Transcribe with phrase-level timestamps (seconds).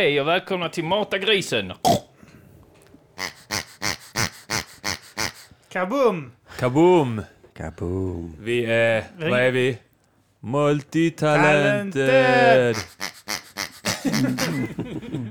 [0.00, 1.72] Hej och välkomna till Mata grisen.
[5.72, 6.32] Kaboom!
[6.58, 7.22] Kaboom!
[7.56, 8.36] Kaboom.
[8.40, 9.78] Vi är, Vi- vad är vi?
[10.40, 12.76] Multitalented!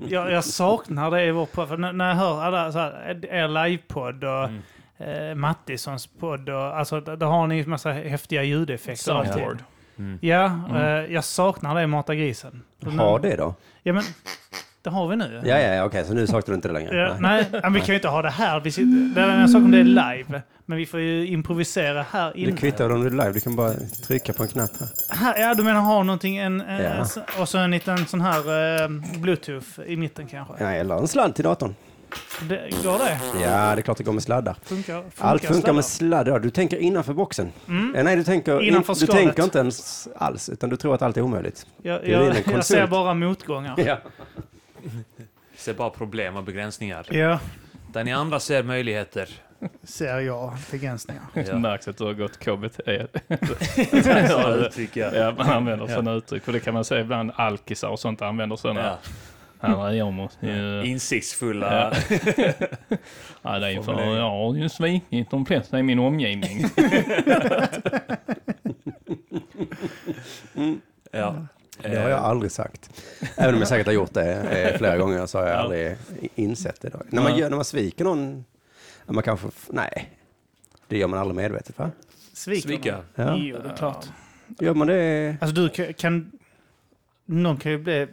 [0.07, 1.67] Jag, jag saknar det i vår podd.
[1.67, 4.49] För när, när jag hör alla, så här, er livepodd och
[5.05, 9.13] eh, Mattissons podd, och, alltså, där har ni en massa häftiga ljudeffekter.
[9.13, 9.43] alltid.
[9.99, 10.23] Soundboard.
[10.23, 12.61] Ja, eh, jag saknar det Mata grisen.
[12.83, 13.55] Så nu- Ha det då.
[13.83, 14.03] Ja, men
[14.81, 15.41] det har vi nu.
[15.45, 16.95] Ja, ja, ja okej, så nu saknar du inte det längre?
[16.97, 18.59] Ja, nej, men vi kan ju inte ha det här.
[18.59, 22.05] Vi sitter, det är en sak om det är live, men vi får ju improvisera
[22.11, 22.51] här inne.
[22.51, 23.73] Det kvittar om du är live, du kan bara
[24.07, 25.15] trycka på en knapp här.
[25.17, 26.89] Här, ja, du menar ha någonting, en, en, Ja.
[26.89, 27.05] en,
[27.41, 28.39] och så en liten sån här
[28.83, 28.87] eh,
[29.21, 30.53] bluetooth i mitten kanske.
[30.59, 31.75] Ja, eller en sladd till datorn.
[32.41, 33.19] Det, går det?
[33.43, 34.55] Ja, det är klart det går med sladdar.
[34.63, 35.73] Funkar, funkar Allt funkar sladdar?
[35.73, 36.39] med sladdar.
[36.39, 37.51] Du tänker innanför boxen.
[37.67, 37.95] Mm.
[37.95, 41.17] Eh, Nej, du tänker, Innanför du tänker inte ens alls, utan du tror att allt
[41.17, 41.65] är omöjligt.
[41.81, 43.75] Jag, är jag, ser bara motgångar.
[43.85, 43.97] Ja.
[45.55, 47.05] Ser bara problem och begränsningar.
[47.09, 47.39] Ja,
[47.93, 49.29] Där ni andra ser möjligheter.
[49.83, 51.23] ser jag begränsningar.
[51.33, 51.57] Det Ja.
[51.57, 52.79] märks att du har gått KBT.
[54.95, 55.95] Ja, man använder Ja.
[55.95, 56.47] sådana uttryck.
[56.47, 58.83] Och det kan man säga ibland alkisar och sånt använder sådana.
[58.85, 58.97] Ja.
[59.61, 60.83] Måste ju...
[60.85, 61.93] Insiktsfulla.
[63.41, 66.65] Ja, det är för jag har ju svikit de flesta i min omgivning.
[71.11, 71.45] Ja.
[71.81, 73.03] Det har jag aldrig sagt.
[73.37, 75.97] Även om jag säkert har gjort det eh, flera gånger så har jag aldrig
[76.35, 76.89] insett det.
[76.89, 76.99] Då.
[77.09, 77.37] När, man Ja.
[77.39, 78.45] gör, när man sviker någon,
[79.05, 80.09] ja, man kanske, nej,
[80.87, 81.91] det gör man aldrig medvetet va?
[82.33, 82.97] Sviker Svika.
[83.15, 83.35] Ja.
[83.37, 84.05] Jo, det är klart.
[84.59, 85.37] Gör man det?
[85.41, 86.31] Alltså du kan, kan...
[87.25, 88.07] Någon kan ju bli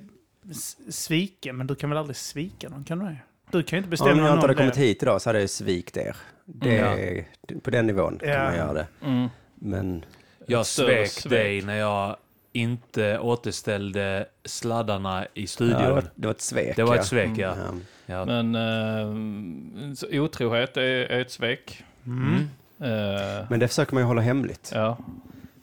[0.50, 2.84] s- sviken, men du kan väl aldrig svika någon?
[2.84, 3.16] Kan du det?
[3.50, 5.40] Du kan ju inte bestämma Om jag inte hade någon kommit hit idag så hade
[5.40, 6.16] jag svikt er.
[6.44, 7.24] Det,
[7.62, 8.44] På den nivån kan Ja.
[8.44, 8.86] man göra det.
[9.04, 9.28] Mm.
[9.54, 10.04] Men
[10.46, 11.30] Jag svek svek.
[11.30, 12.16] dig när jag
[12.52, 15.82] inte återställde sladdarna i ja, studion.
[15.82, 16.76] det, var, det var ett svek.
[16.76, 17.00] Det var ja.
[17.00, 17.56] ett svek, ja.
[17.56, 17.74] Ja.
[18.06, 18.24] ja.
[18.42, 21.84] Men uh, så otrohet är, är ett svek.
[22.06, 22.34] Mm.
[22.80, 24.70] Eh, Men det försöker man ju hålla hemligt.
[24.74, 24.98] ja.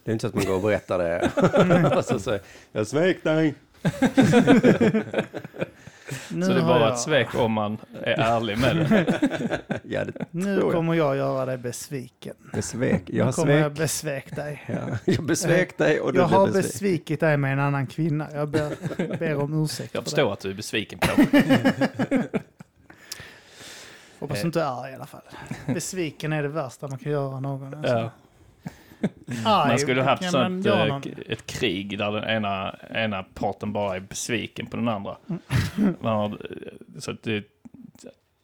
[0.04, 2.04] Det är inte så att man går och berättar det.
[2.04, 3.56] så säger jag svek dig.
[6.30, 9.06] Nu Så det är har bara jag- ett svek om man är ärlig med det.
[9.84, 10.72] Ja, det, Nu tror jag.
[10.74, 12.36] kommer jag göra dig besviken.
[12.62, 13.02] svek.
[13.06, 13.78] Jag Nu har kommer jag svek.
[13.78, 14.64] besväk dig.
[14.68, 14.98] Ja.
[15.06, 16.72] Jag besvek dig och du Jag har blev besviken.
[16.72, 18.28] besvikit dig med en annan kvinna.
[18.34, 18.70] Jag ber,
[19.18, 21.28] ber om ursäkt Jag för förstår att du är besviken på mig.
[24.20, 25.22] Hoppas du inte är arg i alla fall.
[25.66, 27.74] Besviken är det värsta man kan göra någon.
[27.74, 27.94] Alltså.
[27.94, 28.12] Ja.
[29.46, 33.74] Arg Man skulle haft kan man sånt, eh, ett krig där den ena, ena parten
[33.74, 35.18] bara är besviken på den andra.
[36.00, 37.44] Man har, eh, så att det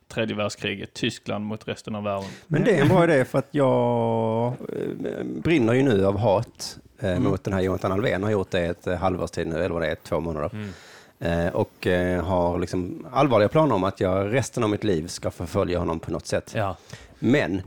[0.07, 2.29] tredje världskriget, Tyskland mot resten av världen.
[2.47, 6.79] Men det är en bra idé för att jag eh, brinner ju nu av hat
[7.01, 7.23] Mm.
[7.23, 8.23] mot den här Jonathan Alvén.
[8.23, 10.49] Har gjort det ett eh, halvårs tid nu, eller vad det är, två månader.
[10.53, 10.69] Mm.
[11.19, 15.31] Eh, och eh, har liksom allvarliga planer om att jag resten av mitt liv ska
[15.31, 16.53] förfölja honom på något sätt.
[16.55, 16.75] ja.
[17.21, 17.61] Men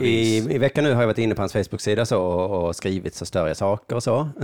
[0.00, 3.14] i, i veckan nu har jag varit inne på hans Facebook-sida så, och, och skrivit
[3.14, 4.28] så större saker och så.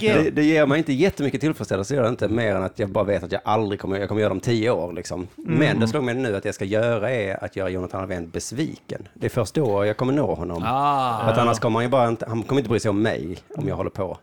[0.00, 3.04] Det, det ger mig inte jättemycket tillfredsställelse, gör det inte, mer än att jag bara
[3.04, 4.92] vet att jag aldrig kommer, jag kommer göra dem tio år.
[4.92, 5.28] Liksom.
[5.36, 8.30] Men det slog mig nu att det jag ska göra är att göra Jonathan Alvén
[8.30, 9.08] besviken.
[9.14, 10.62] Det är först då jag kommer nå honom.
[10.66, 11.22] Ah.
[11.22, 13.68] Att annars kommer han ju bara inte, han kommer inte bry sig om mig om
[13.68, 14.18] jag håller på.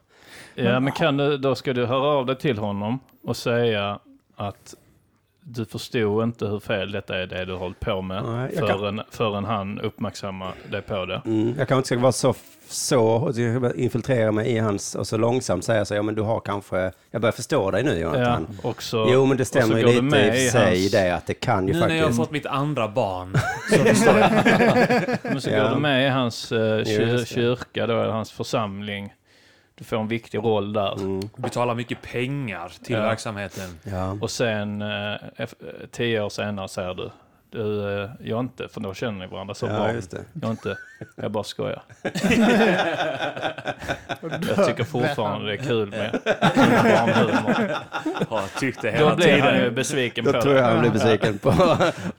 [0.56, 4.00] Ja, men kan du, då ska du höra av dig till honom och säga
[4.36, 4.75] att
[5.46, 8.68] du förstod inte hur fel detta är det du har hållit på med Nej, jag
[8.69, 11.22] kan- förrän, förrän han uppmärksammar dig på det.
[11.25, 12.34] Mm, jag kanske inte ska vara så,
[12.68, 13.31] så
[13.75, 17.22] infiltrera mig i hans och så långsamt säga så, ja men du har kanske, jag
[17.22, 18.47] börjar förstå dig nu Ja, Jonathan.
[18.63, 21.34] och så, Jo men det stämmer ju lite med i sig hans- det att det
[21.34, 22.18] kan ju Nu när jag har faktiskt.
[22.19, 23.34] fått mitt andra barn
[23.69, 24.31] så förstår jag.
[25.31, 25.63] Men så Ja.
[25.63, 29.13] går du med i hans uh, kyr, kyrka, då, eller hans församling.
[29.75, 30.94] Du får en viktig roll där.
[30.94, 33.02] Mm, Betalar mycket pengar till Ja.
[33.02, 33.70] verksamheten.
[33.84, 34.18] ja.
[34.22, 35.48] Och sen eh, eh,
[35.92, 37.10] tio år senare säger du,
[37.50, 39.75] du eh, jag inte, för då känner ni varandra så bra.
[39.88, 40.24] ja, just det.
[40.42, 40.78] Jag inte,
[41.16, 41.84] jag bara skojar.
[44.58, 47.76] Jag tycker fortfarande det är kul med barnhumor.
[48.30, 49.76] Har tyckt det hela Då blir han ju tiden.
[49.76, 50.68] besviken Då på tror jag det.
[50.69, 51.50] han blir besviken på.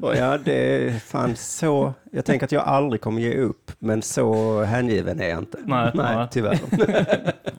[0.07, 0.55] Och ja, det
[0.87, 1.95] är fan så.
[2.17, 5.59] Jag tänker att jag aldrig kommer ge upp, men så hängiven är jag inte.
[5.65, 6.29] Nej, nej.
[6.31, 6.59] tyvärr.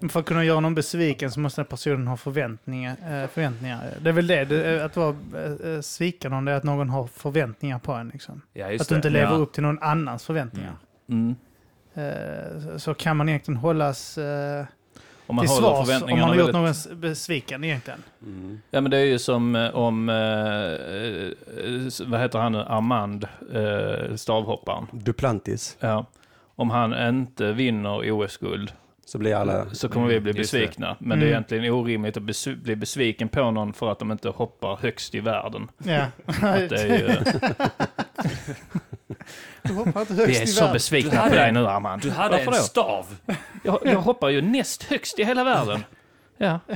[0.09, 2.91] För att kunna göra någon besviken så måste den personen ha förväntningar.
[2.91, 3.79] Eh, förväntningar.
[4.01, 5.15] Det är väl det, det att vara
[5.65, 8.07] eh, svika någon, det är att någon har förväntningar på en.
[8.09, 8.41] Liksom.
[8.53, 8.97] Ja, just Att du det.
[8.97, 9.37] inte lever ja.
[9.37, 10.75] upp till någon annans förväntningar.
[11.09, 11.35] Mm.
[11.93, 14.65] Eh, så- kan man egentligen hållas eh,
[15.27, 18.03] Om man till svars om man har gjort väldigt- någon besviken egentligen.
[18.21, 18.61] Mm.
[18.71, 23.27] Ja men det är ju som eh, om, eh, eh, vad heter han nu, Armand,
[23.53, 24.87] eh, stavhopparen.
[24.91, 25.77] Duplantis.
[25.79, 26.05] Ja.
[26.55, 28.71] Om han inte vinner OS-guld
[29.05, 29.65] Så blir alla...
[29.69, 30.59] så kommer vi bli Mm, just det.
[30.59, 30.95] besvikna.
[30.99, 31.27] Men det Mm.
[31.27, 32.23] är egentligen orimligt att
[32.63, 35.67] bli besviken på någon för att de inte hoppar högst i världen.
[35.83, 36.05] Ja.
[36.25, 37.15] Att det är ju,
[39.67, 40.73] Du hoppar inte vi högst är i så världen.
[40.73, 42.01] besvikna på dig nu Armand.
[42.01, 42.63] Du hade Varför en då?
[42.63, 43.05] stav.
[43.63, 45.83] Jag, jag hoppar ju näst högst i hela världen.
[46.37, 46.59] Ja.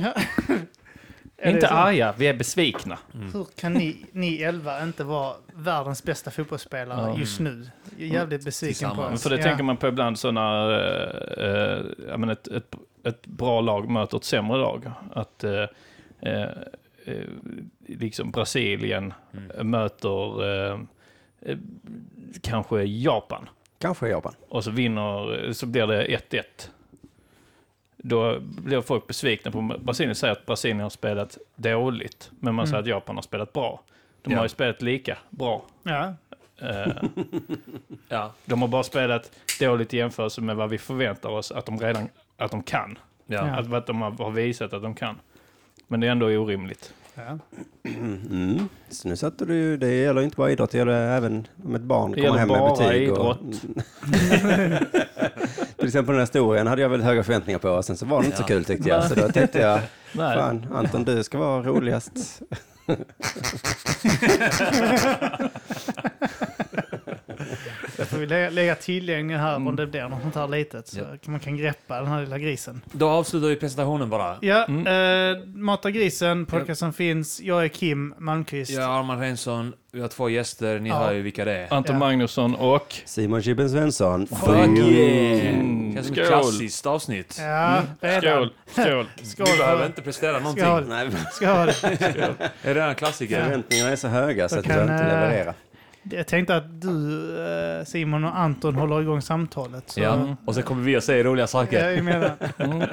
[1.42, 1.74] Är det Inte så?
[1.74, 2.98] arga, vi är besvikna.
[3.32, 7.18] Hur kan ni, ni elva inte vara världens bästa fotbollsspelare Ja.
[7.18, 7.70] just nu?
[7.98, 9.22] Jag är jävligt besviken på oss.
[9.22, 9.42] För det Ja.
[9.42, 13.88] tänker man på ibland så när eh, eh, ja, men ett, ett, ett bra lag
[13.90, 14.90] möter ett sämre lag.
[15.14, 15.52] Att eh,
[16.22, 16.42] eh,
[17.04, 17.24] eh,
[17.86, 19.70] liksom Brasilien Mm.
[19.70, 20.78] möter eh,
[21.42, 21.58] eh,
[22.42, 23.48] kanske Japan.
[23.78, 24.34] Kanske Japan.
[24.48, 26.42] Och så vinner, så blir det 1-1.
[27.96, 32.30] Då blir folk besvikna på Brasilien säger att Brasilien har spelat dåligt.
[32.40, 32.70] Men man Mm.
[32.70, 33.80] säger att Japan har spelat bra.
[34.22, 34.38] De Ja.
[34.38, 35.64] har ju spelat lika bra.
[35.82, 36.14] Ja.
[36.60, 36.86] Eh,
[38.08, 38.32] Ja.
[38.44, 42.08] de har bara spelat dåligt i jämförelse med vad vi förväntar oss att de redan
[42.36, 42.98] att de kan.
[43.26, 43.40] Ja.
[43.40, 45.16] Att, vad de har har visat att de kan.
[45.88, 46.94] Men det är ändå orimligt.
[47.26, 47.38] Ja.
[47.84, 48.68] Mm.
[48.88, 51.82] Så nu satte du ju, det gäller inte bara idrott, det gäller även om ett
[51.82, 53.02] barn Det kommer gäller hem med bara betyg.
[53.02, 53.40] idrott.
[55.76, 58.20] Till exempel den här historien hade jag väldigt höga förväntningar på och sen så var
[58.20, 58.46] det inte så Ja.
[58.46, 59.04] kul tyckte jag.
[59.04, 59.80] Så då tänkte jag,
[60.14, 62.42] fan Anton du ska vara roligast.
[68.00, 69.68] Då får vi lä- lägga tillgänglig här Mm.
[69.68, 70.88] om det blir något sånt här litet.
[70.88, 71.04] Så Ja.
[71.30, 72.80] man kan greppa den här lilla grisen.
[72.92, 74.36] Då avslutar vi presentationen bara.
[74.40, 74.86] Ja, Mm.
[75.36, 77.40] eh, Mata grisen, podcasten finns.
[77.40, 78.70] Jag är Kim Malmqvist.
[78.70, 80.98] Jag är Armand Rensson, vi har två gäster, ni Ja.
[80.98, 81.74] hör ju vilka det är.
[81.74, 81.98] Anton Ja.
[81.98, 82.94] Magnusson och...
[83.04, 84.26] Simon Chippen Svensson.
[84.26, 84.48] Fuck
[84.78, 85.54] yeah!
[85.54, 85.94] Mm.
[85.94, 86.24] Känns som Skål.
[86.24, 87.36] ett klassiskt avsnitt.
[87.40, 88.20] Ja, redan.
[88.22, 88.50] Skål!
[88.86, 89.06] Skål!
[89.22, 90.64] Skål Vi behöver inte prestera någonting.
[90.64, 90.84] Skål.
[90.88, 91.48] Nej, Skål.
[92.62, 93.42] Är det en klassiker?
[93.44, 95.54] förväntningarna är så höga så att jag kan, inte eh, leverera.
[96.02, 99.90] Jag tänkte att du, eh, Simon och Anton håller igång samtalet.
[99.90, 101.90] Så, Ja, och sen kommer vi att säga roliga saker.
[101.90, 102.32] jag menar.
[102.58, 102.88] Mm.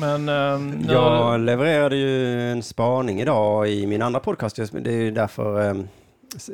[0.00, 0.28] Men...
[0.28, 4.56] Um, Jag levererade ju en spaning idag i min andra podcast.
[4.56, 5.74] Det är ju därför eh,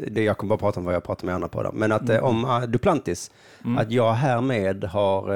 [0.09, 1.63] det jag kommer bara prata om vad jag pratar med andra på.
[1.63, 1.71] Då.
[1.73, 3.31] Men att eh, om Duplantis,
[3.65, 3.79] Mm.
[3.79, 5.33] att jag härmed har...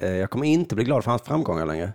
[0.00, 1.92] Jag kommer inte bli glad för hans framgångar längre.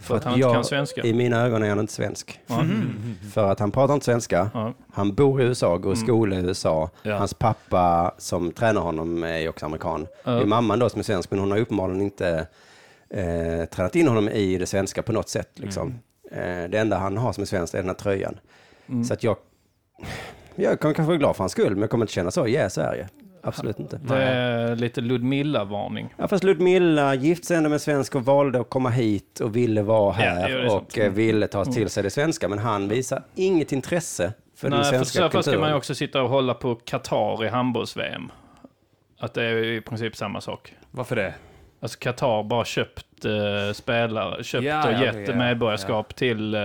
[0.00, 1.02] För att han inte jag, kan svenska.
[1.02, 2.40] I mina ögon är han inte svensk.
[2.46, 2.60] Ja.
[2.60, 3.14] Mm.
[3.32, 4.50] För att han pratar inte svenska.
[4.54, 4.72] Ja.
[4.92, 6.06] Han bor i USA, går i Mm.
[6.06, 6.90] skola i USA.
[7.02, 7.16] Ja.
[7.16, 10.06] Hans pappa som tränar honom är också amerikan.
[10.24, 12.46] Det är mamman då som är svensk, men hon har uppenbarligen inte
[13.10, 15.50] eh, tränat in honom i det svenska på något sätt.
[15.54, 15.94] Liksom.
[16.32, 18.38] Eh, det enda han har som är svenskt är den här tröjan.
[18.88, 19.04] Mm.
[19.04, 19.36] Så att jag,
[20.54, 22.70] jag kan kanske vara glad för hans skull, men jag kommer inte känna så, ja,
[22.70, 23.08] Sverige.
[23.42, 24.00] Absolut inte.
[24.02, 26.14] Det är lite Ludmilla-varning.
[26.16, 29.82] Ja, fast Ludmilla gifte sig ändå med svensk och valde att komma hit och ville
[29.82, 30.82] vara här ja, är sant.
[30.92, 34.78] och eh, ville ta till sig det svenska, men han visar inget intresse för den
[34.78, 35.60] Nej, för svenska så fall ska kulturen.
[35.60, 38.30] man ju också sitta och hålla på Qatar i handbolls-VM.
[39.18, 40.74] Att det är i princip samma sak.
[40.90, 41.34] Varför det?
[41.82, 45.34] Alltså Qatar bara köpt eh, spelare, köpt Ja, och ja, gett ja.
[45.34, 46.60] medborgarskap till eh,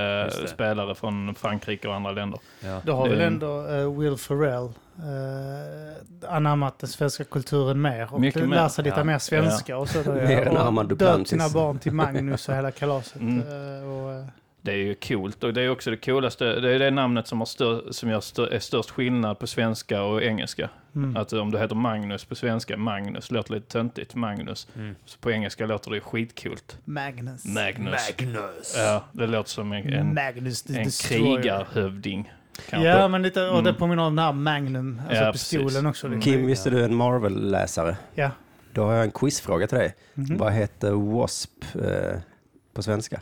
[0.47, 2.39] spelare från Frankrike och andra länder.
[2.59, 2.81] Ja.
[2.85, 8.49] Då har väl ändå eh, Will Ferrell eh, anammat den svenska kulturen mer och Mycket
[8.49, 9.03] lär sig lite Ja.
[9.03, 10.27] mer svenska och sådär.
[10.27, 13.21] Mer än Armand döpt sina barn till Magnus och hela kalaset.
[13.21, 13.39] Mm.
[13.39, 14.25] eh, och, eh,
[14.65, 16.45] Det är ju coolt och det är också det coolaste.
[16.59, 20.01] Det är det namnet som, har stör, som gör stör, är störst skillnad på svenska
[20.03, 20.69] och engelska.
[20.95, 21.17] mm.
[21.17, 24.67] Att om du heter Magnus på svenska, Magnus låter lite töntigt, Magnus.
[24.75, 24.95] Mm.
[25.05, 26.77] Så på engelska låter det skitcoolt.
[26.85, 27.45] Magnus.
[27.45, 27.93] Magnus.
[28.19, 28.75] Magnus.
[28.77, 32.31] Ja, det låter som en, en, Magnus en krigarhövding.
[32.69, 32.87] Kanske.
[32.89, 33.79] Ja, men lite, och det Mm.
[33.79, 35.85] påminner om den här Magnum, alltså Ja, pistolen precis.
[35.85, 36.07] också.
[36.07, 36.19] Mm.
[36.19, 36.33] Liksom.
[36.33, 37.97] Kim, visste du är en Marvel-läsare?
[38.13, 38.31] Ja.
[38.73, 39.95] Då har jag en quizfråga till dig.
[40.13, 40.37] Mhm.
[40.37, 41.79] Vad heter W.A.S.P.
[41.79, 42.19] Eh,
[42.73, 43.21] på svenska?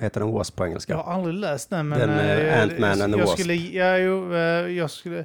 [0.00, 0.56] Heter den W.A.S.P.
[0.56, 0.92] på engelska?
[0.92, 1.98] Jag har aldrig läst den, men...
[1.98, 3.38] Den, eh, eh, Ant-Man and the jag Wasp.
[3.38, 4.40] Skulle, ja, jo, eh,
[4.70, 5.24] jag skulle...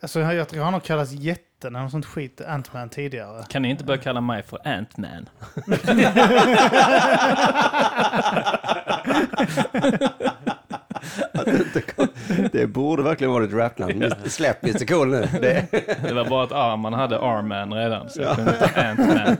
[0.00, 3.44] Alltså, jag, jag tror han har kallats jätten eller något sånt skit, Ant-Man, tidigare.
[3.48, 5.28] Kan ni inte börja kalla mig för Ant-Man?
[12.52, 14.10] Det borde verkligen vara ett rapnamn.
[14.24, 15.28] Släpp Mr Cool nu.
[15.40, 15.66] Det
[16.02, 19.18] Det var bara att Arman hade Arman redan, så jag kunde ta Ant-Man.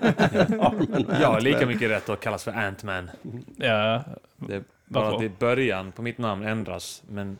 [1.10, 3.10] är Jag har lika mycket rätt att kallas för Ant-Man.
[3.56, 4.02] Ja,
[4.36, 5.14] Det är bara Varför?
[5.16, 7.38] att det i början på mitt namn ändras, men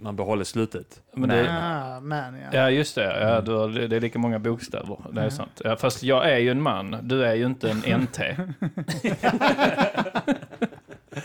[0.00, 1.00] man behåller slutet.
[1.14, 2.48] men det, Ah, man, ja.
[2.52, 3.20] ja just det.
[3.20, 4.96] Ja, du har, det är lika många bokstäver.
[5.12, 5.60] Det är sant.
[5.64, 6.96] Ja, fast jag är ju en man.
[7.02, 8.18] Du är ju inte en NT.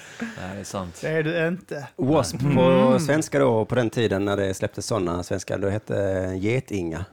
[0.19, 0.99] Nej, det är sant.
[1.01, 1.87] Det är du inte.
[1.97, 2.37] W.A.S.P.
[2.55, 2.99] på Mm.
[2.99, 5.93] svenska då, på den tiden när det släpptes sådana svenska, då hette
[6.39, 7.05] Getinga.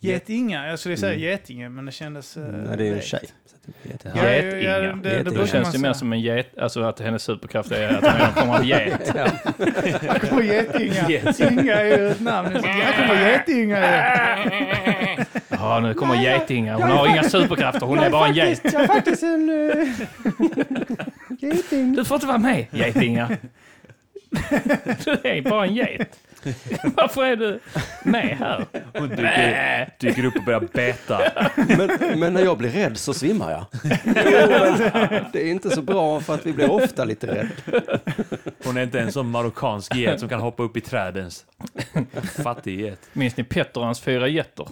[0.00, 0.68] Getinga.
[0.68, 1.22] Jag skulle säga Mm.
[1.24, 2.36] Getinge, men det kändes...
[2.36, 3.20] Nej, det är ju en tjej.
[3.82, 4.14] Det Getinga.
[4.16, 4.78] Ja, Getinga.
[4.78, 5.22] det, det, Getinga.
[5.24, 8.34] Då brukar känns det mer som en get, alltså att hennes superkraft är att hon
[8.34, 9.12] form av get.
[9.14, 9.26] Ja.
[10.08, 11.08] Här kommer Getinga.
[11.08, 11.50] Getinga.
[11.62, 12.48] Inga är ju ett namn.
[12.64, 13.78] Här kommer Getinga.
[15.18, 15.24] ju.
[15.48, 16.74] Ja, nu kommer getingar.
[16.74, 17.86] Hon har inga superkrafter.
[17.86, 18.60] Hon är bara en get.
[18.72, 19.88] Jag är faktiskt en uh,
[21.40, 21.92] geting.
[21.92, 23.36] Du får inte vara med, getingar.
[25.04, 26.18] Du är bara en get.
[26.94, 27.60] Varför är du
[28.02, 28.66] med här?
[28.98, 31.20] Hon dyker, dyker upp och börjar beta.
[31.56, 33.66] Men, men när jag blir rädd så svimmar jag.
[35.32, 37.48] Det är inte så bra för att vi blir ofta lite rädd.
[38.64, 41.44] Hon är inte en sån marockansk get som kan hoppa upp i träd ens.
[42.42, 43.00] Fattig get.
[43.12, 44.66] Minns ni Petter och hans fyra getter?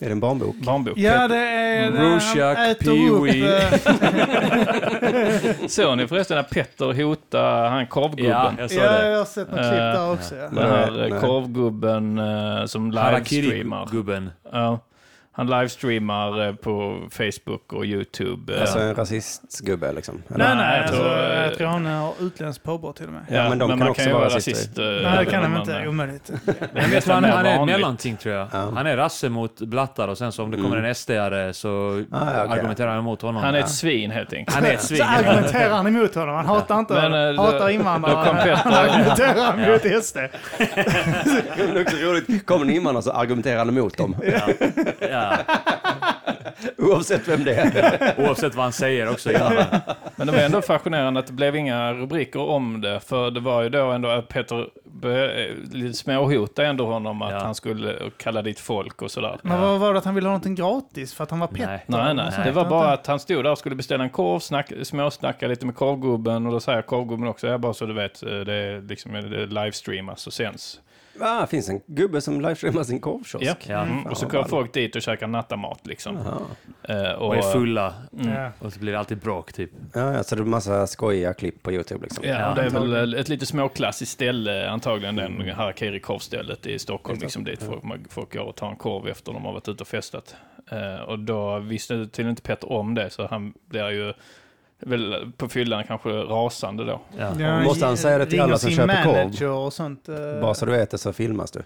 [0.00, 0.56] Är det en barnbok?
[0.56, 0.98] Barnbok.
[0.98, 1.90] Ja, det är...
[1.90, 3.68] när han Rorschach, äter Pee-wee.
[3.68, 8.30] upp, eh, Såg ni förresten när Petter hotade han korvgubben?
[8.30, 9.10] Ja, jag sa Ja, det.
[9.10, 10.34] jag har sett något Eh, klipp där också.
[10.34, 10.48] Ja.
[10.50, 11.20] Den här Nej, eh, nej.
[11.20, 13.76] korvgubben eh, som livestreamar.
[13.76, 14.30] Harakiri-gubben.
[14.52, 14.78] Ja,
[15.38, 18.54] han livestreamar eh, på Facebook och YouTube.
[18.54, 20.22] eh, Alltså en rasistgubbe liksom?
[20.34, 20.44] Eller?
[20.44, 23.22] Nej, nej, jag alltså, tror, eh, jag tror han har utländskt påbrott till och med.
[23.30, 24.52] Ja, men de kan man också ju vara rasister.
[24.52, 24.78] rasist.
[24.78, 25.78] eh, Nej, det kan de inte.
[25.78, 26.30] eh, Omöjligt.
[26.72, 28.48] Men jag tror han, han är ett mellanting tror jag.
[28.52, 28.70] Ja.
[28.74, 30.84] Han är rasse mot blattar och sen så om det kommer Mm.
[30.84, 32.52] en SD-are så Ah, ja, okej.
[32.58, 33.42] argumenterar han emot honom.
[33.42, 34.54] Han är ett svin helt enkelt.
[34.56, 34.98] Han är ett svin.
[34.98, 36.34] Så argumenterar han emot honom.
[36.36, 38.26] Han hatar inte Men, eh, hatar då- då invandrare.
[38.26, 40.16] kom Petter- Han argumenterar mot SD.
[41.56, 42.46] Det är också roligt.
[42.46, 44.16] Kommer en invandrare så argumenterar han emot dem.
[45.00, 45.27] Ja.
[46.78, 48.14] Oavsett vem det är.
[48.28, 49.52] Oavsett vad han säger också innan.
[50.16, 53.00] Men det var ändå fascinerande att det blev inga rubriker om det.
[53.00, 57.38] För det var ju då ändå att Petter började- lite småhotade ändå honom att Ja.
[57.38, 59.38] han skulle kalla dit folk och sådär.
[59.42, 61.60] Men vad var det att han ville ha någonting gratis för att han var Nej.
[61.60, 61.82] Petter?
[61.86, 62.32] Nej, nej.
[62.32, 65.46] Så Det var bara att han stod där och skulle beställa en korv, snack, småsnacka
[65.48, 68.54] lite med korvgubben och då säger korvgubben också, ja bara så du vet, eh, det
[68.54, 70.80] är liksom det livestreamas och sänds.
[71.20, 73.44] Ah, finns en gubbe som livestreamar sin korvkiosk.
[73.44, 73.54] Ja.
[73.66, 73.82] Ja.
[73.82, 74.06] Mm.
[74.06, 76.16] Och så kommer folk dit och käkar nattamat liksom.
[76.16, 77.04] Jaha.
[77.06, 77.94] Eh, Och är fulla.
[78.18, 78.50] Mm.
[78.58, 79.70] Och så blir det alltid bråk typ.
[79.94, 82.24] Ja, ja, så det är massa skojiga klipp på YouTube liksom.
[82.24, 87.18] Ja, Ja, och det är väl ett lite småklassiskt ställe, antagligen den harakiri-korvstället i Stockholm,
[87.20, 89.88] liksom dit folk, folk går och tar en korv efter de har varit ute och
[89.88, 90.36] festat.
[90.70, 94.12] Eh, och då visste tydligen inte Petter om det, så han blir ju
[94.80, 97.00] väl på fyllan kanske rasande då.
[97.18, 97.40] Ja.
[97.40, 99.50] Ja, Måste han säga det till alla som köper korv?
[99.66, 100.08] och sånt.
[100.08, 101.62] eh, Bara så du vet det så filmas du.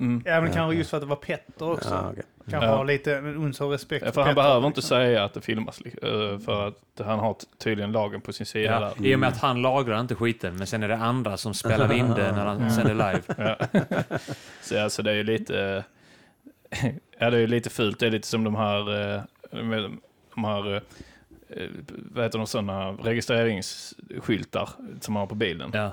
[0.00, 0.22] Mm.
[0.26, 1.88] Ja, men kanske just för att det var Petter också.
[1.90, 2.22] Ja, okej.
[2.50, 2.76] Kanske Ja.
[2.76, 4.66] ha lite uns av respekt Ja, för han Petter, behöver liksom.
[4.66, 8.72] inte säga att det filmas, eh, för att han har tydligen lagen på sin sida
[8.72, 8.80] Ja.
[8.98, 9.06] där.
[9.06, 11.92] I och med att han lagrar inte skiten, men sen är det andra som spelar
[11.92, 13.20] in det när han sänder live.
[13.78, 14.18] Ja.
[14.62, 15.84] så alltså det är ju lite...
[17.18, 17.98] ja, det är ju lite fult.
[18.00, 19.14] Det är lite som de här...
[19.16, 19.22] eh,
[20.34, 20.82] De här...
[21.56, 24.68] eh, Vad heter de sådana registreringsskyltar
[25.00, 25.70] som man har på bilen.
[25.74, 25.92] Ja.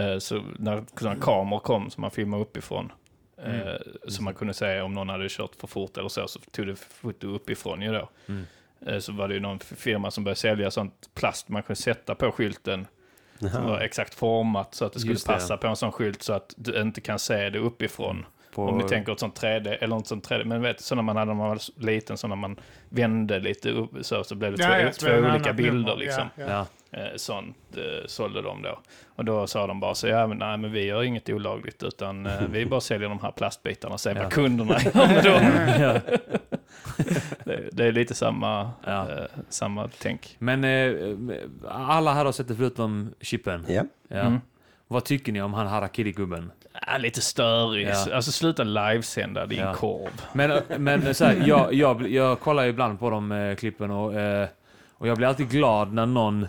[0.00, 2.92] Eh, Så när sådana kameror kom som man filmade uppifrån.
[3.44, 3.78] eh, Mm.
[4.08, 6.76] Så man kunde se om någon hade kört för fort eller så, så tog det
[6.76, 8.08] foto uppifrån ju då.
[8.26, 8.44] Mm.
[9.00, 12.32] Så var det ju någon firma som började sälja sånt plast man kunde sätta på
[12.32, 12.86] skylten.
[13.38, 16.32] Som var exakt format så att det skulle det, passa på en sån skylt så
[16.32, 18.26] att du inte kan se det uppifrån.
[18.58, 21.02] På, Om ni tänker ett sånt 3D, eller något sånt 3D, men vet, så när
[21.02, 22.56] man hade när man var liten, så när man
[22.88, 25.56] vände lite upp så, så blev det två, Ja, ja, två spelar en olika annan
[25.56, 26.24] bilder liksom.
[26.36, 26.66] Ja, ja.
[26.90, 26.98] Ja.
[26.98, 28.78] Eh, sånt eh, sålde de då.
[29.16, 32.26] Och då sa de bara så, ja men nej men vi gör inget olagligt utan
[32.26, 34.22] eh, vi bara säljer de här plastbitarna och ser Ja.
[34.22, 35.42] vad kunderna gör med dem.
[35.82, 36.00] Ja.
[37.44, 39.10] det, det är lite samma, Ja.
[39.10, 40.36] eh, samma tänk.
[40.38, 40.92] Men eh,
[41.68, 43.64] alla här har sett det förutom Chippen.
[43.68, 43.82] Ja.
[44.08, 44.16] Ja.
[44.20, 44.38] Mm.
[44.90, 46.50] Vad tycker ni om han Harakiri-gubben?
[46.86, 47.88] Ja, lite störig.
[47.88, 48.14] Ja.
[48.14, 49.74] Alltså sluta livesända din Ja.
[49.74, 50.22] korv.
[50.32, 54.48] Men, men så här, jag, jag, jag kollar ibland på de eh, klippen och, eh,
[54.94, 56.48] och jag blir alltid glad när någon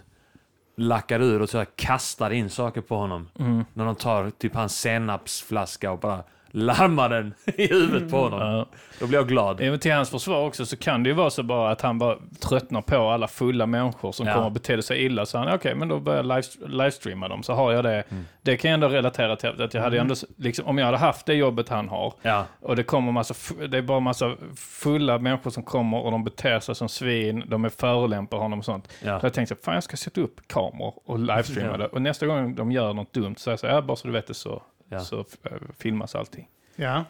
[0.78, 3.30] lackar ur och så här kastar in saker på honom.
[3.40, 3.66] Mm.
[3.74, 8.39] När de tar typ hans senapsflaska och bara larmar den i huvudet på honom.
[8.39, 8.65] Ja.
[9.00, 9.62] Då blir jag glad.
[9.62, 12.15] Även till hans försvar också så kan det ju vara så bara att han bara
[12.50, 14.34] tröttnar på alla fulla människor som Ja.
[14.34, 15.25] kommer att bete sig illa.
[15.25, 17.44] Så han, okej, men då börjar jag live, livestreama dem.
[17.44, 18.03] Så har jag det.
[18.10, 18.25] Mm.
[18.41, 19.62] Det kan jag ändå relatera till.
[19.62, 22.75] Att jag hade ändå, liksom, om jag hade haft det jobbet han har Ja, och
[22.75, 23.34] det kommer massa,
[23.70, 27.65] det är bara massa fulla människor som kommer och de beter sig som svin, de
[27.65, 28.94] är förolämpar honom och sånt.
[29.06, 29.20] ja.
[29.20, 31.88] Så jag tänkte, fan jag ska sätta upp kameror och livestreama det.
[31.88, 34.08] Och nästa gång de gör något dumt så säger jag så här, ja, bara så
[34.08, 35.00] du vet det så, Ja.
[35.00, 36.50] så eh, filmas allting.
[36.75, 37.05] Ja.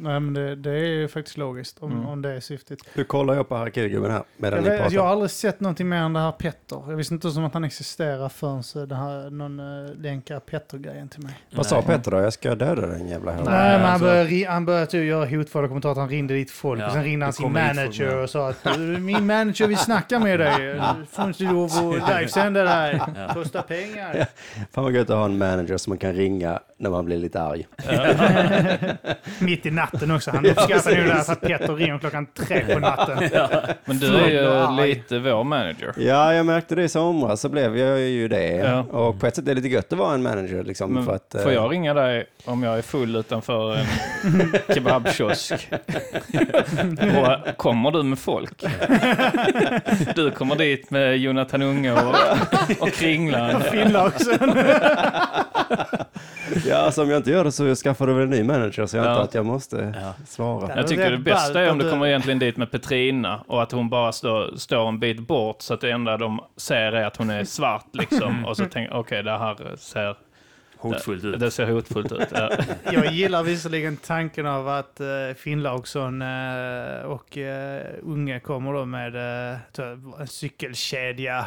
[0.00, 2.06] Nej, men det, det är ju faktiskt logiskt om, Mm.
[2.06, 2.78] om det är syftet.
[2.94, 4.94] Nu kollar jag på Harakiri-gubben här medan Jag, ni pratar.
[4.94, 6.82] jag har aldrig sett någonting mer än det här Petter.
[6.88, 11.08] Jag visste inte som att han existerar förrän så det här, någon uh, länkar Petter-grejen
[11.08, 11.32] till mig.
[11.54, 12.16] Vad sa Petter då?
[12.16, 13.52] Jag ska döda den jävla Nej, hönan.
[13.54, 16.80] men han alltså- började, han började typ göra hotfulla kommentarer att han ringde dit folk
[16.80, 19.78] Ja, och sen ringde han det sin manager och sa att "Du, min manager vill
[19.78, 20.80] snacka med dig.
[21.10, 23.00] Får inte lov att livesända dig.
[23.16, 23.34] Ja.
[23.34, 24.26] Kostar pengar.
[24.72, 27.42] Fan vad gött att ha en manager som man kan ringa när man blir lite
[27.42, 27.66] arg.
[29.40, 29.87] Mitt i natten.
[29.92, 30.30] Natten också.
[30.30, 33.18] Han uppskattar nog det här att Petter ringer klockan tre på natten.
[33.84, 35.92] Men du är ju och lite vår manager.
[35.96, 38.52] Ja, jag märkte det i somras så blev jag ju det.
[38.56, 38.80] Ja.
[38.80, 40.92] Och på ett sätt är det lite gött att vara en manager liksom.
[40.94, 43.86] Men för att, eh, får jag ringa dig om jag är full utanför en
[44.74, 45.68] kebabkiosk?
[47.18, 48.64] Och kommer du med folk?
[50.14, 52.14] Du kommer dit med Jonathan Unge och,
[52.80, 53.60] och Kringlan.
[53.60, 54.30] Finland också.
[56.66, 58.96] Ja, alltså om jag inte gör det så skaffar du väl en ny manager så
[58.96, 59.10] jag Ja.
[59.10, 60.14] antar att jag måste Ja.
[60.26, 60.76] svara.
[60.76, 63.88] Jag tycker det bästa är om du kommer egentligen dit med Petrina och att hon
[63.88, 67.30] bara står, står en bit bort så att det enda de ser är att hon
[67.30, 68.44] är svart liksom.
[68.46, 70.16] Och så tänker okej det här ser,
[70.76, 71.40] Hotfullt ut.
[71.40, 72.28] det ser hotfullt ut.
[72.32, 72.50] Ja.
[72.92, 79.16] Jag gillar visserligen tanken av att uh, Finnlaugsson eh, och uh, Unge kommer då med
[79.52, 79.58] eh,
[80.20, 81.46] en cykelkedja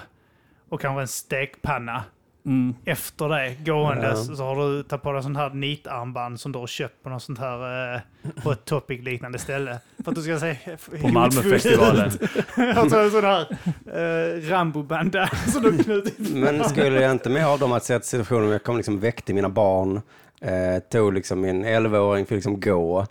[0.69, 2.03] och kanske en stekpanna.
[2.45, 2.75] Mm.
[2.86, 4.36] Efter det, gåendes, Ja.
[4.36, 7.24] så har du tagit på dig sånt här nitarmband som du har köpt på något
[7.24, 8.01] sånt här eh,
[8.43, 9.79] på ett Topic-liknande ställe.
[10.03, 10.55] För att du ska se
[11.01, 12.12] På Malmöfestivalen.
[12.55, 16.19] Tror en sån här uh, Rambo-banda som du knutit.
[16.19, 19.33] Men skulle jag inte med av dem att se att situationen jag kom liksom väckte
[19.33, 20.01] mina barn,
[20.45, 23.05] eh, tog liksom min 11-åring fick liksom gå,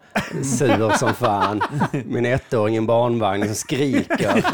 [0.59, 1.61] sur som fan.
[2.05, 4.45] Min ettåring i en barnvagn som skriker.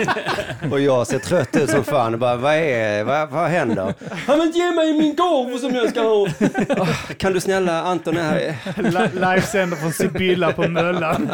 [0.70, 3.94] Och jag ser trött ut som fan och bara, vad är vad, vad händer?
[4.28, 6.28] Ja men ge mig min gåva som jag ska ha!
[6.68, 8.82] "Ah, Kan du snälla Anton, är här.
[8.82, 11.30] Li- Livesänder från Sibylla på Möllan.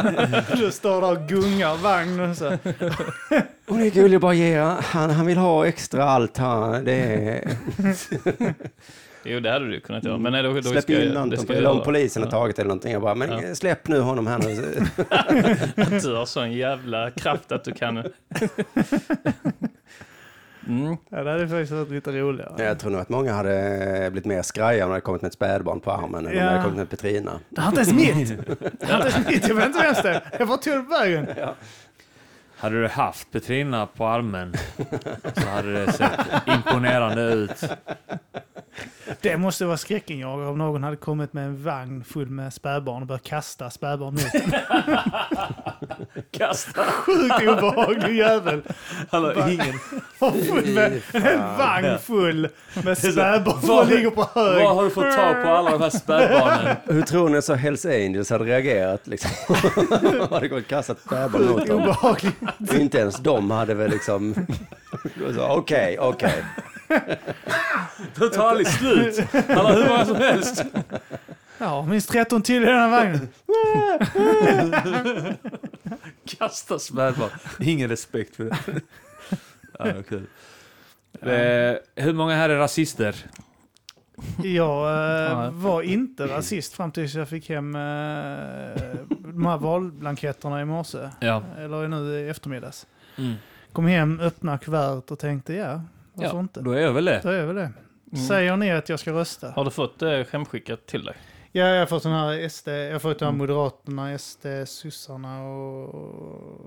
[0.57, 2.57] Du står där och gungar vagnen så.
[3.67, 7.43] hon är gullig bara ge, han, han vill ha extra allt han, det är...
[9.25, 10.17] Jo, det hade du kunnat göra.
[10.17, 12.59] Men nej, då, då Släpp ska in det Anton, ska eller om polisen har tagit
[12.59, 12.91] eller någonting.
[12.93, 13.55] Jag bara, men Ja.
[13.55, 14.55] släpp nu honom här nu.
[16.01, 18.03] Du har sån jävla kraft att du kan...
[20.67, 20.97] Mm.
[21.09, 22.63] Ja, det hade faktiskt varit lite roligare.
[22.63, 25.33] Jag tror nog att många hade blivit mer skraja om det hade kommit med ett
[25.33, 26.49] spädbarn på armen än om det Ja.
[26.49, 27.39] hade kommit med Petrina.
[27.49, 28.37] Det har inte ens mitt!
[28.79, 30.21] Det har inte ens mitt, jag vet inte vems det.
[30.39, 31.27] Jag var tog på vägen.
[32.57, 34.53] Hade du haft Petrina på armen
[35.35, 37.63] så hade det sett imponerande ut.
[39.21, 43.07] Det måste vara skräckinjagare om någon hade kommit med en vagn full med spädbarn och
[43.07, 44.51] börjat kasta spädbarn mot den.
[46.31, 46.83] Kasta!
[46.83, 48.61] Sjukt obehaglig jävel.
[49.11, 49.75] Hallå, ingen.
[50.19, 52.47] Och full med, en hel vagn full
[52.83, 54.63] med spädbarn som Vad- ligger på hög.
[54.63, 56.75] Var har du fått tag på alla de här spädbarnen?
[56.85, 59.31] Hur tror ni så Hells Angels hade reagerat liksom?
[60.31, 61.81] hade gått och kastat spädbarn mot dem.
[61.81, 62.35] obehagligt.
[62.73, 64.35] Inte ens de hade väl liksom...
[65.35, 66.43] så, Okej, okej.
[68.15, 69.19] Det tar aldrig slut.
[69.31, 70.63] Han har hur många som helst.
[71.57, 73.27] Ja, minst 13 till i den här vagnen.
[76.37, 77.29] Kasta spädbarn.
[77.59, 78.57] Ingen respekt för det.
[79.79, 80.25] Ja, det var kul.
[81.21, 83.15] Eh, hur många här är rasister?
[84.43, 87.81] Jag eh, var inte rasist fram tills jag fick hem eh,
[89.09, 91.09] de här valblanketterna i morse.
[91.19, 91.43] Ja.
[91.57, 92.87] Eller nu i eftermiddags.
[93.17, 93.33] Mm.
[93.71, 95.81] Kom hem, öppnade kuvertet och tänkte ja,
[96.13, 96.61] varför ja inte?
[96.61, 97.19] då är jag väl det.
[97.23, 97.71] Då är väl det.
[98.13, 98.25] Mm.
[98.27, 99.51] Säger ni att jag ska rösta?
[99.51, 101.15] Har du fått det hemskickat till dig?
[101.51, 103.37] Ja, jag har fått den här SD, jag har fått den här Mm.
[103.37, 106.59] Moderaterna, SD, sossarna och, och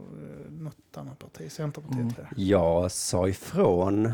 [0.51, 2.13] något annat parti, Centerpartiet Mm.
[2.15, 2.39] tror jag.
[2.47, 4.13] Jag sa ifrån.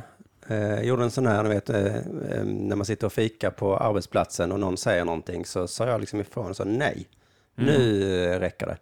[0.48, 4.52] Eh, gjorde en sån här, vet, eh, eh, när man sitter och fikar på arbetsplatsen
[4.52, 7.08] och någon säger någonting så sa jag liksom ifrån och sa nej.
[7.54, 8.76] Nu eh, räcker det.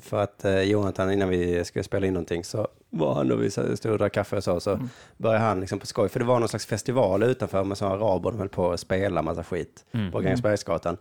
[0.00, 3.50] För att eh, Jonathan, innan vi skulle spela in någonting så var han och vi
[3.50, 4.88] stod och drack kaffe och så, så Mm.
[5.16, 8.30] började han liksom på skoj, för det var någon slags festival utanför med sådana araber,
[8.30, 10.12] de höll på att spela massa skit Mm.
[10.12, 10.96] på Grängesbergsgatan.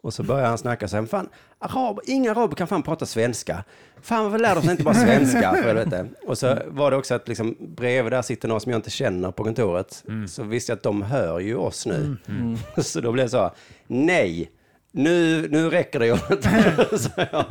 [0.00, 3.64] Och så började han snacka så här, fan, arab, inga araber kan fan prata svenska.
[4.02, 5.52] Fan, varför lär de sig inte bara svenska?
[5.56, 6.06] För helvete.
[6.26, 9.30] Och så var det också att liksom, bredvid där sitter några som jag inte känner
[9.30, 10.04] på kontoret.
[10.28, 12.16] Så visste jag att de hör ju oss nu.
[12.28, 12.56] Mm.
[12.82, 13.50] Så då blev det så,
[13.86, 14.50] nej,
[14.92, 16.98] nu, nu räcker det Jonathan.
[16.98, 17.44] Så jag,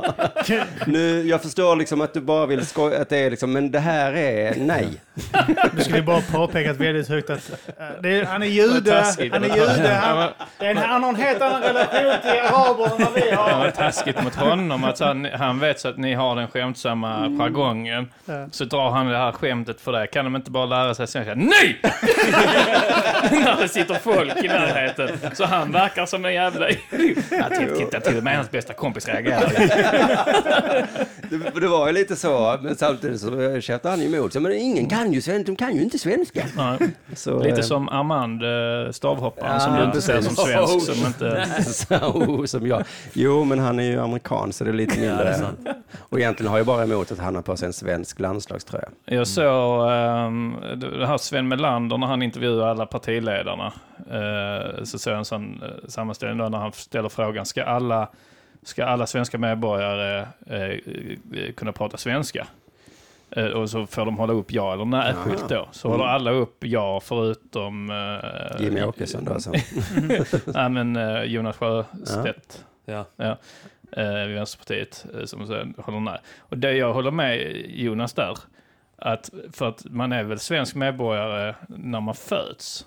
[0.86, 3.78] nu, jag förstår liksom att du bara vill skoja, att det är liksom, men det
[3.80, 4.88] här är nej.
[5.72, 9.56] Du skulle bara påpekat väldigt högt att eh, det är, han är jude, han är
[9.56, 13.14] jude, han, det är en, han har en helt annan relation till araberna än vad
[13.14, 13.70] vi Det var har.
[13.70, 18.08] taskigt mot honom att han, han vet så att ni har den skämtsamma jargongen.
[18.24, 18.46] Ja.
[18.50, 20.06] Så drar han det här skämtet för det.
[20.06, 21.34] Kan de inte bara lära sig svenska?
[21.34, 21.80] Nej!
[23.30, 25.08] När det sitter folk i närheten.
[25.32, 26.66] Så han verkar som en jävla...
[27.38, 29.52] Ja, titta, till och med hans bästa kompis reagerar.
[31.30, 34.32] Det, det var ju lite så, men samtidigt så käftade han emot.
[34.32, 36.44] Så, men ingen kan ju svenska, de kan ju inte svenska.
[36.56, 36.78] Nej.
[37.16, 40.86] Så, Lite eh, som Armand, eh, stavhopparen, Ja, som du inte ser som svensk.
[40.92, 41.46] Som inte...
[41.64, 42.84] så, som jag.
[43.12, 45.34] Jo, men han är ju amerikan så det är lite Ja, mindre.
[45.34, 45.68] sant.
[45.98, 48.88] och egentligen har jag bara emot att han har på sig en svensk landslagströja.
[49.04, 53.72] Jag såg um, det här Sven Melander när han intervjuar alla partiledarna.
[54.10, 58.08] Eh, så såg jag en sån uh, sammanställning då när han ställer frågan, ska alla
[58.62, 62.46] ska alla svenska medborgare eh, eh, kunna prata svenska.
[63.30, 65.68] Eh, och så får de hålla upp ja eller nej-skylt då.
[65.72, 67.90] Så håller alla upp ja förutom...
[67.90, 69.52] Eh, Jimmy Åkesson då alltså.
[70.46, 73.04] Nej men eh, Jonas Sjöstedt Ja.
[73.96, 76.18] eh, i Vänsterpartiet eh, som sen håller nej.
[76.38, 78.38] Och det jag håller med Jonas där,
[78.96, 82.86] att för att man är väl svensk medborgare när man föds.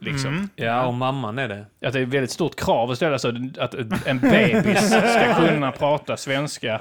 [0.00, 0.30] Liksom.
[0.30, 0.48] Mm.
[0.56, 1.66] ja, och mamman är det.
[1.86, 3.74] Att det är ett väldigt stort krav att ställa sig att
[4.06, 6.80] en bebis ska kunna prata svenska.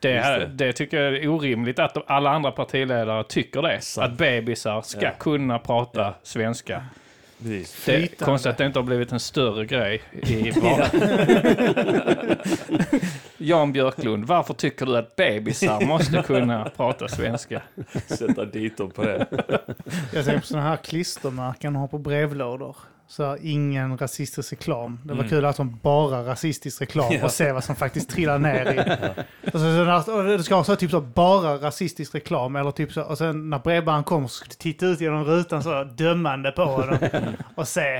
[0.00, 3.80] Det, här, Just det tycker jag är orimligt att alla andra partiledare tycker det.
[3.80, 4.12] Sant.
[4.12, 5.10] Att bebisar ska Ja.
[5.18, 6.14] kunna prata Ja.
[6.22, 6.84] svenska.
[7.44, 7.84] Precis.
[7.86, 12.36] Det är konstigt att det inte har blivit en större grej i vardagen.
[13.36, 17.62] Jan Björklund, varför tycker du att bebisar måste kunna prata svenska?
[18.06, 19.26] Sätta dit dem på det.
[20.12, 22.76] Jag tänker på sådana här klistermärken har på brevlådor.
[23.08, 25.00] Så här, ingen rasistisk reklam.
[25.02, 25.28] Det var Mm.
[25.30, 27.24] kul att de bara rasistisk reklam Ja.
[27.24, 28.78] och se vad som faktiskt trillar ner i.
[29.52, 33.02] och när, och det ska vara så typ så bara rasistisk reklam eller typ så,
[33.02, 36.64] och sen när brevbäraren kommer så ska du titta ut genom rutan så dömande på
[36.64, 36.98] honom
[37.54, 37.96] och se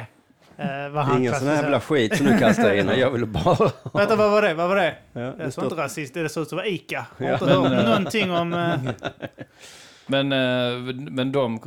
[0.56, 2.90] eh, vad han Ingen sån här jävla skit som du kastar in.
[2.96, 3.70] Jag vill bara...
[3.94, 4.54] Vänta, vad var det?
[4.54, 4.94] Vad var det?
[5.12, 5.82] Ja, Det det såg inte står...
[5.82, 7.06] rasist det såg ut som Ica.
[7.18, 7.34] Jag har Ja.
[7.34, 8.52] inte Men, hört någonting om...
[8.52, 8.74] Eh,
[10.06, 11.60] Men, eh, men de,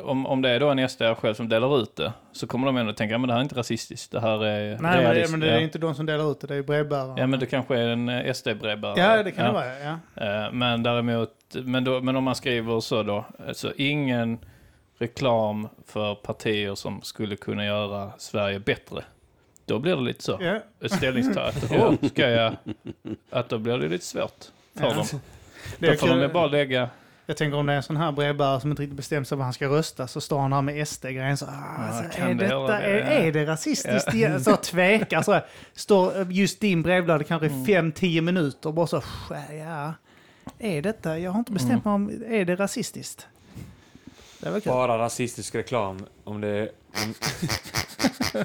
[0.00, 2.76] om, om det är då en SD själv som delar ut det, så kommer de
[2.76, 5.30] ändå tänka, men det här är inte rasistiskt, det här är nej, men det, realistiskt."
[5.30, 5.60] men det är ja.
[5.60, 7.16] inte de som delar ut det, det är brevbäraren.
[7.16, 9.00] Ja, men det kanske är en eh, SD-brevbärare.
[9.00, 9.78] Ja, det kan det vara.
[9.78, 9.98] Ja.
[10.46, 14.38] Eh, Men däremot, men, då, men om man skriver så då, alltså ingen
[14.98, 19.04] reklam för partier som skulle kunna göra Sverige bättre.
[19.66, 20.38] Då blir det lite så.
[20.40, 20.60] Ja.
[20.80, 21.96] Ett ställningstagande.
[22.00, 22.56] Då ska jag,
[23.30, 24.94] att då blir det lite svårt för Ja.
[24.94, 25.04] dem.
[25.78, 26.88] Då får de bara lägga,
[27.30, 29.44] Jag tänker om det är en sån här brevbärare som inte riktigt bestämt sig vad
[29.44, 31.48] han ska rösta så står han här med SD-grejen så ah,
[31.88, 32.74] alltså, kan är, det detta, det?
[32.74, 34.14] är, är det rasistiskt?
[34.14, 34.44] igen?
[34.44, 35.40] Så tvekar så
[35.74, 37.62] står just din brevlåda kanske Mm.
[37.62, 39.02] i fem, tio minuter bara så
[39.64, 39.94] ja,
[40.58, 43.26] är detta, jag har inte bestämt mig om, är det rasistiskt?
[44.38, 44.64] Det.
[44.64, 46.70] Bara rasistisk reklam om det...
[47.04, 47.14] Om...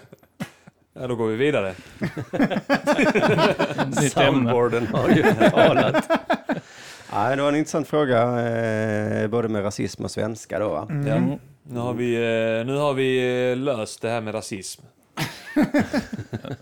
[0.94, 1.76] ja, då går vi vidare.
[4.12, 6.10] Soundboarden har ju talat.
[7.16, 10.70] Nej, det var en intressant fråga, eh, både med rasism och svenska då.
[10.70, 10.88] va?
[10.90, 11.08] Mm.
[11.30, 11.38] Ja.
[11.64, 14.82] Nu har vi, eh, nu har vi eh, löst det här med rasism.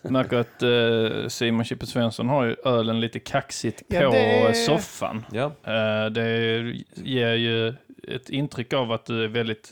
[0.02, 4.54] Jag märker att eh, Simon Chippe Svensson har ju ölen lite kaxigt på Ja, det-
[4.54, 5.26] soffan.
[5.32, 5.46] Ja.
[5.46, 6.58] Eh, det
[6.94, 7.74] ger ju
[8.08, 9.72] ett intryck av att du är väldigt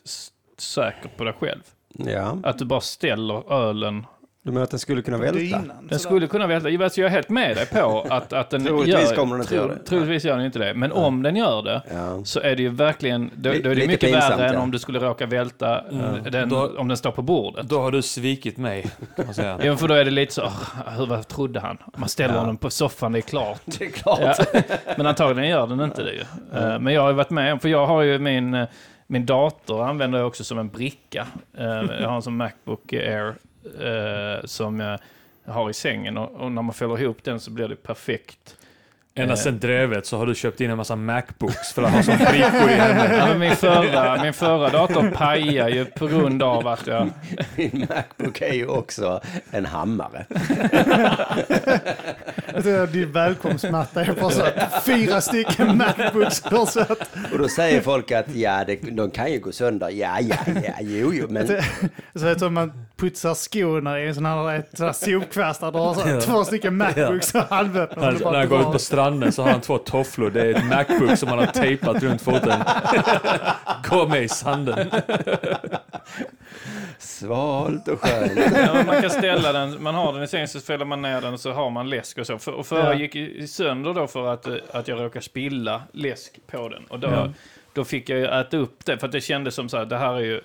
[0.57, 1.61] säker på dig själv.
[1.93, 4.05] Ja, Att du bara ställer ölen.
[4.43, 5.39] Du menar att den skulle kunna välta?
[5.39, 5.97] Dynan, Den sådär.
[5.97, 6.69] skulle kunna välta.
[6.69, 9.15] Jag vet, Jag är helt med dig på att, att den Troligtvis gör...
[9.15, 9.79] kommer den inte göra det.
[9.83, 10.73] Troligtvis gör den inte det.
[10.73, 12.25] Men om den gör det Ja.
[12.25, 13.31] så är det ju verkligen...
[13.35, 14.59] Då, då är det Lite mycket pinsamt, värre än ja.
[14.59, 16.23] om du skulle råka välta eh, Mm.
[16.31, 17.69] den, Då- om den står på bordet.
[17.69, 19.59] Då har du svikit mig, kan man säga.
[19.63, 21.77] Ja, för då är det lite så, "Åh, hur vad trodde han?
[21.97, 22.39] Man ställer Ja.
[22.39, 23.61] honom på soffan, det är klart.
[23.65, 24.19] Det är klart.
[24.21, 24.61] Ja,
[24.97, 26.23] men antagligen gör den inte det ju.
[26.59, 28.67] Eh, Men jag har ju varit med om, för jag har ju min, eh,
[29.07, 31.27] min dator använder jag också som en bricka.
[31.57, 31.65] Eh,
[32.01, 33.33] Jag har en sån Macbook Air
[33.79, 34.79] eh, som
[35.45, 38.57] jag har i sängen och, och när man fäller ihop den så blir det perfekt.
[39.15, 39.37] Ända Eh.
[39.39, 42.69] sedan drevet så har du köpt in en massa Macbooks för att ha som brickor
[42.69, 43.11] i hemmet.
[43.17, 47.09] Ja, men min, förra, min förra dator pajade ju på grund av att jag...
[47.55, 49.21] Min Macbook är ju också
[49.51, 50.25] en hammare.
[52.65, 54.45] Jag Din välkomstmatta är bara så
[54.85, 56.41] fyra stycken Macbooks.
[57.31, 59.89] Och då säger folk att ja, det, de kan ju gå sönder.
[59.89, 61.47] Ja, ja, ja, jo, jo, men
[62.15, 65.71] Så jag tror man putsar skorna i en sån här, ett sån här sopkvast där
[65.71, 66.21] du har så här, Ja.
[66.21, 68.01] två stycken Macbooks halvöppna.
[68.01, 68.73] Bara när han går ut drar.
[68.73, 69.00] på stranden
[69.31, 70.29] så har han två tofflor.
[70.29, 72.59] Det är ett Macbook som han har tejpat runt foten.
[73.89, 74.89] Gå med i sanden.
[76.99, 78.31] svalt och skönt.
[78.55, 81.33] Ja, man kan ställa den, man har den i sängen så fäller man ner den
[81.33, 82.37] och så har man läsk och så.
[82.39, 82.93] För, och förra Ja.
[82.93, 86.83] gick i sönder då för att, att jag råkade spilla läsk på den.
[86.89, 87.29] Och då, Ja.
[87.73, 89.97] då fick jag ju äta upp det, för att det kändes som så här, det
[89.97, 90.41] här är ju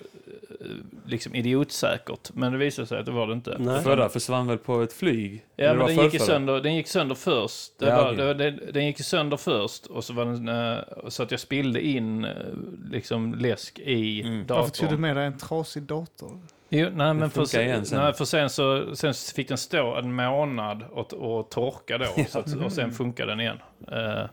[1.05, 2.29] liksom idiotsäkert.
[2.33, 3.55] Men det visade sig att det var det inte.
[3.59, 3.83] Nej.
[3.83, 5.45] Förra försvann väl på ett flyg?
[5.55, 6.19] Ja, men den gick, förrförra?
[6.25, 7.71] sönder, den gick sönder först.
[7.79, 11.23] Det Ja, var, var, det, den gick sönder först och så var den, eh, så
[11.23, 12.31] att jag spillde in eh,
[12.91, 14.45] liksom läsk i Mm.
[14.47, 15.01] Varför tog du datorn.
[15.01, 16.39] med dig en trasig dator?
[16.69, 17.99] Jo, nej, men för, funkar sen.
[17.99, 22.05] Nej, för sen så sen fick den stå en månad och, och torka då.
[22.29, 23.57] Så att, och sen funkar den igen.
[23.91, 24.23] Eh,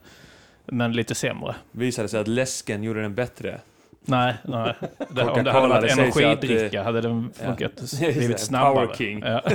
[0.67, 1.55] men lite sämre.
[1.73, 3.61] Visade sig att läsken gjorde den bättre.
[4.07, 4.75] Nej, nej.
[5.09, 7.47] Det, om det hade varit att, energidricka eh, hade den ja.
[7.47, 8.87] funkat, det, blivit snabbare.
[8.87, 9.21] Power King.
[9.21, 9.43] Ja.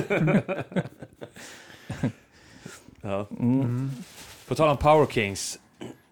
[3.02, 3.26] Ja.
[3.30, 3.90] Mm.
[4.48, 5.58] På tal om Power Kings.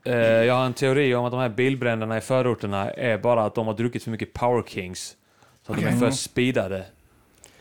[0.04, 3.54] Eh, jag har en teori om att de här bilbränderna i förorterna är bara att
[3.54, 5.16] de har druckit för mycket Power Kings.
[5.62, 6.84] Så att de är för speedade.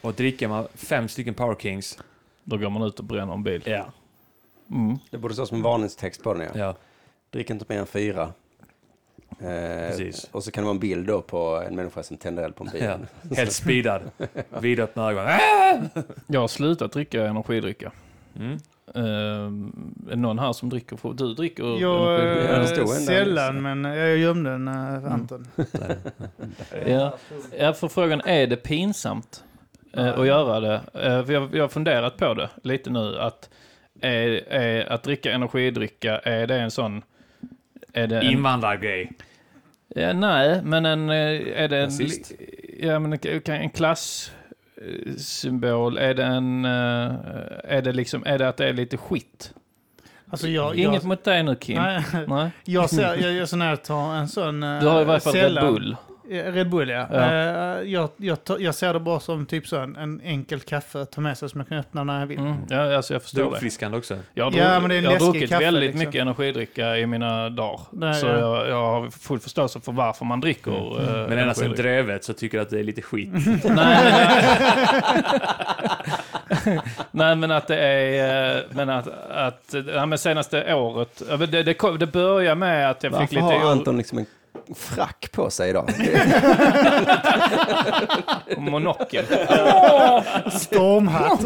[0.01, 1.99] Och dricker man fem stycken Power Kings
[2.43, 3.63] Då går man ut och bränner en bil.
[3.65, 3.85] Ja.
[4.71, 4.97] Mm.
[5.09, 6.59] Det borde stå som varningstext på den, ja.
[6.59, 6.75] ja.
[7.29, 8.33] Drick inte mer än fyra.
[9.39, 10.29] Eh, Precis.
[10.31, 12.63] och så kan det vara en bild då på en människa som tänder eld på
[12.63, 12.83] en bil.
[12.83, 12.97] ja.
[13.35, 14.01] Helt speedad.
[14.61, 15.25] Vidöppna ögon.
[16.27, 17.91] Jag har slutat dricka energidricka.
[18.39, 18.57] Mm.
[18.95, 21.13] Uh, är det någon här som dricker?
[21.13, 22.85] Du dricker Jag, eh, där.
[22.85, 24.65] sällan, men jag gömde den
[25.01, 25.47] för Anton.
[26.87, 27.17] Ja.
[27.59, 29.43] ja, för frågan är det pinsamt
[29.93, 30.81] eh, att göra det?
[30.93, 33.19] För jag, jag har funderat på det lite nu.
[33.19, 33.49] Att,
[34.01, 37.03] är, är, att dricka energidricka, är det en sån...
[37.97, 39.11] Är det en, Invandrargrej.
[39.95, 41.91] ja, nej, men en, eh, är det en,
[42.79, 44.31] ja, men en, en klass
[44.81, 47.15] eh, symbol, är det en, eh,
[47.63, 49.53] är det liksom, är det att det är lite skit?
[50.29, 51.77] Alltså jag, Inget jag, mot dig nu Kim.
[51.77, 52.51] nej, Nej.
[52.65, 54.59] jag, ser, jag gör sån här, tar en sån...
[54.59, 55.95] Du har i varje fall Red Bull.
[56.29, 57.07] Ja, Red Bull ja.
[57.11, 57.17] Ja.
[57.33, 61.01] Eh, jag, jag, tar- jag ser det bara som typ så en, en enkel kaffe
[61.01, 62.39] att ta med sig som jag kan öppna när jag vill.
[62.39, 63.47] Mm, ja, alltså jag Det är förstår det.
[63.49, 64.17] uppfriskande också.
[64.33, 65.99] Jag har, Ja, men det är en jag har druckit kaffe, väldigt liksom.
[65.99, 67.79] mycket energidricka i mina dagar.
[67.91, 68.31] Nej, så ja.
[68.31, 68.41] Mm.
[68.43, 71.77] jag, jag har full förståelse för varför man dricker eh, Men ända energidryck.
[71.77, 73.29] drevet så tycker jag att det är lite skit.
[73.63, 74.13] Nej,
[76.63, 76.79] men,
[77.11, 78.55] nej, men att det är...
[78.57, 79.07] eh, Men att...
[79.29, 81.21] att ja, men senaste året...
[81.51, 83.65] Det, det, kom, det börjar med att jag fick Varför lite...
[83.65, 84.25] har Anton liksom en
[84.75, 85.89] frack på sig idag?
[88.57, 89.25] Monokel.
[90.51, 91.39] Stormhatt.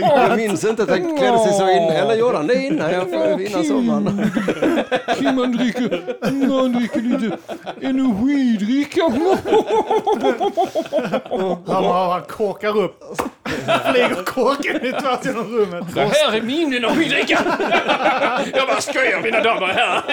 [0.00, 1.90] Jag minns inte att han klädde sig så innan.
[1.90, 4.30] Eller gjorde han det innan, jag, innan sommaren?
[5.18, 6.02] Kim, man dricker,
[6.48, 7.36] man dricker lite
[7.82, 9.02] energidricka.
[11.66, 13.02] Han, han korkar upp.
[13.90, 15.84] Flyger korken ut tvärs genom rummet.
[15.94, 17.38] Det här är min energidricka!
[18.54, 20.04] Jag bara skojar mina damer herrar.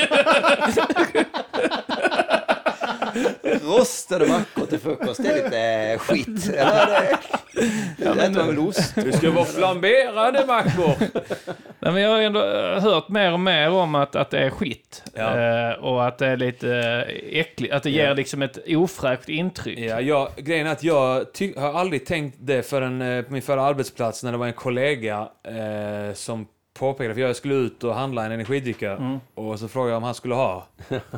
[3.63, 6.49] Rostade mackor till frukost, det är lite skit.
[6.57, 7.17] Är det...
[7.97, 8.95] Ja, men, äter väl ost?
[8.95, 10.93] Det ska vara flamberade mackor.
[11.79, 14.49] Nej, men jag har ändå eh, hört mer och mer om att, att det är
[14.49, 15.03] skit.
[15.13, 15.39] Ja.
[15.39, 17.73] Eh, och att det är lite eh, äckligt.
[17.73, 18.13] Att det ger Ja.
[18.13, 19.79] liksom ett ofräscht intryck.
[19.79, 23.41] Ja, jag, grejen är att jag ty- har aldrig tänkt det förrän eh, på min
[23.41, 27.95] förra arbetsplats när det var en kollega eh, som påpekade, för jag skulle ut och
[27.95, 29.19] handla en energidricka Mm.
[29.35, 30.65] och så frågade jag om han skulle ha.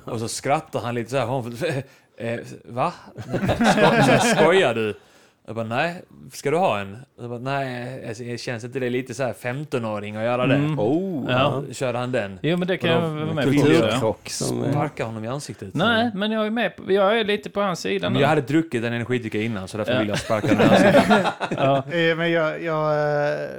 [0.06, 1.26] Och så skrattade han lite så här.
[1.26, 1.58] hon-
[2.18, 2.94] Eh, va?
[3.58, 5.00] Sko- skojar du?
[5.48, 6.98] Jag bara, nej, ska du ha en?
[7.20, 10.56] Jag bara, nej, alltså, det känns inte det lite så här 15-åring att göra det?
[10.56, 10.80] Mm.
[10.80, 11.64] Oh, Ja.
[11.68, 11.74] Ja.
[11.74, 12.40] Körde han den?
[12.42, 13.52] Jo, men det kan Och jag vara med på.
[13.52, 14.30] Kulturkrock eh,
[14.72, 15.74] Sparka honom i ansiktet.
[15.74, 18.20] Nej, men jag är med på, Jag är lite på hans sida Men nu.
[18.22, 20.00] jag hade druckit en energidricka innan så därför Ja.
[20.00, 21.26] vill jag sparka honom i ansiktet.
[21.58, 21.78] Ja.
[21.78, 23.50] Eh, Men jag, jag, eh,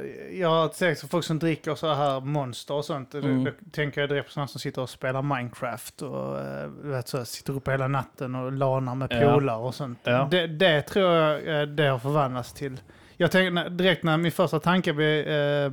[0.41, 3.13] jag har sett så folk som dricker så här monster och sånt.
[3.13, 3.45] Då- Mm.
[3.45, 7.25] Då tänker jag direkt på sådana som sitter och spelar Minecraft och eh, vet, så,
[7.25, 9.35] sitter uppe hela natten och lanar med Ja.
[9.35, 9.99] polare och sånt.
[10.05, 10.29] Ja.
[10.31, 12.81] Det, det tror jag eh, det har förvandlats till.
[13.17, 15.73] Jag tänkte direkt när min första tanke blev eh,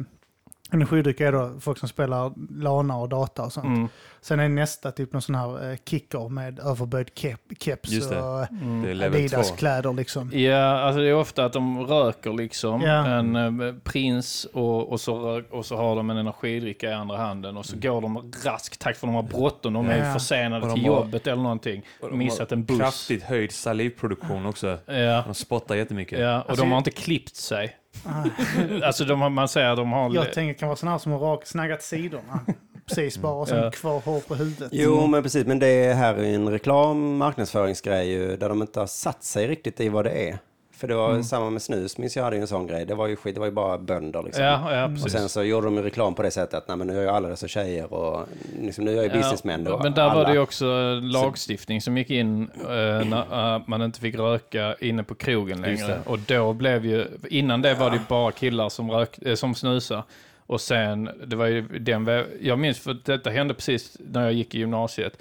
[0.74, 2.32] energidrycker är då folk som spelar
[2.64, 3.66] lana och data och sånt.
[3.66, 3.88] Mm.
[4.22, 8.22] Sen är nästa typ någon sån här eh, kicker med överböjd kep, keps Just det.
[8.22, 8.84] och Mm.
[8.98, 9.38] Level 2.
[9.38, 10.32] Adidas-kläder liksom.
[10.34, 12.82] Ja, alltså det är ofta att de röker liksom.
[12.82, 13.06] Ja.
[13.08, 17.18] En eh, prins och, och, så rök, och så har de en energidricka i andra
[17.18, 19.74] handen och så går de raskt tack för de har bråttom.
[19.74, 20.14] De är Ja.
[20.14, 21.84] försenade Och de till har- jobbet eller någonting.
[22.02, 22.78] Och de Missat en buss.
[22.80, 24.78] Kraftigt höjd salivproduktion också.
[24.86, 25.24] Ja.
[25.26, 26.20] De spottar jättemycket.
[26.20, 27.76] Ja, och Alltså, de har inte klippt sig.
[28.84, 30.16] alltså de har, man säger att de har...
[30.16, 32.40] Jag tänker det kan vara sådana här som har rak, snaggat sidorna.
[32.88, 33.72] Precis bara och sen Ja.
[33.72, 34.70] kvar hår på huvudet.
[34.72, 35.46] Jo, men precis.
[35.46, 39.80] Men det här är en reklam, marknadsföringsgrej ju, där de inte har satt sig riktigt
[39.80, 40.38] i vad det är.
[40.84, 41.24] För det var Mm.
[41.24, 42.86] samma med snus, minns jag hade ju en sån grej.
[42.86, 44.43] Det var ju skit, det var ju bara bönder liksom.
[44.43, 46.88] Ja, ja, Och sen så gjorde de ju reklam på det sättet att nej, men
[46.88, 48.28] nu är ju alla dessa tjejer och
[48.62, 49.80] liksom, nu är jag ju businessmän då.
[49.84, 50.13] Men där alla.
[50.15, 50.65] var det ju också
[51.02, 52.67] lagstiftning som gick in eh,
[53.06, 56.00] när eh, man inte fick röka inne på krogen längre.
[56.06, 59.56] Och då blev ju, innan det var det ju bara killar som, rök, eh, som
[59.56, 60.04] snusade.
[60.46, 64.56] Och sen, det var ju den, jag minns för detta hände precis när jag gick
[64.56, 65.17] i gymnasiet.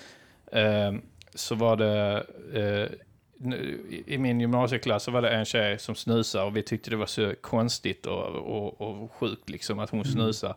[0.52, 0.92] Eh,
[1.34, 2.88] så var det, eh,
[4.06, 7.06] i- min gymnasieklass så var det en tjej som snusade och vi tyckte det var
[7.06, 10.54] så konstigt och, och, och sjukt liksom att hon snusade.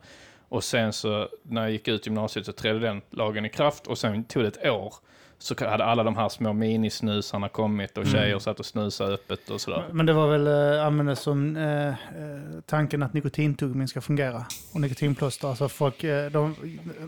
[0.50, 3.98] Och sen så när jag gick ut gymnasiet så trädde den lagen i kraft och
[3.98, 4.94] sen tog det ett år.
[5.40, 9.62] Så hade alla de här små minisnusarna kommit och tjejer satt och snusade öppet och
[9.62, 9.90] sådär.
[9.92, 11.94] Men det var väl äh, användes som eh, eh,
[12.66, 14.46] tanken att nikotintuggummin ska fungera.
[14.74, 15.48] Och nikotinplåster.
[15.48, 16.56] Alltså folk, eh, de,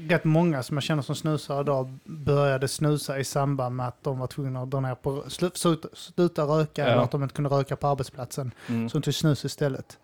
[0.10, 4.20] rätt många som jag känner som snusar idag började snusa i samband med att de
[4.20, 6.88] var tvungna att dra ner på, slu, sluta, sluta röka Ja.
[6.88, 8.52] eller att de inte kunde röka på arbetsplatsen.
[8.68, 8.90] Mm.
[8.90, 9.98] Så de tog snus istället.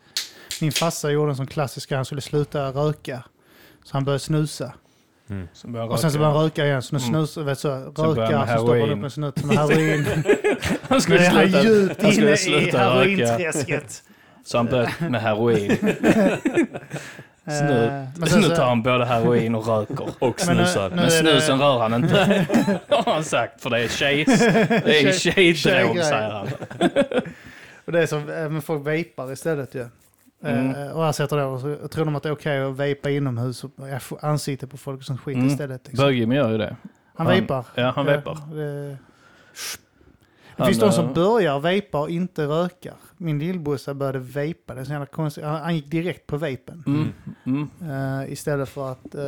[0.62, 3.24] Min farsa gjorde en sån klassisk han skulle sluta röka.
[3.84, 4.74] Så han började snusa.
[5.54, 6.82] Så började Och sen så började han röka igen.
[6.82, 7.10] Så nu Mm.
[7.28, 10.06] snus, vet så, började röka, med så stoppade han upp en snut med heroin.
[10.90, 14.04] Han skulle sluta, djupt han skulle inne i sluta herointräsket.
[14.46, 15.78] Så han började med heroin.
[17.48, 20.08] Så nu, Eh, men sen nu så- tar han både heroin och röker.
[20.20, 20.90] Och Men nu- snusar.
[20.90, 22.46] nu- Men är det- snusen rör han inte.
[22.90, 23.62] Har han sagt.
[23.62, 26.04] För det är tjej, det är Tjej- tjejdrog tjejgrej.
[26.04, 26.48] säger han.
[27.86, 29.88] Och det är som eh, men folk vejpar istället ju.
[30.44, 30.76] Mm.
[30.76, 33.64] Eh, och här sätter då, så tror de att det är okej att vejpa inomhus
[33.64, 33.72] och
[34.22, 35.48] ansikte på folk som skit Mm.
[35.48, 35.88] istället.
[35.88, 36.06] Liksom.
[36.06, 36.76] Bög-Jimmy gör ju det.
[37.16, 37.66] Han han- vejpar.
[37.76, 38.38] Ja, han vejpar.
[38.56, 38.98] det, det
[40.58, 42.94] Han, finns de eh, som börjar vejpa och inte rökar.
[43.18, 44.74] Min lillbrorsa började vejpa.
[44.76, 45.44] Det är konstigt.
[45.44, 46.84] Han, han gick direkt på vejpen.
[46.88, 47.08] Mm,
[47.46, 47.70] mm.
[48.22, 49.22] eh, istället för att eh,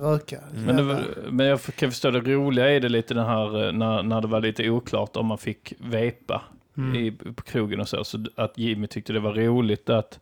[0.00, 0.40] röka.
[0.54, 4.02] Men, det men jag kan förstå det roliga i det lite den här eh, när,
[4.02, 6.42] när det var lite oklart om man fick vepa
[6.76, 6.96] Mm.
[6.96, 8.04] i, på krogen och så.
[8.04, 10.20] Så att Jimmy tyckte det var roligt att,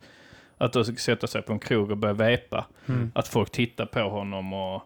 [0.58, 2.66] att då sätta sig på en krog och börja vepa.
[2.88, 3.12] Mm.
[3.14, 4.82] Att folk tittar på honom och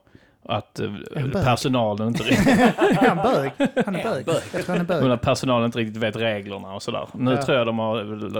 [0.46, 0.92] att eh,
[1.32, 2.48] personalen inte riktigt,
[2.78, 3.50] är han bög?
[3.86, 4.24] Han är bög.
[4.52, 5.02] Jag tror han är bög.
[5.02, 7.06] men att personalen inte riktigt vet reglerna och sådär.
[7.12, 7.42] Nu Ja.
[7.42, 7.96] tror jag de har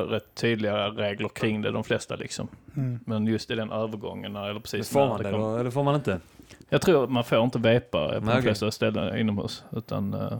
[0.08, 2.48] rätt tydliga regler kring det, de flesta liksom.
[2.76, 3.00] Mm.
[3.06, 5.82] Men just i den övergången, eller precis Får när man det kom- då, eller får
[5.82, 6.20] man inte?
[6.68, 9.64] Jag tror man får inte vepa på Nej, de flesta ställen inomhus.
[9.72, 10.38] Utan, uh,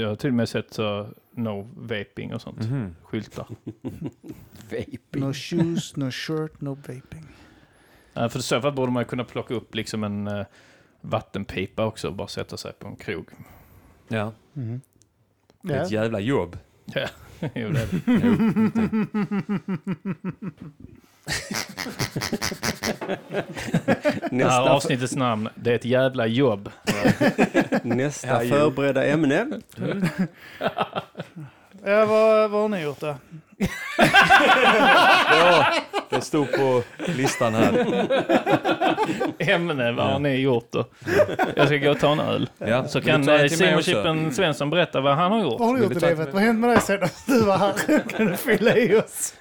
[0.00, 2.60] jag har till och med sett så no vaping och sånt.
[2.70, 2.96] Mhm.
[3.02, 3.46] Skyltar.
[4.70, 4.98] Vaping.
[5.12, 7.26] No shoes, no shirt, no vaping.
[8.14, 10.44] För i så fall borde man kunna plocka upp liksom en uh,
[11.00, 13.26] vattenpipa också och bara sätta sig på en krog.
[14.08, 14.80] Ja, Mm.
[15.62, 16.58] det är ett jävla jobb.
[16.84, 17.06] Ja,
[17.40, 17.84] jo, det är det.
[18.24, 18.34] Jo,
[21.24, 21.32] Det
[23.10, 26.70] här Nästa, avsnittets namn, det är ett jävla jobb.
[27.82, 29.46] nästa Ja, förberedda ämne.
[31.86, 33.16] Ja, vad, vad har ni gjort då?
[35.30, 35.66] Ja,
[36.10, 37.86] det stod på listan här.
[39.38, 40.84] Ämne, vad har ni gjort då?
[41.56, 42.48] Jag ska gå och ta en öl.
[42.58, 43.82] Ja, Så kan eh, Simon.
[43.82, 45.60] Chippen Svensson berätta vad han har gjort.
[45.60, 46.28] Vad har du gjort i livet?
[46.32, 47.98] Vad hände med dig senast du var här?
[48.08, 49.34] Kan du fylla i oss?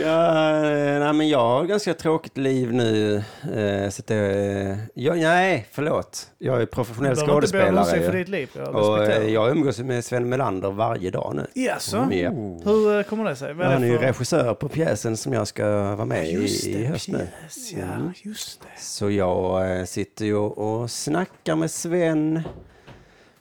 [0.00, 3.16] Ja, eh, nej, men jag har ett ganska tråkigt liv nu.
[3.54, 6.30] Eh, så att det, ja, nej, förlåt.
[6.38, 7.84] Jag är professionell Du inte skådespelare.
[7.86, 8.50] ursäkt för ditt liv.
[8.56, 11.62] Jag Och eh, jag umgås med Sven Melander varje dag nu.
[11.62, 12.08] Jaså?
[12.10, 12.30] Ja.
[12.30, 12.64] Oh.
[12.64, 13.54] Hur eh, kommer det sig?
[13.54, 14.04] Vad Han är ju för...
[14.06, 17.18] regissör på pjäsen som jag ska vara med Just i, i höst nu.
[17.40, 18.12] pjäs, ja, Mm.
[18.22, 18.80] just det.
[18.82, 22.42] Så jag eh, sitter ju och snackar med Sven.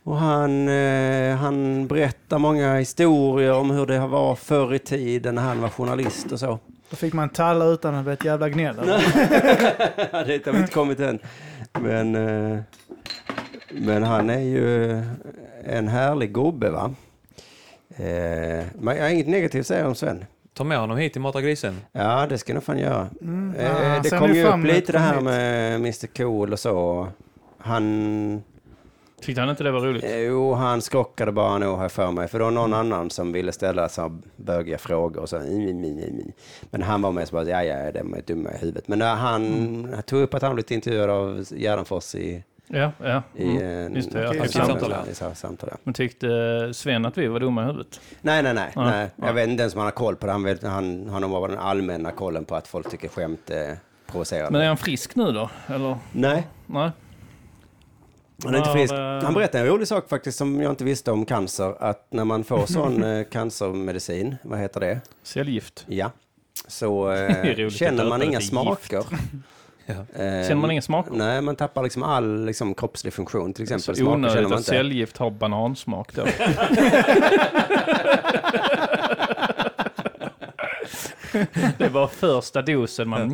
[0.07, 5.41] Och han, eh, han berättar många historier om hur det var förr i tiden när
[5.41, 6.59] han var journalist och så.
[6.89, 8.75] Då fick man talla utan att bli ett jävla gnäll.
[8.85, 11.19] det har vi inte kommit än.
[11.79, 12.59] Men, eh,
[13.69, 14.91] men han är ju
[15.65, 16.93] en härlig gubbe va.
[17.89, 20.25] Eh, men jag har inget negativt att säga om Sven.
[20.53, 21.81] Ta med honom hit till Mata grisen.
[21.91, 23.09] Ja, det ska jag nog fan göra.
[23.21, 23.55] Mm.
[23.55, 27.07] Eh, Ah, det kom ju upp lite det här med Mr Cool och så.
[27.57, 28.43] Han,
[29.21, 30.03] Tyckte han inte det var roligt?
[30.03, 32.27] eh, jo, han skrockade bara nog här för mig.
[32.27, 35.21] För det var någon annan som ville ställa så bögiga frågor.
[35.21, 36.31] Och så, "Mm, mm, mm, mm."
[36.71, 38.87] Men han var med så bara, ja, ja, de är dumma i huvudet.
[38.87, 40.01] Men när han Mm.
[40.01, 43.23] tog upp att han blivit intervjuad av Gärdenfors i, Ja, ja.
[43.35, 43.95] i, Mm.
[43.95, 44.93] Just det, Okej, fick samtal,
[45.35, 45.69] samtal.
[45.71, 45.75] ja.
[45.75, 45.79] i.
[45.83, 46.27] Men tyckte
[46.73, 47.99] Sven att vi var dumma i huvudet?
[48.21, 48.71] Nej, nej, nej.
[48.75, 49.09] Nej.
[49.15, 49.25] ja.
[49.27, 50.31] Jag vet inte ens om han har koll på det.
[50.31, 53.77] Han, vet, han, han har bara den allmänna kollen på att folk tycker skämt är
[54.11, 54.51] provocerande.
[54.51, 55.49] Men är han frisk nu då?
[55.67, 55.97] Eller?
[56.11, 56.91] Nej, Nej?
[58.43, 58.93] Han är inte frisk.
[58.93, 61.75] det- Han berättade en rolig sak faktiskt som jag inte visste om cancer.
[61.83, 64.99] Att när man får sån eh, cancermedicin, vad heter det?
[65.23, 65.85] Cellgift?
[65.87, 66.11] Ja.
[66.67, 69.03] Så eh, känner man inga smaker.
[69.89, 69.93] Ja.
[69.93, 71.11] Eh, Känner man inga smaker?
[71.13, 73.53] Nej, man tappar liksom all liksom, kroppslig funktion.
[73.53, 76.25] Till exempel Så onödigt att cellgift har banansmak då.
[81.77, 83.29] det var första dosen man...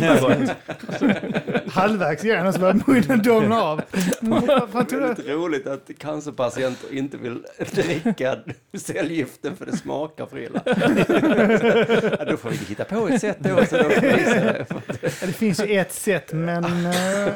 [0.00, 1.72] Det var gott.
[1.72, 3.82] Halvvägs igen och så börjar munnen domna av.
[4.22, 8.36] Mm, Det är lite roligt att cancerpatienter inte vill dricka
[8.78, 10.62] cellgiften för det smakar för illa.
[12.18, 13.66] ja, då får vi hitta på ett sätt då.
[13.66, 16.64] Så då Det finns ju ett sätt, men...
[16.86, 17.32] eh,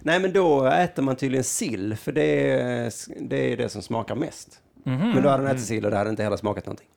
[0.00, 2.92] Nej, men då äter man tydligen sill, för det är
[3.28, 4.48] det, är det som smakar mest.
[4.84, 4.98] Mhm.
[5.10, 6.88] Men då hade han ätit sill och det hade inte heller smakat någonting.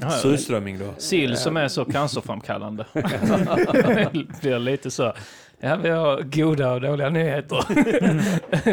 [0.00, 0.94] Ja, Surströmming då.
[0.98, 2.86] Sill som är så cancerframkallande.
[2.92, 5.12] det blir lite så.
[5.64, 7.58] Ja, vi har goda och dåliga nyheter.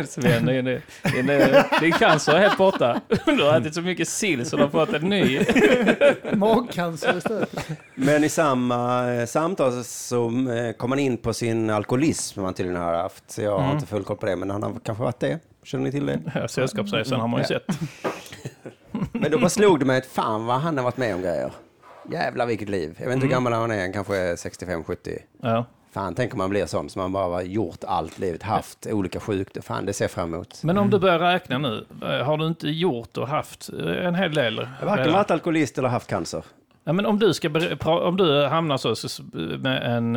[0.07, 3.01] Sven, det är, det är, din cancer är helt borta.
[3.25, 5.39] Du har ätit så mycket sill så du har fått en ny.
[6.33, 7.69] Magcancer istället.
[7.95, 12.53] Men i samma eh, samtal så eh, kom han in på sin alkoholism som han
[12.53, 13.31] tydligen har haft.
[13.31, 13.75] Så jag har Mm.
[13.75, 15.39] inte full koll på det, men han har kanske varit det.
[15.63, 16.19] Känner ni till det?
[16.35, 17.63] Ja, Sällskapsresan har man ju sett.
[19.11, 21.51] Men då bara slog det mig att fan vad han har varit med om grejer.
[22.11, 22.95] Jävlar vilket liv.
[22.99, 25.17] Jag vet inte hur gammal han är, kanske är 65-70.
[25.41, 25.65] Ja.
[25.91, 29.19] Fan, tänk om man blir sån som man bara har gjort allt livet, haft olika
[29.19, 29.63] sjukdomar.
[29.63, 30.63] Fan, det ser jag fram emot.
[30.63, 34.15] Men om du börjar räkna nu, eh, har du inte gjort och haft eh, en
[34.15, 34.55] hel del?
[34.55, 35.13] Jag har varken redan?
[35.13, 36.43] varit alkoholist eller haft cancer.
[36.83, 37.49] Ja, men om du, ska
[37.85, 39.23] om du hamnar så,
[39.59, 40.15] med en,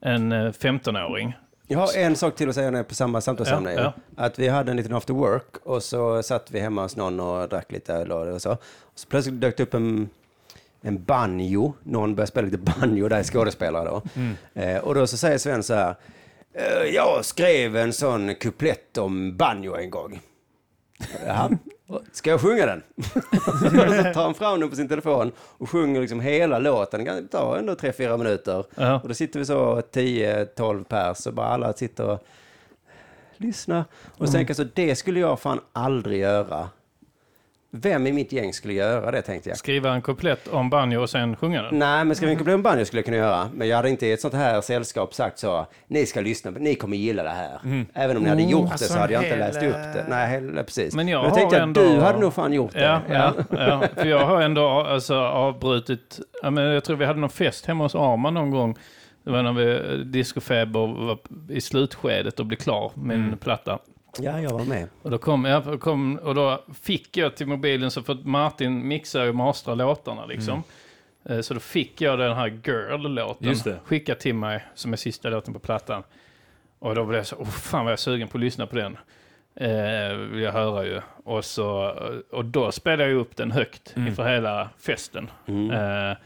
[0.00, 1.36] en eh, 15-åring.
[1.72, 3.72] Jag har en sak till att säga när på samma samtalsämne.
[3.72, 3.80] Ja,
[4.16, 4.24] ja.
[4.24, 7.48] Att vi hade en liten after work och så satt vi hemma hos någon och
[7.48, 8.56] drack lite öl och så.
[8.94, 10.08] Så plötsligt dök det upp en,
[10.80, 11.72] en banjo.
[11.82, 14.02] Någon började spela lite banjo, där är skådespelare då.
[14.60, 15.94] Eh, och då så säger Sven så här.
[16.54, 20.20] "Eh, Jag skrev en sån kuplett om banjo en gång.
[21.26, 21.50] Jaha,
[22.12, 22.82] ska jag sjunga den?
[23.62, 27.04] så tar han fram den på sin telefon och sjunger liksom hela låten.
[27.04, 28.64] Det tar ändå tre fyra minuter.
[28.74, 29.00] Ja.
[29.02, 32.26] Och då sitter vi så 10-12 pers och bara alla sitter och
[33.36, 33.84] lyssnar.
[34.16, 36.68] Och så tänker så, det skulle jag fan aldrig göra.
[37.74, 39.58] Vem i mitt gäng skulle göra det tänkte jag.
[39.58, 41.78] Skriva en kuplett om banjo och sen sjunga den.
[41.78, 43.48] Nej, men ska vi inte bli en banjo skulle jag kunna göra.
[43.54, 46.74] Men jag hade inte i ett sånt här sällskap sagt så, ni ska lyssna, ni
[46.74, 47.84] kommer gilla det här.
[47.94, 49.94] Även om ni hade gjort det Alltså så hade jag en inte hel, läst upp
[49.94, 50.04] det.
[50.08, 50.94] Nej, hel, precis.
[50.94, 52.80] Men jag jag har tänkte att ändå- du hade nog fan gjort det.
[52.82, 57.20] Ja, ja, ja, för jag har ändå alltså, avbrutit, ja, men jag tror vi hade
[57.20, 58.76] någon fest hemma hos Arman någon gång.
[59.24, 61.18] Det var när vi, Discofeber var
[61.48, 63.32] i slutskedet och blev klar med Mm.
[63.32, 63.78] en platta.
[64.18, 64.88] Ja, jag var med.
[65.02, 68.88] Och då, kom, jag, kom, och då fick jag till mobilen, så för att Martin
[68.88, 70.62] mixar och mastrar låtarna liksom.
[71.28, 73.48] Eh, Så då fick jag den här Girl-låten
[73.84, 76.02] skickad till mig som är sista låten på plattan.
[76.78, 78.76] Och då blev jag så, oh, fan vad jag är sugen på att lyssna på
[78.76, 78.96] den.
[79.56, 81.00] Eh, vill jag höra ju.
[81.24, 81.94] Och, så,
[82.32, 84.08] och då spelade jag upp den högt Mm.
[84.08, 85.30] inför hela festen.
[85.46, 85.70] Mm.
[85.70, 86.16] Eh,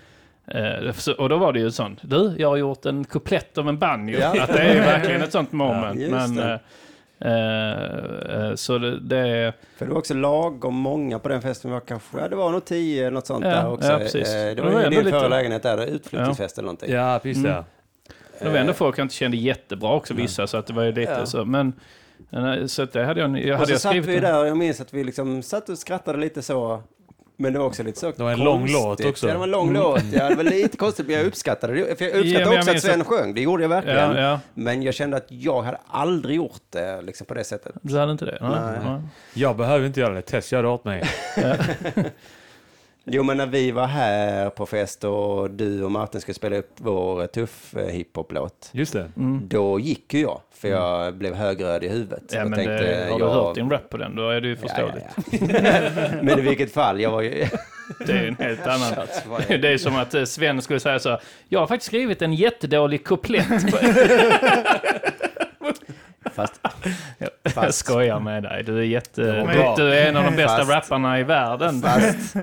[0.46, 3.78] eh, och då var det ju sånt, du, jag har gjort en kuplett om en
[3.78, 4.18] banjo.
[4.18, 4.42] Ja.
[4.42, 6.00] Att det är verkligen ett sånt moment.
[6.00, 6.58] just men.
[7.20, 9.52] Eh, eh, eh, så det, det är...
[9.76, 11.70] För det var också lagom många på den festen.
[11.70, 13.88] Det var, kanske, ja, det var nog tio eller något sånt Ja, där också.
[13.92, 14.28] ja, precis.
[14.34, 16.92] Eh, Det Det var var ju din lite- förra lägenhet där, utflyttningsfest eller någonting.
[16.92, 17.52] Ja, precis Mm.
[17.56, 17.64] det.
[18.44, 20.92] Det var ändå folk jag inte kände jättebra också, vissa, så att det var ju
[20.92, 21.26] lite Ja.
[21.26, 21.44] så.
[21.44, 21.72] Men,
[22.68, 24.80] så det hade jag, jag Och hade så jag satt vi där och jag minns
[24.80, 26.82] att vi liksom satt och skrattade lite så.
[27.38, 28.82] Men det var också lite så Det var en lång konstigt.
[28.82, 29.26] låt också.
[29.26, 30.02] Ja, det var en lång låt.
[30.12, 31.98] Ja, det var lite konstigt, men jag uppskattade det.
[31.98, 33.34] För jag Ja, uppskattade men jag också att Sven att- sjöng.
[33.34, 34.16] Det gjorde jag verkligen.
[34.16, 34.40] Ja, ja.
[34.54, 37.74] Men jag kände att jag hade aldrig gjort det liksom, på det sättet.
[37.82, 38.38] Du hade inte det?
[38.40, 38.50] Nej.
[38.50, 38.78] Nej.
[38.84, 39.00] Nej.
[39.34, 40.22] Jag behöver inte göra det.
[40.22, 41.02] Tess gör det åt mig.
[43.08, 46.70] Jo, men när vi var här på fest och du och Martin skulle spela upp
[46.76, 48.70] vår tuff eh, hiphop-låt.
[48.72, 49.10] Just det.
[49.16, 49.48] Mm.
[49.48, 52.22] Då gick ju jag, för jag blev högröd i huvudet.
[52.32, 52.72] Ja, och men det,
[53.10, 55.04] har du jag- hört din rap på den, då är det ju förståeligt.
[55.16, 56.08] Ja, ja, ja.
[56.22, 57.46] men i vilket fall, jag var ju...
[58.06, 58.92] Det är en helt annan...
[59.48, 63.04] Det är som att eh, Sven skulle säga så jag har faktiskt skrivit en jättedålig
[63.04, 63.46] kuplett.
[66.36, 66.42] På-"
[67.44, 69.22] Fast, Jag skojar med dig, du är jätte...
[69.76, 71.82] Du, är en av de bästa Fast- rapparna i världen.
[71.82, 72.36] fast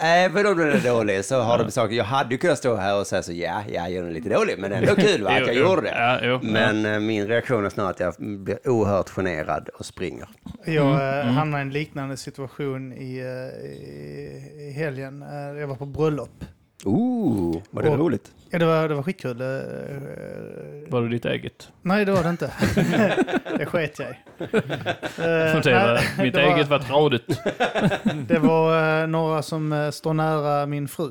[0.00, 1.94] även om den är dålig så har de saker.
[1.96, 4.54] Jag hade ju kunnat stå här och säga så ja, ja, jag är lite dålig,
[4.58, 5.68] men ändå kul va, att jag Jo, jo.
[5.68, 5.94] gjorde det.
[5.98, 10.28] Ja, jo, Men eh, min reaktion är snarare att jag blir oerhört generad och springer.
[10.64, 15.24] Jag Mm, eh, hamnade i en liknande situation i, eh, i, i helgen.
[15.58, 16.44] Jag var på bröllop.
[16.84, 18.32] Ooh, var det Och- roligt?
[18.52, 19.40] Ja, det var, det var skitkul.
[19.40, 19.46] Eh,
[20.90, 21.72] Var det ditt eget?
[21.82, 22.52] nej, det var det inte.
[23.58, 24.14] det sket jag i.
[24.38, 27.40] Var, nej, mitt det var- eget var tradigt.
[28.28, 31.10] Det var eh, några som eh, står nära min fru.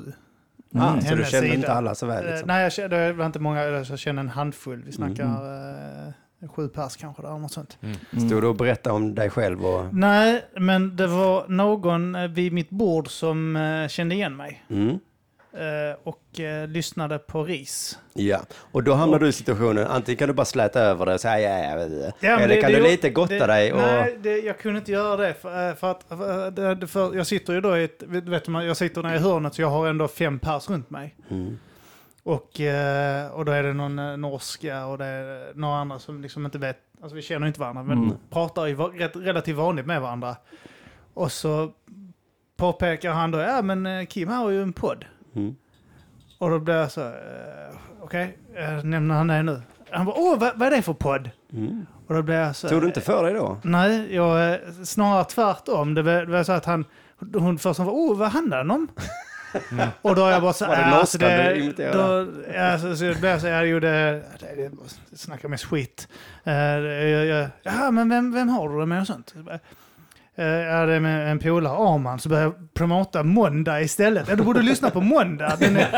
[0.74, 1.54] Ah, så du kände sida.
[1.54, 2.26] inte alla så väl?
[2.26, 2.46] Liksom.
[2.46, 3.62] nej, jag kände, det var inte många.
[3.64, 4.82] Jag kände en handfull.
[4.86, 6.08] Vi snackar Mm.
[6.42, 7.78] eh, sju pers kanske där, något sånt.
[8.26, 9.66] Stod du och berättade om dig själv?
[9.66, 9.94] Och...
[9.94, 13.58] Nej, men det var någon vid mitt bord som
[13.90, 14.64] kände igen mig.
[14.70, 14.98] Mm.
[15.52, 17.98] Eh, och eh, lyssnade på RIS.
[18.14, 18.40] Ja,
[18.72, 21.38] och då hamnar du i situationen, antingen kan du bara släta över det och säga
[21.40, 22.38] ja, ja, ja, ja.
[22.40, 23.78] Eller det- kan det du lite gotta det, dig och...
[23.78, 25.34] Nej, det, jag kunde inte göra det.
[25.34, 28.76] För, eh, för att, för, för, jag sitter ju då i ett, vet, man, jag
[28.76, 31.16] sitter nere i hörnet så jag har ändå fem pers runt mig.
[31.30, 31.58] Mm.
[32.22, 32.60] Och,
[33.32, 36.76] och då är det någon norska och det är några andra som liksom inte vet,
[37.02, 38.16] alltså vi känner inte varandra, men Mm.
[38.30, 40.36] pratar ju rätt, relativt vanligt med varandra.
[41.14, 41.72] Och så
[42.56, 45.04] påpekar han då, ja men Kim har ju en podd.
[45.36, 45.56] Mm.
[46.38, 49.62] Och då blir jag så, eh, okej, eh, nämner han det nu?
[49.90, 51.30] Han bara, åh vad, vad är det för podd?
[51.52, 51.86] Mm.
[52.06, 53.58] Och då blir jag så, Tog du inte för dig då?
[53.62, 55.94] Nej, jag, eh, snarare tvärtom.
[55.94, 56.84] Det var, det var så att han,
[57.34, 58.88] hon först var, åh vad handlar den om?
[60.02, 61.18] Och då har jag bara så Var det "Ja, alltså
[61.56, 62.24] imiterade?
[62.24, 63.90] då, ja, så, så blev jag så, jag gjorde,
[64.40, 64.70] det, det,
[65.10, 66.08] det snackar mest skit.
[66.46, 69.34] Uh, jag, jag, ja, men vem, vem har du det med och sånt?
[70.40, 74.28] Eh, är det med en polare, Arman, så började jag promota Måndag istället.
[74.28, 75.56] Ja, du borde lyssna på Måndag.
[75.58, 75.88] Den är,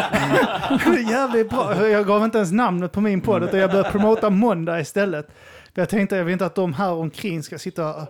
[0.85, 1.89] den är jävligt bra.
[1.89, 5.29] Jag gav inte ens namnet på min podd, utan jag började promota Måndag istället.
[5.75, 8.07] Jag tänkte, jag vill inte att de här omkring ska sitta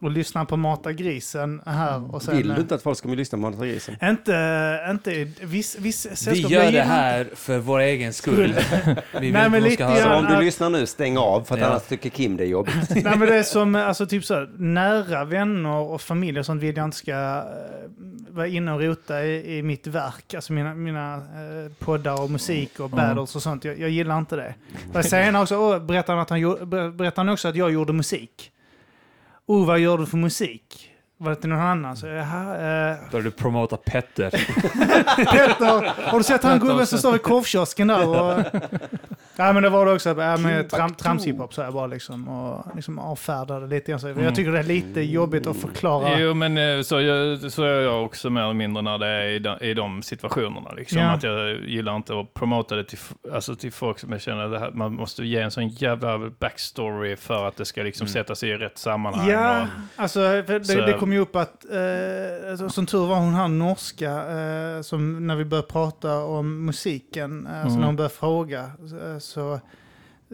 [0.00, 2.14] och lyssna på Mata grisen här.
[2.14, 3.96] Och sen, Vill du inte att folk ska lyssna på Månad grisen?
[4.02, 6.50] Inte, inte viss, viss Vi sällskap.
[6.50, 8.54] gör Jag det här för vår egen skull.
[9.20, 10.16] Vi Nej, men lite Så höra.
[10.18, 11.66] om du lyssnar nu, stäng av för att Ja.
[11.66, 12.74] annars tycker Kim det är jobbigt.
[12.90, 16.62] Nej men det är som alltså, typ så här, nära vänner och familj och sånt
[16.62, 17.44] vill jag inte ska eh,
[18.28, 22.80] var inne och rotade i, i mitt verk, alltså mina, mina eh, poddar och musik
[22.80, 22.96] och Mm.
[23.08, 23.64] battles och sånt.
[23.64, 24.54] Jag, jag gillar inte det.
[24.94, 28.50] Och senare också berättade han, att han, berättade han också att jag gjorde musik.
[29.46, 30.90] Oh, vad gör du för musik?
[31.18, 31.96] Var det till någon annan?
[31.96, 34.30] Så, jaha, eh, Börjar du promota Petter?
[35.32, 38.08] Petter, har du sett han gubben som står vid korvkiosken där?
[38.08, 38.38] Och,
[39.36, 40.08] ja, men det var det också.
[40.20, 44.00] Ja, med tram, tramshiphop så jag bara liksom, och liksom avfärdade lite grann.
[44.00, 46.18] Så Jag tycker det är lite jobbigt att förklara.
[46.20, 49.26] Jo, men eh, så, jag, så är jag också mer eller mindre när det är
[49.28, 50.72] i de, i de situationerna.
[50.72, 50.98] Liksom.
[50.98, 51.10] Ja.
[51.10, 52.98] Att jag gillar inte att promota det till,
[53.32, 56.18] alltså till folk som jag känner att man måste ge en sån jävla
[56.58, 58.12] backstory för att det ska liksom Mm.
[58.12, 59.28] sätta sig i rätt sammanhang.
[59.30, 59.66] Ja, Och,
[60.02, 64.10] alltså det, det kom ju upp att, eh, alltså, som tur var hon här norska,
[64.10, 67.80] eh, som när vi började prata om musiken, eh, alltså Mm.
[67.80, 69.60] när hon började fråga, eh, så, eh,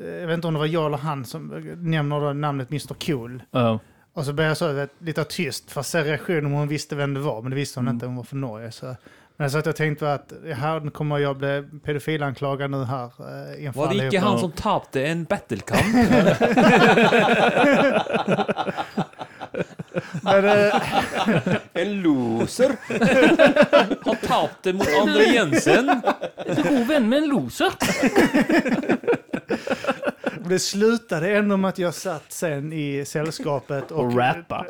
[0.05, 3.43] jag vet inte om det var jag eller han som nämner namnet Mr Cool.
[3.51, 3.78] Ja.
[4.12, 6.97] Och så blev jag så vet, lite tyst för att se reaktionen om hon visste
[6.97, 7.95] vem det var, men det visste hon Mm.
[7.97, 8.72] inte, hon var från Norge.
[8.72, 8.97] Så.
[9.36, 13.05] Men så att jag tänkte att här kommer jag bli pedofilanklagad nu här.
[13.05, 15.82] Eh, inför Var det icke han som tappade en battlecamp?
[20.23, 20.83] Men, eh,
[21.73, 22.77] En loser.
[24.05, 26.03] Han tappade mot André Jensen?
[26.47, 27.73] God vän med en loser.
[30.49, 34.05] det slutade ändå med att jag satt sen i sällskapet och...
[34.05, 34.66] Och rappa.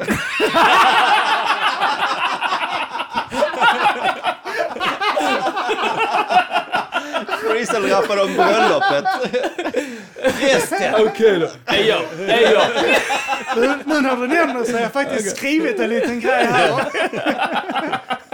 [7.60, 9.04] Freestyle-rappade om bröllopet.
[10.40, 10.94] Resten.
[11.06, 11.48] Okej då.
[11.66, 11.96] Hej yo,
[12.26, 12.58] hej.
[13.56, 16.84] Nu, nu när du nämner så har jag faktiskt skrivit en liten grej här.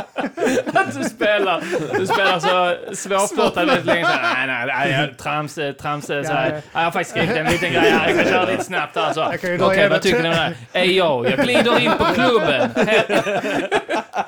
[0.75, 1.63] Att du spelar,
[1.99, 4.05] du spelar så svårflörtad väldigt länge.
[4.05, 6.07] Så, nej, nej, nej, jag- trams, trams.
[6.07, 6.23] Så här.
[6.25, 6.55] Ja, ja.
[6.55, 8.09] Ja, jag har faktiskt skrivit en liten grej här.
[8.09, 9.13] Jag kan köra lite snabbt här.
[9.13, 9.21] Så.
[9.21, 10.55] Jag Okej, igenom- vad tycker ni om det här?
[10.73, 12.71] Ey yo, jag glider in på klubben.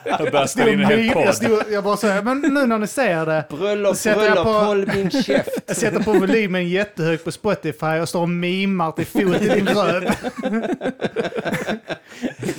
[0.05, 2.87] Jag börjar spela in en Jag, jag, stod, jag bara säger, men nu när ni
[2.87, 3.45] ser det.
[3.51, 5.49] Bröllop, Sätter jag bröllop, på- håll min käft.
[5.67, 9.69] Jag sätter på volymen jättehögt på Spotify och står och mimar till fot i din
[9.69, 10.13] röv.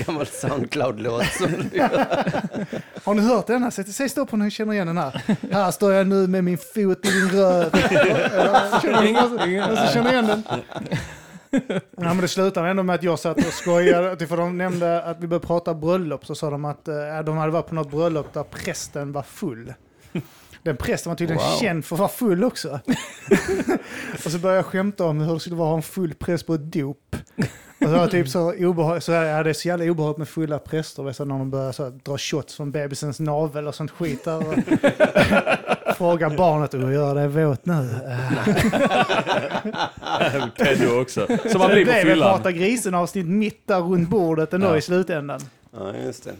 [0.05, 1.25] Gammal Soundcloud-låt.
[1.25, 1.69] som-
[3.03, 3.71] Har ni hört denna?
[3.71, 5.21] Säg, säg stopp om ni känner igen den här.
[5.51, 7.69] Här står jag nu med min fot i din röv.
[7.73, 10.43] Ja, Känner känner igen den?
[11.97, 14.27] Ja, men det slutade ändå med att jag satt och skojade.
[14.27, 16.25] För de nämnde att vi började prata bröllop.
[16.25, 16.95] Så sa de att eh,
[17.25, 19.73] de hade varit på något bröllop där prästen var full.
[20.63, 21.59] Den prästen var tydligen Wow.
[21.61, 22.79] känd för att vara full också.
[24.25, 26.47] och så började jag skämta om hur det skulle vara att ha en full präst
[26.47, 27.15] på ett dop.
[27.81, 30.27] Och så var det typ så obehagligt, så ja, det är så jävla obehagligt med
[30.29, 33.75] fulla präster, vet du, när de börjar så här, dra shots från bebisens navel och
[33.75, 34.37] sånt skit där.
[34.47, 34.53] Och
[35.97, 37.89] fråga barnet, och gör det våt nu?
[40.57, 41.27] Peddo också.
[41.27, 42.35] Som Så blir det på blev väl fyllan.
[42.35, 44.77] Prata grisen avsnitt mitt där runt bordet ändå Ja.
[44.77, 45.41] i slutändan.
[45.73, 46.31] Ja, just det.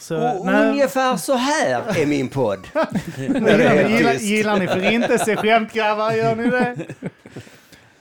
[0.00, 2.66] Så, Och nej, ungefär så här är min podd.
[3.16, 6.12] gillar, gillar, gillar ni förintelseskämt grabbar?
[6.12, 6.76] Gör ni det?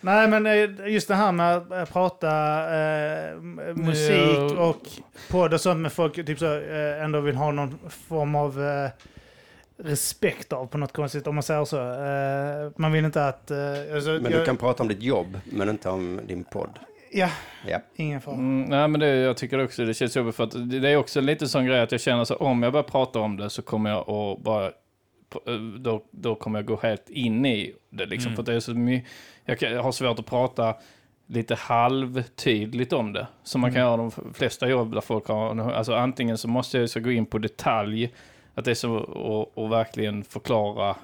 [0.01, 2.29] Nej, men eh, just det här med att eh, prata
[2.75, 3.35] eh,
[3.75, 4.87] musik och
[5.29, 8.89] podd och sånt med folk typ så, eh, ändå vill ha någon form av eh,
[9.83, 11.77] respekt av på något konstigt, om man säger så.
[11.77, 13.51] Eh, man vill inte att...
[13.51, 13.57] Eh,
[13.95, 16.79] alltså, Men jag, du kan prata om ditt jobb, men inte om din podd.
[17.13, 17.29] Ja,
[17.67, 17.79] Ja.
[17.95, 18.35] ingen fara.
[18.35, 20.95] Mm, nej, men det, jag tycker också det känns jobbigt för att det det är
[20.97, 23.61] också lite sån grej att jag känner så om jag börjar prata om det så
[23.61, 24.71] kommer jag att bara
[25.79, 28.27] då, då kommer jag gå helt in i det liksom.
[28.27, 28.35] Mm.
[28.35, 30.75] För att det är så mycket, jag, har svårt att prata
[31.27, 33.27] lite halvtydligt om det.
[33.43, 36.89] Som man kan göra de flesta jobb där folk har, alltså antingen så måste jag
[36.89, 38.13] så gå in på detalj,
[38.55, 40.95] att det är så och, och verkligen förklara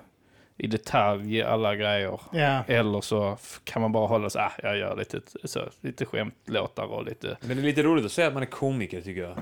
[0.57, 2.19] i detalj alla grejer.
[2.31, 2.63] Ja.
[2.67, 7.05] Eller så kan man bara hålla så, ah, jag gör lite, så, lite skämtlåtar och
[7.05, 7.37] lite...
[7.41, 9.37] Men det är lite roligt att säga att man är komiker tycker jag.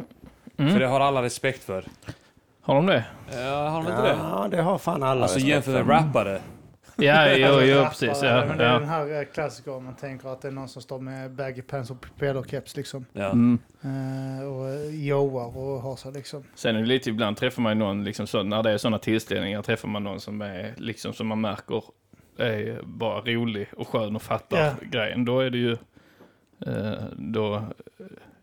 [0.58, 0.72] Mm.
[0.72, 1.86] För det har alla respekt för.
[2.62, 3.06] Har de det?
[3.32, 4.18] Ja, har de inte det?
[4.20, 5.22] Ja, det har fan alla.
[5.22, 6.42] Alltså respekt jämför med rappare.
[6.96, 8.22] Ja, jo, jo, Rappare, precis.
[8.22, 8.88] men Ja, det är den ja.
[8.88, 12.06] här eh, klassikern man tänker att det är någon som står med baggy pants och
[12.20, 13.06] pedokeps liksom.
[13.14, 13.32] Ja.
[13.32, 13.60] Mm.
[13.82, 16.44] Eh, och eh, joar och har så liksom.
[16.56, 19.62] Sen är det lite, ibland träffar man någon, liksom så, när det är sådana tillställningar,
[19.62, 21.84] träffar man någon som är, liksom som man märker
[22.38, 24.74] är bara rolig och skön och fattar Ja.
[24.92, 25.26] grejen.
[25.26, 25.72] Då är det ju,
[26.68, 27.64] eh, då,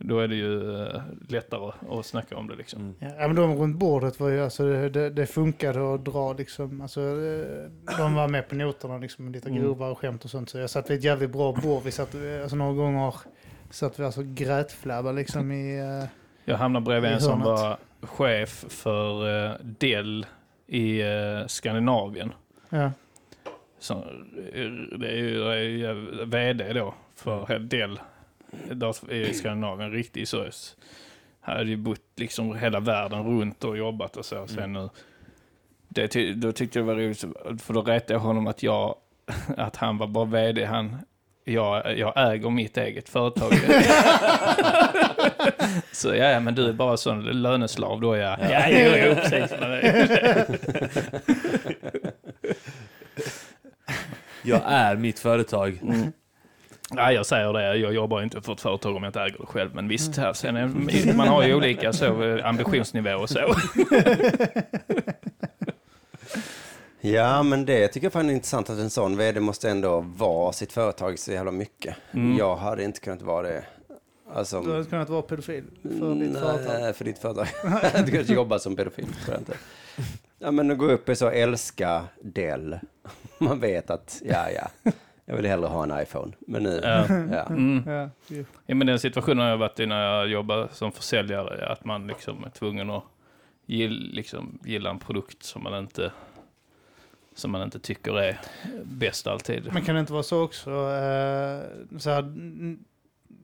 [0.04, 2.80] då är det ju eh, lättare att snacka om det liksom.
[3.00, 3.14] Mm.
[3.20, 6.80] Ja, men de runt bordet var ju, alltså det, det, det funkade att dra liksom,
[6.80, 9.62] alltså eh, de var med på noterna liksom, lite Mm.
[9.62, 10.50] grovare skämt och sånt.
[10.50, 11.82] Så jag satt vid ett jävligt bra bord.
[11.82, 13.14] Vi satt, eh, alltså några gånger
[13.70, 15.78] satt vi alltså grätflabba liksom i...
[16.44, 20.26] Jag hamnade bredvid en som var chef för Dell
[20.66, 21.02] i
[21.46, 22.32] Skandinavien.
[22.70, 22.90] ja.
[23.78, 24.04] Så,
[24.98, 28.00] det är ju det är ju vd då för Dell
[28.74, 29.90] där i Skandinavien.
[29.90, 30.44] Riktig så
[31.40, 34.46] Han hade ju bott liksom hela världen runt och jobbat och så.
[34.46, 34.88] Sen nu,
[35.88, 37.24] det, ty- då tyckte jag det var roligt,
[37.62, 38.94] för då retade jag honom att jag,
[39.56, 40.64] att han var bara vd.
[40.64, 40.96] Han,
[41.44, 43.52] jag, jag äger mitt eget företag.
[45.92, 48.36] så ja, men du är bara sån löneslav då ja.
[48.50, 49.52] Ja, jo, jo, precis.
[54.42, 55.80] Jag är mitt företag.
[56.92, 57.76] Nej, jag säger det.
[57.76, 59.74] Jag jobbar inte för ett företag om jag inte äger det själv.
[59.74, 63.40] Men visst, här, sen är, man har ju olika så, eh, ambitionsnivå och så.
[67.04, 70.52] Ja, men det tycker jag fan är intressant att en sån vd måste ändå vara
[70.52, 71.96] sitt företag så jävla mycket.
[72.12, 72.36] Mm.
[72.38, 73.64] Jag hade inte kunnat vara det.
[74.34, 76.80] Alltså, Du hade kunnat vara pedofil för ditt företag.
[76.80, 77.46] Nej, för ditt företag.
[77.62, 79.54] jag hade kunnat jobba som pedofil, tror jag inte.
[80.38, 82.78] Ja, men att gå upp i så älska Dell.
[83.38, 84.92] Man vet att, ja, ja,
[85.24, 86.32] jag vill hellre ha en iPhone.
[86.38, 87.06] Men nu, Ja.
[87.08, 87.46] ja.
[87.46, 87.82] Mm.
[87.86, 88.44] Ja, ju.
[88.66, 91.66] Ja, men den situationen har jag varit i när jag jobbar som försäljare.
[91.72, 93.04] Att man liksom är tvungen att
[93.66, 96.12] gill, liksom, gilla en produkt som man inte
[97.34, 98.40] som man inte tycker är
[98.84, 99.68] bäst alltid.
[99.72, 102.34] Men kan det inte vara så också, eh, så här,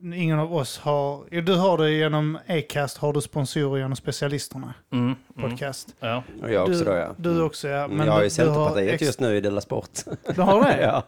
[0.03, 5.05] ingen av oss har, du har det genom Acast, har du sponsorer genom specialisterna, Mm,
[5.05, 5.16] mm,
[5.51, 5.94] podcast.
[6.01, 6.22] ja.
[6.42, 7.14] Och jag också du, då, ja.
[7.16, 7.88] Du också ja.
[7.88, 9.90] Men jag du har Centerpartiet ex- just nu i Della Sport.
[10.34, 10.80] Du har det?
[10.82, 11.03] ja.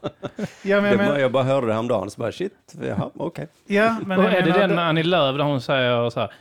[0.62, 3.10] Ja, men, Det, jag bara- men, jag bara hörde det häromdagen, så bara shit, jaha,
[3.16, 3.48] okej.
[3.66, 6.32] ja, men och är det den med Annie Lööf där hon säger så här,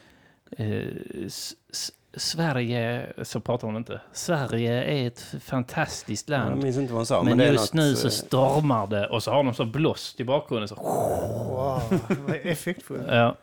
[0.57, 0.87] eh,
[1.25, 4.01] S- S- Sverige, så pratar hon inte.
[4.13, 6.63] Sverige är ett fantastiskt Jag land.
[6.63, 7.23] minns inte vad hon sa.
[7.23, 9.65] men det är just något, nu så eh, stormar det och så har de så
[9.65, 10.67] blåst i bakgrunden.
[10.67, 11.81] Så, Wow,
[12.27, 13.03] vad effektfullt.
[13.07, 13.35] ja.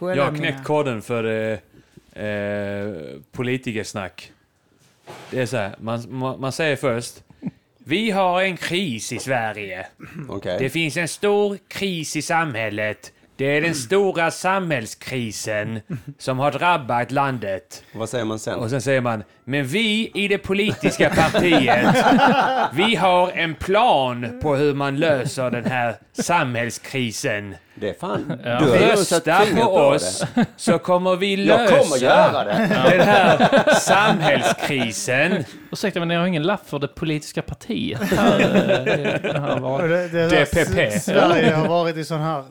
[0.00, 2.94] Jag har knäckt koden för eh, eh,
[3.32, 4.32] politikersnack.
[5.30, 7.22] Det är så här, man, man, man säger först
[7.78, 9.86] Vi har en kris i Sverige.
[10.28, 10.56] Okej.
[10.58, 13.12] Det finns en stor kris i samhället.
[13.36, 15.80] Det är den stora samhällskrisen
[16.18, 17.82] som har drabbat landet.
[17.94, 18.54] Vad säger man sen?
[18.58, 21.86] Och sen säger man, men vi i det politiska partiet,
[22.72, 27.54] vi har en plan på hur man löser den här samhällskrisen.
[27.74, 28.58] Det är fan, Ja.
[28.58, 30.24] du har Rösta på oss
[30.56, 32.68] så kommer vi Jag kommer lösa göra det.
[32.90, 35.44] den här samhällskrisen.
[35.72, 38.00] Ursäkta, men ni har ingen lapp för det politiska partiet?
[38.02, 38.38] Här,
[39.22, 41.00] det här var- Och Det, det, DPP.
[41.00, 42.44] Sverige har varit i sån här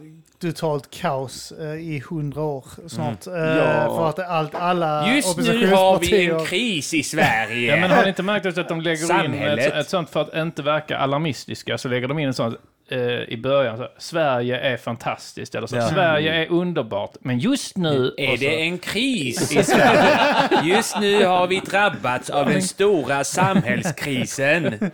[0.51, 3.27] totalt kaos eh, i hundra år snart.
[3.27, 3.95] Eh, Ja.
[3.95, 7.71] För att allt, alla Just nu har vi en kris i Sverige.
[7.75, 9.67] Ja, men har ni inte märkt att de lägger in Samhället.
[9.67, 12.55] ett, ett sånt, för att inte verka alarmistiska, så lägger de in en sån
[12.91, 15.87] eh, i början, så, Sverige är fantastiskt, eller så, Ja.
[15.89, 18.13] Sverige är underbart, men just nu...
[18.17, 20.17] Är det en kris i Sverige?
[20.63, 24.91] Just nu har vi drabbats av den stora samhällskrisen.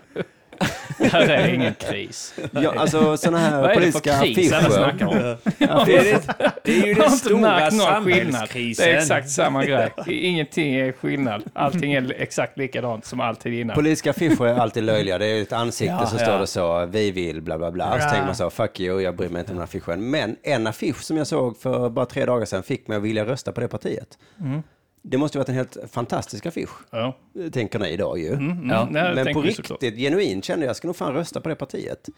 [1.11, 2.33] här är ingen kris.
[2.51, 4.83] Ja, alltså sådana Vad här är det för politiska kris alla affischer.
[4.83, 5.37] snackar om?
[5.85, 6.19] Det är,
[6.63, 8.85] det, är ju den stora samhällskrisen.
[8.85, 9.89] Det är exakt samma grej.
[10.07, 11.43] Ingenting är skillnad.
[11.53, 13.75] Allting är exakt likadant som alltid innan.
[13.75, 15.17] Politiska affischer är alltid löjliga.
[15.17, 16.25] Det är ett ansikte Ja, så ja.
[16.25, 17.91] står det så, vi vill bla bla bla.
[17.91, 18.09] Så Ja.
[18.09, 20.09] tänker man så, fuck you, jag bryr mig inte om den här affischen.
[20.09, 23.25] Men en affisch som jag såg för bara tre dagar sedan fick mig att vilja
[23.25, 24.17] rösta på det partiet.
[24.39, 24.63] Mm.
[25.01, 27.17] Det måste ju varit en helt fantastisk affisch, Ja.
[27.51, 28.33] tänker ni idag ju.
[28.33, 31.41] Mm, Ja, mm, det Men på riktigt, genuint kände jag, jag ska nog fan rösta
[31.41, 32.09] på det partiet.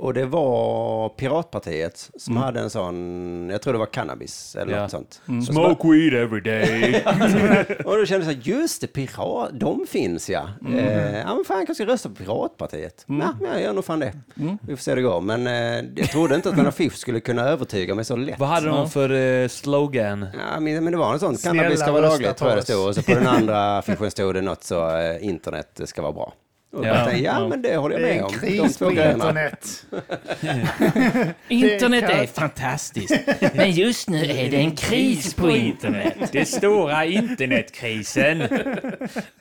[0.00, 2.42] Och det var Piratpartiet som Mm.
[2.42, 4.82] hade en sån, jag tror det var cannabis eller Ja.
[4.82, 5.20] något sånt.
[5.28, 5.42] Mm.
[5.42, 7.02] Så- så bara- Smoke weed every day.
[7.84, 10.48] och då kände jag så här, just det, pirat, de finns ja.
[10.60, 10.78] Mm.
[10.78, 13.04] Eh, ja men fan, jag kanske ska rösta på Piratpartiet.
[13.06, 14.12] Ja, men jag gör nog fan det.
[14.40, 14.58] Mm.
[14.62, 15.20] Vi får se hur det går.
[15.20, 18.38] Men eh, jag trodde inte att en affisch skulle kunna övertyga mig så lätt.
[18.38, 19.10] Vad hade de för
[19.42, 20.26] eh, slogan?
[20.54, 22.58] Ja, men, men det var en sån, Snälla cannabis ska vara lagligt på tror jag
[22.58, 22.88] det stod.
[22.88, 26.32] Och så på den andra affischen stod det något så, eh, internet ska vara bra.
[26.70, 27.04] Och Ja.
[27.04, 27.48] tänkte, ja, Ja.
[27.48, 28.32] men det håller jag Det är med en om.
[28.32, 29.86] Kris på internet.
[31.48, 33.14] Internet är fantastiskt,
[33.54, 36.14] men just nu är det en kris på internet.
[36.32, 38.42] Den stora internetkrisen.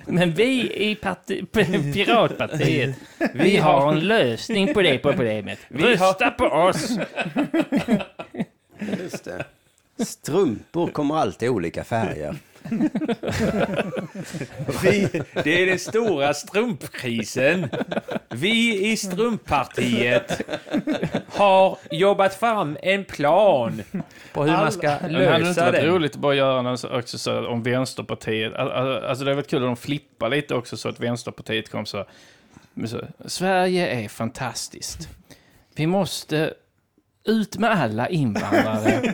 [0.06, 1.46] Men vi i parti,
[1.94, 2.96] Piratpartiet,
[3.34, 5.60] vi har en lösning på det problemet.
[5.70, 6.98] Rösta på oss!
[9.04, 9.46] Just det.
[10.06, 12.36] Strumpor kommer alltid i olika färger.
[14.84, 15.08] Vi,
[15.44, 17.70] det är den stora strumpkrisen.
[18.30, 20.42] Vi i strumppartiet
[21.30, 23.84] har jobbat fram en plan
[24.34, 25.86] på hur man ska Men hade det inte lösa varit den.
[25.86, 29.36] roligt att bara göra något så- också så om Vänsterpartiet, al- al- alltså det hade
[29.42, 32.06] varit kul om de flippar lite också så att Vänsterpartiet kom så,
[32.88, 35.10] så Sverige är fantastiskt.
[35.76, 36.54] Vi måste
[37.24, 39.14] ut med alla invandrare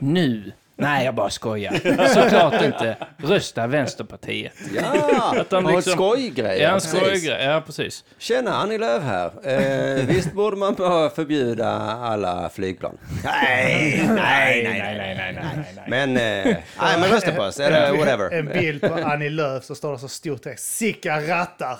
[0.00, 0.52] nu.
[0.80, 2.08] Nej, jag bara skojar.
[2.08, 2.96] Såklart inte.
[3.16, 4.52] Rösta Vänsterpartiet.
[4.74, 6.60] Ja, Att de liksom- skojgrej.
[6.62, 7.44] Ja, en skojgrej.
[7.44, 8.04] Ja, precis.
[8.18, 9.30] Tjena, Annie Lööf här.
[9.42, 11.68] Eh, visst borde man bara förbjuda
[12.00, 12.98] alla flygplan?
[13.24, 15.84] Nej, nej, nej, nej, nej, nej.
[15.88, 18.30] Men, eh, nej, men rösta på oss, eller whatever.
[18.30, 20.76] En bild på Annie Lööf så står det så stor text.
[20.76, 21.78] Sicka rattar!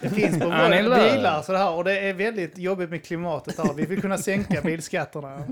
[0.00, 3.58] Det finns på våra bilar så det här, och det är väldigt jobbigt med klimatet
[3.58, 3.74] här.
[3.74, 5.42] Vi vill kunna sänka bilskatterna.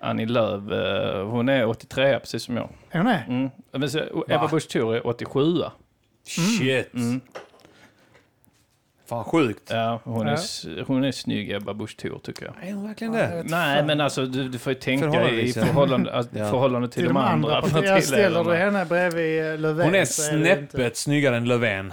[0.00, 2.68] Annie Lööf, eh, hon är 83 precis som jag.
[2.90, 3.24] Är hon det?
[3.28, 3.50] Mm.
[3.72, 5.40] Men så, Busch Thor är 87
[6.26, 6.94] Shit.
[6.94, 7.20] mm.
[9.08, 9.62] Fan sjukt.
[9.70, 10.34] Ja, hon är, Ja.
[10.34, 12.68] s- hon är snygg Ebba Busch Thor tycker jag.
[12.68, 13.42] Är hon verkligen det?
[13.46, 16.50] Nej, men alltså du, du får ju tänka i förhållande, alltså, Ja.
[16.50, 17.86] förhållande till, Till de andra partierna.
[17.86, 21.92] Jag ställer du henne bredvid eh, Löfven Hon är snäppet snyggare än Löfven.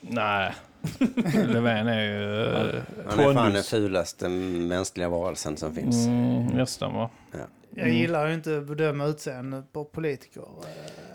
[0.00, 0.52] Nej.
[1.46, 2.44] Löfven är ju...
[2.76, 6.06] eh, Han är fan den fulaste mänskliga varelsen som finns.
[6.06, 7.10] Mm, nästan va?
[7.74, 10.40] Jag gillar ju inte att bedöma utseende på politiker.
[10.40, 10.66] eh,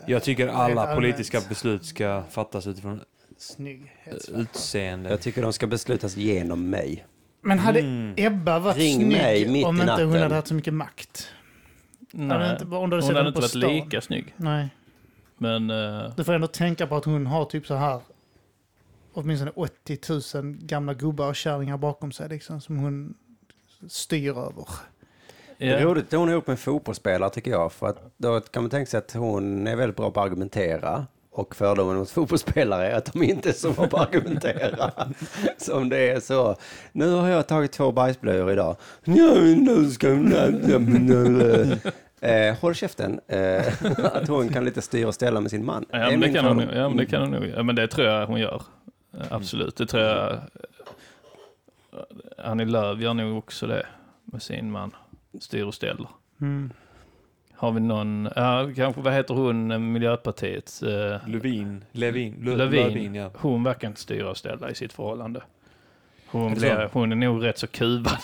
[0.06, 0.96] Jag tycker Rent alla allmänt.
[0.98, 3.00] politiska beslut ska fattas utifrån
[4.34, 5.10] utseende.
[5.10, 7.04] Jag tycker de ska beslutas genom mig.
[7.40, 8.14] Men hade Mm.
[8.16, 10.22] Ebba varit Ring mig snygg mitt om i inte hon natten.
[10.22, 11.28] hade haft så mycket makt?
[12.12, 12.52] Hade Nej.
[12.52, 13.60] inte, om du hade Hon hade inte varit stan?
[13.72, 14.34] lika snygg.
[14.36, 14.68] Nej.
[15.38, 15.70] Men...
[15.70, 18.00] eh, Du får ändå tänka på att hon har typ så här
[19.14, 19.98] åtminstone 80
[20.34, 23.14] 000 gamla gubbar och kärringar bakom sig liksom, som hon
[23.88, 24.66] styr över.
[25.58, 27.72] Det är roligt att hon är ihop med en fotbollsspelare tycker jag.
[27.72, 31.06] För att då kan man tänka sig att hon är väldigt bra på att argumentera.
[31.30, 34.92] Och fördomen mot fotbollsspelare är att de inte är så bra på att argumentera.
[35.58, 36.56] Som det är så.
[36.92, 38.76] Nu har jag tagit två bajsblöjor idag.
[39.04, 40.08] Ja, nu ska
[42.20, 43.20] eh, Håll käften.
[43.28, 43.66] Eh,
[44.04, 45.84] att hon kan lite styra och ställa med sin man.
[45.90, 47.46] Ja, men det min kan hon, ja, men det kan hon nog.
[47.56, 48.62] Ja, men det tror jag hon gör.
[49.20, 50.32] Eh, Absolut, det tror jag.
[50.32, 50.38] eh,
[52.38, 53.86] Annie Lööf gör nog också det
[54.24, 54.94] med sin man.
[55.40, 56.08] Styr och ställer.
[56.40, 56.72] Mm.
[57.56, 60.82] Har vi någon, ja, kanske, vad heter hon, eh, Miljöpartiets?
[60.82, 61.84] Eh, Lövin.
[61.92, 62.34] Levin.
[62.42, 62.86] Lö- Lövin.
[62.88, 63.30] Lövin, ja.
[63.34, 65.42] Hon verkar inte styra och ställa i sitt förhållande.
[66.26, 68.18] Hon, blir, hon är nog rätt så kuvad.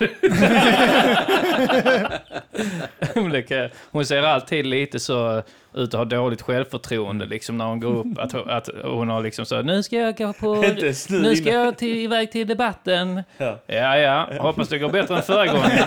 [3.91, 5.43] Hon ser alltid lite så
[5.74, 8.18] ut att ha dåligt självförtroende liksom när hon går upp.
[8.18, 10.54] Att, hon- att hon har liksom så, nu ska jag gå på,
[11.10, 13.22] nu ska jag till, iväg till debatten.
[13.38, 13.58] Ja.
[13.66, 15.70] Ja, ja, hoppas det går bättre än förra gången.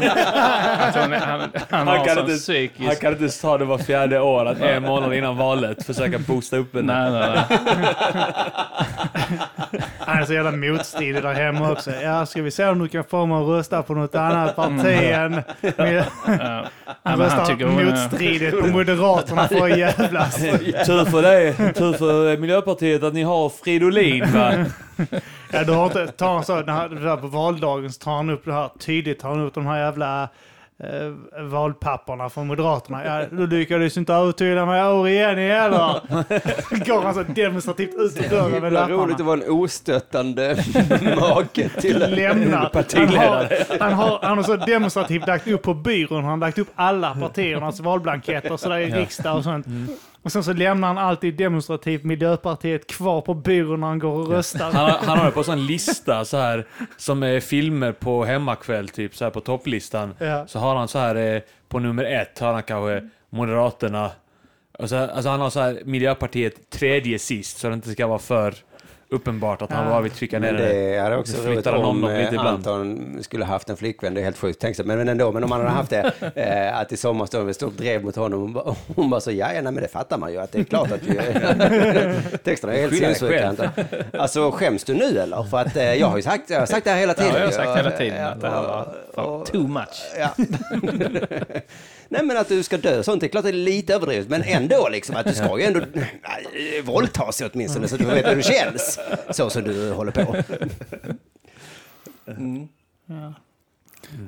[0.80, 3.02] Att hon, han, han, Han har kan sån inte- Han psykisk...
[3.02, 6.76] kan inte ta det var fjärde år, att en månad innan valet försöka boosta upp
[6.76, 6.86] en.
[6.86, 7.58] Nej, nej, nej.
[10.00, 11.92] Han är så jävla motstridig där hemma också.
[11.92, 14.86] Ja, ska vi se om du kan få mig att rösta på något annat parti
[15.12, 15.32] än...
[15.78, 16.66] Med, Ja.
[16.86, 20.36] han han röstar tycker hon är- motstridigt på Moderaterna för jävlas.
[20.86, 24.66] Tur för det, tur för Miljöpartiet att ni har Fridolin va?
[25.52, 28.54] Ja, du har inte, tar han så, när på valdagen så tar han upp det
[28.54, 30.30] här, tydligt tar han upp de här jävla
[30.84, 33.06] eh, valpapperna från Moderaterna.
[33.06, 36.02] Ja, du lyckades inte övertyga mig år igen heller.
[36.86, 39.24] Går han så demonstrativt ut ur dörren med Himla roligt att lapparna.
[39.28, 40.64] vara en ostöttande
[41.20, 42.58] make till Lämnar.
[42.58, 43.50] Han Partiledare.
[43.70, 46.70] har, han, har, han har så demonstrativt lagt upp på byrån, han har lagt upp
[46.76, 49.66] alla partiernas valblanketter sådär i riksdag och sånt.
[50.24, 54.30] Och sen så lämnar han alltid demonstrativt Miljöpartiet kvar på byrån när han går och
[54.30, 54.72] röstar.
[54.72, 56.66] Han, har- han har det på en sån lista så här
[56.98, 60.14] som är filmer på hemmakväll, typ så här på topplistan.
[60.20, 60.48] Ja.
[60.48, 64.12] Så har han så här eh, på nummer ett har han kanske Moderaterna.
[64.80, 68.20] Och så, alltså han har så här Miljöpartiet tredje sist så det inte ska vara
[68.20, 68.54] för
[69.14, 69.90] uppenbart att han Ja.
[69.90, 70.92] bara vill trycka ner det.
[70.94, 72.46] det hade också han om eh.
[72.46, 74.14] Anton skulle haft en flickvän.
[74.14, 74.86] Det är helt sjukt tänkt sig.
[74.86, 77.50] Men, men ändå, men om han hade haft det, eh, att i sommar stod vi
[77.50, 78.40] ett stort drev mot honom.
[78.42, 80.60] Hon bara, hon bara så, ja, ja, nej, men det fattar man ju att det
[80.60, 81.16] är klart att vi,
[82.44, 83.72] texterna är helt sinnessjuka.
[84.18, 85.44] Alltså skäms du nu eller?
[85.44, 87.36] För att eh, jag har ju sagt, jag har sagt det här hela Ja, tiden.
[87.40, 88.62] jag har sagt hela Ja, tiden att det här
[89.16, 90.02] var och- too much.
[90.20, 90.30] Ja.
[92.14, 94.30] Nej men att du ska dö sånt, det är klart det är lite överdrivet.
[94.30, 98.08] Men ändå liksom att du ska ju ändå nej, våldta sig åtminstone så att du
[98.08, 99.00] vet hur det känns.
[99.30, 100.36] Så som du håller på.
[103.06, 103.34] Ja.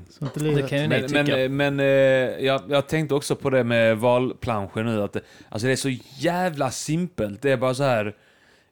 [0.10, 1.38] Sånt är Det kan ju ni Men, tycka.
[1.38, 5.68] men, men eh, jag, jag tänkte också på det med valplanscher nu, att det, alltså
[5.68, 7.42] det är så jävla simpelt.
[7.42, 8.16] Det är bara så här.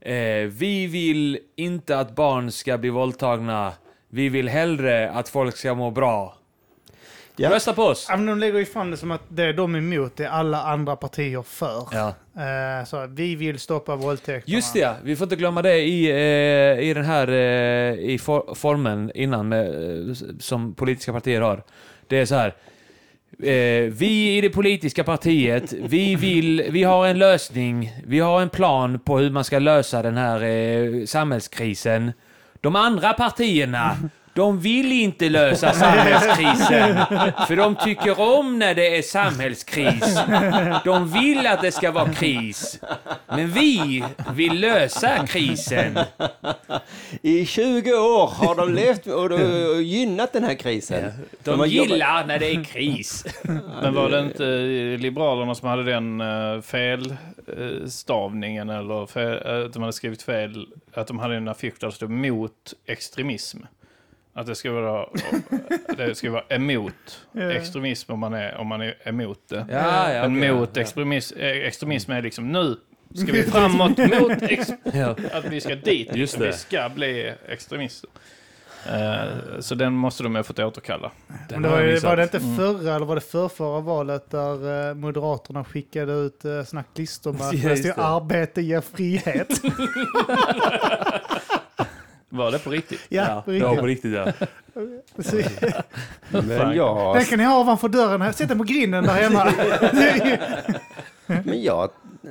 [0.01, 3.73] Eh, vi vill inte att barn ska bli våldtagna.
[4.09, 6.37] Vi vill hellre att folk ska må bra.
[7.35, 7.49] Ja.
[7.49, 8.05] Rösta på oss!
[8.09, 10.29] Ja, men de lägger ju fram det som att det är de emot, det är
[10.29, 11.87] alla andra partier för.
[11.91, 12.07] Ja.
[12.43, 14.55] Eh, så vi vill stoppa våldtäkterna.
[14.55, 14.95] Just det, ja.
[15.03, 19.49] vi får inte glömma det i, eh, i den här eh, i for, formen innan
[19.49, 19.67] med,
[20.09, 21.63] eh, som politiska partier har.
[22.07, 22.55] Det är så här.
[23.39, 28.49] Eh, vi i det politiska partiet, vi vill, vi har en lösning, vi har en
[28.49, 32.11] plan på hur man ska lösa den här eh, samhällskrisen.
[32.61, 33.97] De andra partierna,
[34.35, 36.97] De vill inte lösa samhällskrisen,
[37.47, 40.17] för de tycker om när det är samhällskris.
[40.85, 42.79] De vill att det ska vara kris.
[43.27, 44.03] Men vi
[44.35, 45.99] vill lösa krisen.
[47.21, 49.41] I 20 år har de levt och
[49.81, 51.11] gynnat den här krisen.
[51.43, 53.25] De jobbat- gillar när det är kris.
[53.81, 59.73] Men var det inte eh, Liberalerna som hade den uh, felstavningen eller fel, eh, att
[59.73, 63.59] de hade skrivit fel, att de hade en affisch där det stod mot extremism?
[64.35, 65.07] Att det ska vara,
[65.97, 67.25] det ska vara emot
[67.55, 69.65] extremism om man är, om man är emot det.
[69.69, 70.81] Ja, ja, Men okej, mot ja.
[70.81, 72.75] extremism, eh, extremism är liksom nu
[73.15, 74.31] ska vi framåt mot
[75.31, 76.15] att vi ska dit.
[76.15, 76.47] Just det.
[76.47, 78.09] Vi ska bli extremister.
[78.87, 81.11] Eh, så den måste de ha fått återkalla.
[81.49, 82.55] Men det var, ju, var det inte Mm.
[82.57, 87.41] förra eller var det förrförra valet där eh, Moderaterna skickade ut uh, såna listor med
[87.91, 89.49] att arbete ger frihet?
[92.33, 92.99] Var det på riktigt?
[93.09, 94.13] ja, Ja, på det var på riktigt.
[94.15, 96.41] riktigt ja.
[96.41, 98.21] Men jag, Den kan ni ha ovanför dörren.
[98.21, 98.31] här.
[98.31, 99.53] Sätt den på grinden där hemma.
[101.45, 101.89] men jag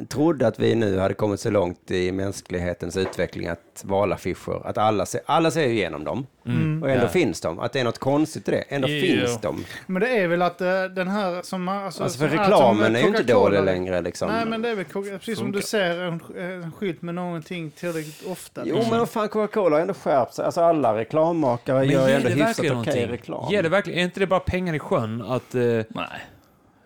[0.09, 5.07] trodde att vi nu hade kommit så långt i mänsklighetens utveckling att valaffischer, att alla
[5.07, 6.26] ser, alla ser ju igenom dem.
[6.47, 6.82] Mm.
[6.82, 7.09] Och ändå Ja.
[7.09, 7.59] finns de.
[7.59, 8.64] Att det är något konstigt i det.
[8.68, 9.01] Ändå Jo.
[9.07, 9.64] finns de.
[9.86, 11.68] Men det är väl att eh, den här som...
[11.68, 14.28] Alltså, Alltså för reklamen som är ju inte dålig längre liksom.
[14.28, 14.84] Nej, men det är väl
[15.18, 18.62] precis som du ser en, en skylt med någonting tillräckligt ofta.
[18.64, 20.45] Jo, men vad fan, Coca-Cola har ändå skärpt sig.
[20.45, 23.07] Alltså alla reklammakare Men gör ju ändå det hyfsat okej någonting?
[23.07, 23.53] reklam.
[23.53, 25.55] Ger det verkligen, är inte det bara pengar i sjön att...
[25.55, 25.84] eh, Nej.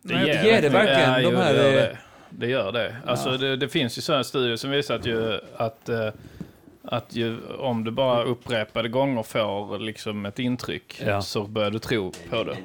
[0.03, 2.01] Nej, ger det verkligen ja, de jo, här,
[2.31, 2.79] Det gör det.
[2.79, 3.11] det, gör det.
[3.11, 6.09] Alltså, det, det finns ju sådana studier som visar att, ju, att, eh,
[6.85, 11.23] att ju, om du bara upprepade gånger får liksom ett intryck Ja.
[11.23, 12.57] så börjar du tro på det.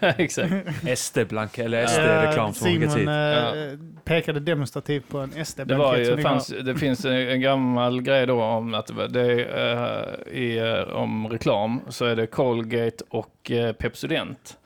[0.18, 0.52] Exakt.
[0.98, 3.08] SD-blank eller SD-reklam som Simon hit.
[3.08, 7.40] eh, pekade demonstrativt på en Det, var SD-blankett ju, som ni fanns, det finns en,
[7.40, 9.44] gammal grej då om att det, var- det
[10.32, 14.56] eh, i, om reklam så är det Colgate och uh, Pepsodent.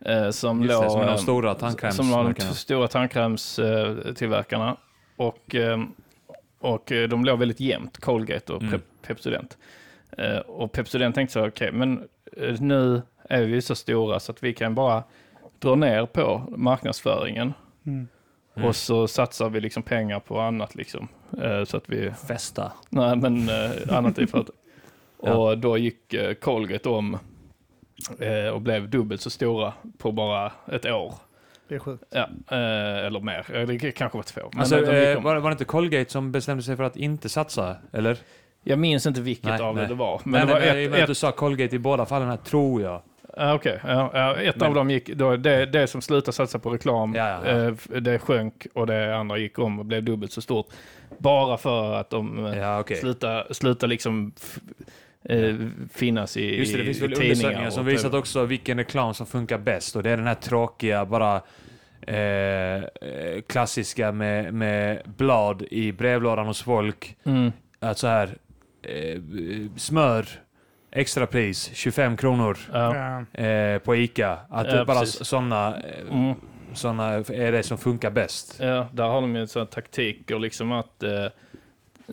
[0.00, 1.54] Eh, som Just det, låg, som de eh, stora
[1.92, 4.76] som var de stora tandkrämstillverkarna.
[5.16, 5.78] Och, eh,
[6.60, 8.74] och de låg väldigt jämnt, Colgate och Mm.
[8.74, 9.58] Pep- Pepsodent.
[10.46, 14.54] Och Pepsodent tänkte så, okej, men eh, nu är vi så stora så att vi
[14.54, 15.02] kan bara
[15.58, 17.52] dra ner på marknadsföringen.
[17.86, 18.08] Mm.
[18.56, 18.68] Mm.
[18.68, 21.08] Och så satsar vi liksom pengar på annat liksom.
[21.66, 22.72] Så att vi, Festa.
[22.88, 23.50] nej men
[23.90, 24.50] annat i för att,
[25.22, 25.34] Ja.
[25.34, 27.18] Och då gick Colgate om
[28.52, 31.14] och blev dubbelt så stora på bara ett år.
[31.68, 32.04] Det är sjukt.
[32.10, 33.46] Ja, eh, eller mer.
[33.56, 34.40] Eh, Det kanske var två.
[34.52, 35.22] Men Alltså, de eh, om.
[35.22, 37.76] var, var det inte Colgate som bestämde sig för att inte satsa?
[37.92, 38.18] Eller?
[38.64, 39.82] Jag minns inte vilket Nej, av nej.
[39.84, 40.20] det det var.
[40.24, 42.82] Men Men det var nej, ett, ett, du sa Colgate i båda fallen här, tror
[42.82, 43.02] jag.
[43.36, 46.58] ja, okej, ja, ja, ett Men- av dem gick, då, det, det som slutade satsa
[46.58, 47.66] på reklam, Ja, ja, ja.
[47.94, 50.66] eh, det sjönk och det andra gick om och blev dubbelt så stort.
[51.18, 52.96] Bara för att de eh, Ja, okej.
[52.96, 54.58] slutar, slutar liksom f-
[55.28, 55.54] eh,
[55.92, 59.26] finnas i, Just det, det finns väl undersökningar som och visat också vilken reklam som
[59.26, 59.96] funkar bäst.
[59.96, 61.42] Och det är den här tråkiga, bara
[62.00, 62.82] eh,
[63.46, 67.16] klassiska med, med blad i brevlådan hos folk.
[67.24, 67.52] Mm.
[67.80, 68.36] Att så här,
[68.82, 69.20] eh,
[69.76, 70.26] smör,
[70.92, 73.20] extrapris, 25 kronor Ja.
[73.44, 74.38] Eh, på Ica.
[74.50, 76.34] Att Ja, bara sådana eh, Mm.
[76.72, 78.56] såna är det som funkar bäst.
[78.60, 81.26] Ja, där har de ju sådana taktiker liksom att eh,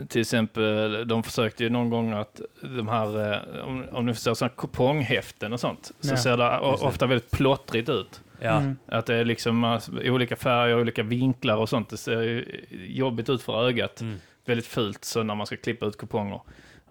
[0.08, 4.34] till exempel, de försökte ju någon gång att de här, eh, om, om du ser
[4.34, 6.18] sådana kuponghäften och sånt, så Ja.
[6.18, 8.22] ser det ofta väldigt plottrigt ut.
[8.40, 8.58] Ja.
[8.58, 8.78] Mm.
[8.88, 11.90] Att det är liksom eh, olika färger, olika vinklar och sånt.
[11.90, 14.02] Det ser ju jobbigt ut för ögat.
[14.02, 14.16] Mm.
[14.46, 16.42] Väldigt fult så när man ska klippa ut kuponger.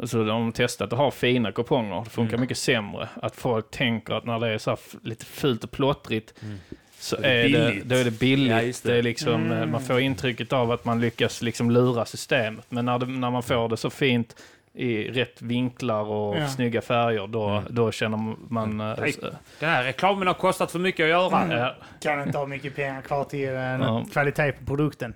[0.04, 2.04] Så har de testat att ha fina kuponger.
[2.04, 2.40] Det funkar Mm.
[2.40, 3.08] mycket sämre.
[3.22, 6.58] Att folk tänker att när det är så lite fult och plottrigt Mm.
[6.98, 7.84] Så är det är det, billigt.
[7.84, 8.50] då är det billigt.
[8.50, 8.82] Ja, det.
[8.92, 8.98] det.
[8.98, 9.70] är liksom, eh, Mm.
[9.70, 12.64] Man får intrycket av att man lyckas liksom lura systemet.
[12.68, 14.36] Men när, det, när man får det så fint
[14.76, 16.48] i rätt vinklar och Ja.
[16.48, 17.64] snygga färger, då, Mm.
[17.70, 18.80] då känner man...
[18.80, 19.10] eh, Nej.
[19.10, 19.18] s-
[19.60, 21.56] Den här reklamen har kostat för mycket att göra.
[21.58, 24.04] ja, Kan inte ha mycket pengar kvar till Ja.
[24.12, 25.14] kvalitet på produkten.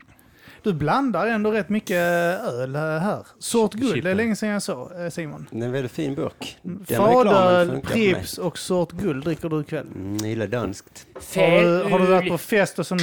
[0.63, 3.27] Du blandar ändå rätt mycket öl här.
[3.39, 5.47] Sort guld, det är länge sedan jag såg eh, Simon.
[5.51, 6.57] Det är en väldigt fin burk.
[6.97, 7.81] Fadöl.
[7.81, 9.87] Pripps och sort guld dricker du ikväll.
[9.95, 11.07] Mm, jag gillar danskt.
[11.35, 12.99] Har du, har du varit på fest som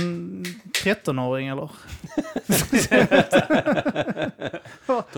[0.83, 1.69] 13-åring eller?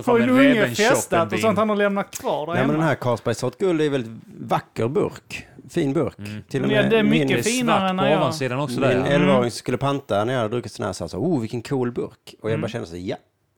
[0.06, 2.88] Har din unge festat och sånt han har lämnat kvar där Nej, men den hemma?
[2.88, 5.48] här Carlsberg Sort Guld är en väldigt vacker burk.
[5.70, 6.20] Fin burk.
[6.20, 6.44] Mm.
[6.50, 8.10] Till och Men ja, med det är min, mycket Det är finare svart på när
[8.12, 8.98] jag- ovansidan också min där.
[8.98, 9.06] ja.
[9.18, 12.36] 11-åring skulle panta när jag hade druckit sån här sa så, oh vilken cool burk.
[12.42, 12.62] Och jag Mm.
[12.62, 13.16] bara kände så, ja,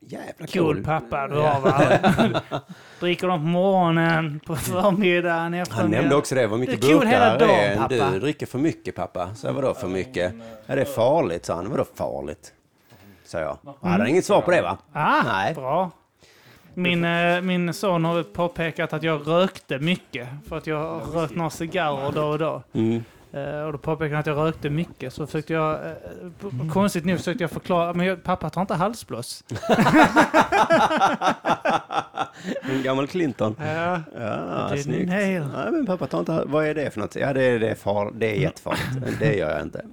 [0.08, 0.84] jävla Cool cool.
[0.84, 2.42] pappa du har va?
[3.00, 5.92] Dricker de på morgonen, på förmiddagen, Han eftermiddagen.
[5.92, 8.12] nämnde också det, vad mycket Det är kul burkar dagen, är pappa.
[8.14, 9.36] du dricker för mycket pappa.
[9.36, 10.34] Så jag, vadå för mycket?
[10.66, 11.70] Ja, det är farligt, sa han.
[11.70, 12.54] Vadå farligt?
[13.26, 13.58] Sa jag.
[13.82, 14.78] Hade han inget svar på det va?
[14.94, 15.54] Ah, Nej.
[15.54, 15.92] bra.
[16.82, 20.28] Min, eh, min son har påpekat att jag rökte mycket.
[20.50, 22.64] För att jag har rökt några cigarrer då och då.
[22.74, 23.04] Mm.
[23.34, 25.14] Eh, och då påpekade han att jag rökte mycket.
[25.14, 25.92] Så försökte jag, eh,
[26.42, 29.44] p- konstigt nog försökte jag förklara, men jag, pappa tar inte halsblås.
[32.62, 33.56] En gammal Clinton.
[33.60, 35.10] Ja, Ja, snyggt.
[35.10, 35.44] nail.
[35.56, 36.44] Nej, men pappa, ta inte...
[36.46, 37.16] Vad är det för något?
[37.16, 39.20] Ja, det är, det är, far, det är jättefarligt.
[39.20, 39.86] Det gör jag inte.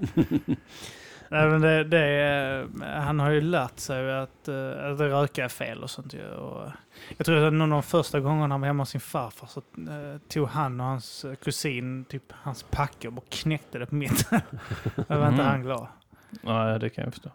[1.29, 2.69] Nej, men det, det, är-
[3.01, 6.15] han har ju lärt sig att, eh, att röka är fel och sånt.
[6.15, 6.29] ju.
[6.31, 6.73] Och, eh,
[7.17, 9.61] jag tror att någon av de första gångerna han var hemma hos sin farfar så
[9.61, 14.41] eh, tog han och hans kusin typ hans packe och knäckte det på mitten.
[14.97, 15.47] Då var inte Mm.
[15.47, 15.87] han glad.
[16.43, 17.31] Nej, det kan jag förstå.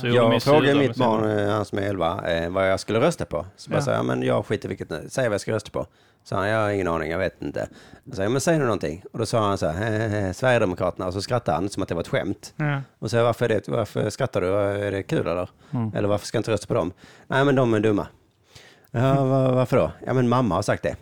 [0.00, 3.24] Så min Jag frågade mitt barn, han som är 11, eh, vad jag skulle rösta
[3.24, 3.46] på.
[3.56, 3.82] Så bara Ja.
[3.82, 5.06] sa jag, men jag skiter vilket nu.
[5.08, 5.86] Säg vad jag ska rösta på.
[6.28, 7.68] Så han, jag har ingen aning, jag vet inte.
[8.04, 9.02] Jag sa, ja, men säg nu någonting.
[9.12, 11.06] Och då sa han så här, "Eh, Sverigedemokraterna.
[11.06, 12.54] Och så skrattade han som att det var ett skämt.
[12.56, 12.80] Ja.
[12.98, 14.46] Och så varför, är det, varför skrattar du?
[14.56, 15.48] Är det kul eller?
[15.70, 15.92] Mm.
[15.94, 16.92] Eller varför ska jag inte rösta på dem?
[17.26, 18.06] Nej, men de är dumma.
[18.96, 19.92] Ja, va- varför då?
[20.06, 20.96] Ja, men mamma har sagt det.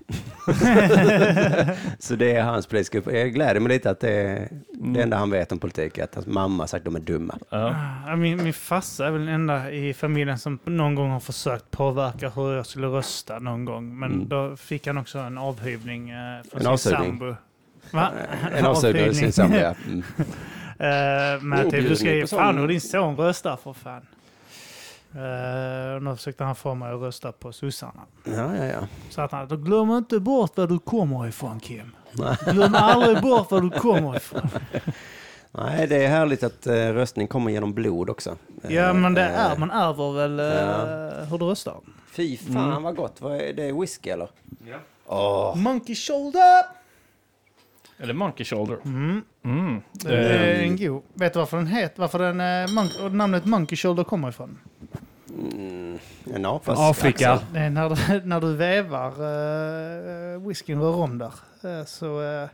[1.98, 3.12] så det är hans politiska upp.
[3.12, 6.14] Jag gläder mig lite att det är det enda han vet om politik, är att
[6.14, 7.38] hans mamma har sagt att de är dumma.
[7.50, 7.74] Ja.
[8.06, 11.70] Ja, Min, min farsa är väl den enda i familjen som någon gång har försökt
[11.70, 13.98] påverka hur jag skulle rösta någon gång.
[13.98, 14.28] Men Mm.
[14.28, 16.16] då fick han också en avhyvning eh,
[16.50, 17.18] från En sin avsugning?
[17.18, 17.34] sambo.
[17.90, 18.10] Va?
[18.56, 19.74] En avsugning av sin sambo, ja.
[19.88, 20.02] Mm.
[20.78, 24.02] Eh, men typ, du ska ge fan och din son rösta för fan.
[25.16, 28.00] Uh, och då försökte han få mig att rösta på sossarna.
[28.24, 28.80] Ja, ja, ja.
[29.10, 31.96] Så att han, då glöm inte bort var du kommer ifrån Kim.
[32.12, 32.36] Nej.
[32.52, 34.48] Glöm aldrig bort var du kommer ifrån.
[35.50, 38.36] Nej, det är härligt att eh, röstning kommer genom blod också.
[38.68, 41.24] Ja men det är, man ärver väl Ja.
[41.24, 41.76] hur du röstar.
[42.12, 42.82] Fy fan Mm.
[42.82, 43.20] vad gott.
[43.20, 43.72] Vad är det?
[43.72, 44.28] Whisky eller?
[44.66, 44.76] Ja.
[45.06, 46.62] Åh, Monkey shoulder!
[47.98, 48.78] Eller Monkey Shoulder.
[48.84, 49.22] Mm.
[49.44, 49.82] Mm.
[49.92, 51.02] Det är en god.
[51.14, 54.58] Vet du varför den heter, varför den, och namnet Monkey Shoulder kommer ifrån?
[55.38, 55.98] Mm,
[56.34, 57.40] en apas Afrika.
[57.54, 61.32] är när du, när du vevar uh, whiskyn rör om där.
[61.62, 62.48] eh, så, eh,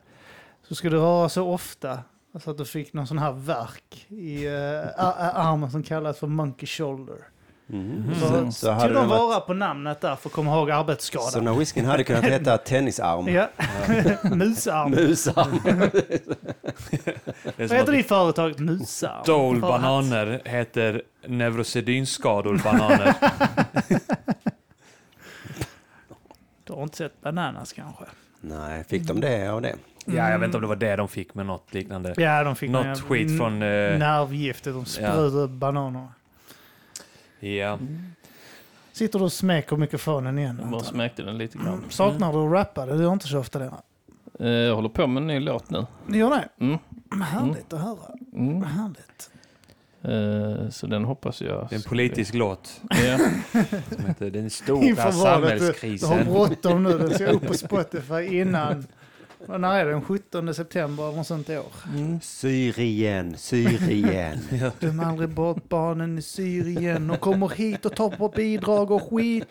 [0.68, 1.98] så ska du röra så ofta
[2.44, 4.48] så att du fick någon sån här verk i
[4.96, 7.16] a- armen som kallas för Monkey Shoulder.
[7.72, 8.14] Mm.
[8.20, 8.52] Så, Mm.
[8.52, 10.74] Så hade tog de den varit- vara på namnet där för att komma ihåg Så
[10.74, 11.44] arbetsskadan.
[11.44, 13.28] när whiskyn hade kunnat heta tennisarm.
[13.28, 13.48] Ja,
[14.36, 14.90] musarm.
[14.90, 15.60] Musarm.
[17.58, 18.58] Vad heter det företaget?
[18.58, 19.22] Musarm?
[19.26, 23.14] Dole bananer heter neurosedynskador bananer.
[26.64, 28.04] Du har inte sett Bananas kanske?
[28.40, 29.74] Nej, fick de det av det?
[30.04, 32.14] Ja, jag vet inte om det var det de fick med något liknande.
[32.16, 33.52] Ja, de fick Något skit från...
[33.62, 34.74] Eh, nervgiftet.
[34.74, 36.08] De sprutade bananer.
[37.40, 37.78] Ja.
[38.92, 40.58] Sitter du och smeker mikrofonen igen?
[40.62, 41.84] Jag bara smäckte den lite grann.
[41.88, 42.86] Saknar du att rappa?
[42.86, 43.72] Det gör inte så ofta det.
[44.40, 45.86] Eh, Jag håller på med en ny låt nu.
[46.06, 46.48] Ni gör det?
[46.64, 46.78] Mm.
[47.22, 48.14] Härligt att höra.
[48.34, 48.62] Mm.
[48.62, 49.30] Härligt.
[50.02, 51.66] Eh, Så den hoppas jag...
[51.70, 53.18] Det är en politisk låt Ja.
[53.96, 56.24] som heter Den Inför stora valet, du, du har samhällskrisen.
[56.24, 56.98] bråttom nu.
[56.98, 58.86] Den ska upp på Spotify innan.
[59.48, 59.90] När är det?
[59.90, 61.72] Den 17 september eller något sånt i år.
[62.22, 64.38] Syrien, Syrien.
[64.80, 67.10] Döm aldrig bort barnen i Syrien.
[67.10, 69.48] Och kommer hit och tar på bidrag och skit.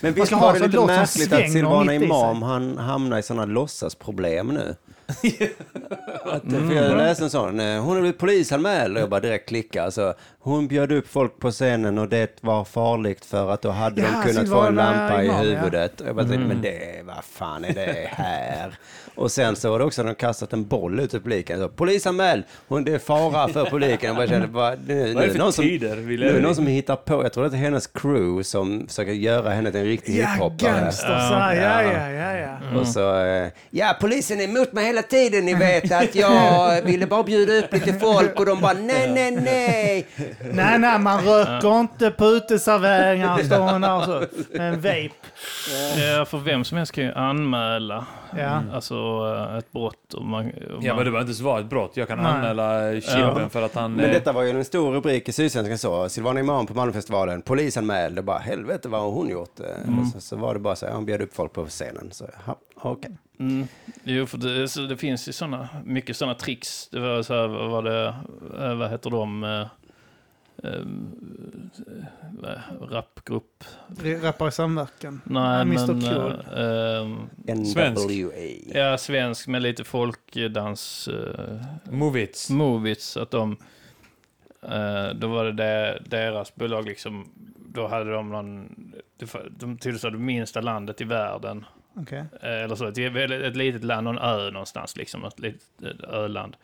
[0.00, 1.94] Men visst var det lite märkligt att Silvana.
[1.94, 4.74] Imam han hamnar i sådana låtsasproblem nu?
[6.24, 9.48] att, för jag läste en sån, eh, hon har blivit polisanmäld och jag bara direkt
[9.48, 9.84] klickar.
[9.84, 14.00] Alltså, hon bjöd upp folk på scenen och det var farligt för att då hade
[14.02, 15.42] Ja, de kunnat få en lampa i Imam, ja.
[15.42, 16.00] huvudet.
[16.00, 16.48] Och jag bara Mm.
[16.48, 18.74] men det, vad fan är det här?
[19.14, 21.58] Och sen så var det också de kastat en boll ut i publiken.
[21.60, 22.44] Så, polisanmäld!
[22.68, 24.06] Hon, det är fara för publiken.
[24.08, 26.40] Jag bara kände, bara, nu, Vad är det någon för som, tider vi nu är
[26.40, 26.54] någon i?
[26.54, 29.80] som hittar på, jag tror att det är hennes crew som försöker göra henne till
[29.80, 31.08] en riktig Ja, gangsters.
[31.30, 32.36] Ja, ja, ja, ja.
[32.36, 32.80] ja.
[32.80, 37.06] Och så, eh, ja polisen är emot mig hela tiden, ni vet att jag ville
[37.06, 40.06] bara bjuda upp lite folk och de bara nej, nej, nej.
[40.52, 43.38] Nej, nej, man röker inte på uteserveringar.
[43.38, 44.24] Står hon där så.
[44.58, 45.10] Med en vape.
[46.16, 48.06] Ja, för vem som helst kan ju anmäla
[48.38, 48.62] Ja.
[48.72, 48.94] alltså,
[49.58, 50.14] ett brott.
[50.14, 51.90] Och man, och Ja, man, men det behöver inte vara ett brott.
[51.94, 52.26] Jag kan Nej.
[52.32, 53.48] anmäla Chippen Ja.
[53.48, 53.92] för att han...
[53.92, 57.42] Men eh, detta var ju en stor rubrik i Sydsvenskan så, Silvana Imam på Malmöfestivalen,
[57.42, 59.60] polisanmäld, och bara helvete vad har hon gjort?
[59.60, 59.66] Eh,
[60.00, 62.08] Och så, så var det bara så, han bjöd upp folk på scenen.
[62.12, 63.10] Så, ja, okej.
[63.40, 63.66] Mm.
[64.04, 66.88] Jo, för det, så det finns ju såna, mycket sådana tricks.
[66.88, 68.14] Det var så här, vad var det,
[68.64, 69.44] eh, vad heter de?
[69.44, 69.66] eh,
[70.64, 70.82] eh,
[72.80, 73.64] rapgrupp?
[74.22, 75.20] Rappar i samverkan.
[75.24, 75.94] Nej, Mr.
[75.94, 76.32] men...
[76.32, 78.08] Eh, ehm, Svensk.
[78.08, 78.80] NWA.
[78.80, 81.08] ja, svensk med lite folkdans...
[81.08, 82.50] Uh, Movits.
[82.50, 83.56] Movits, att de...
[84.62, 87.28] eh, då var det, det deras bolag liksom...
[87.72, 88.74] Då hade de någon...
[89.50, 91.64] De tillhörde det minsta landet i världen.
[92.02, 92.24] Okej.
[92.42, 96.56] Eh, Eller så, ett, väldigt- ett litet land, någon ö någonstans liksom, ett litet öland.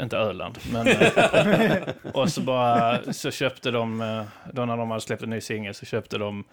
[0.00, 0.86] Inte Öland, men...
[0.86, 1.82] eh,
[2.14, 5.74] och så bara, så köpte de, eh, då när de hade släppt en ny singel
[5.74, 6.44] så köpte de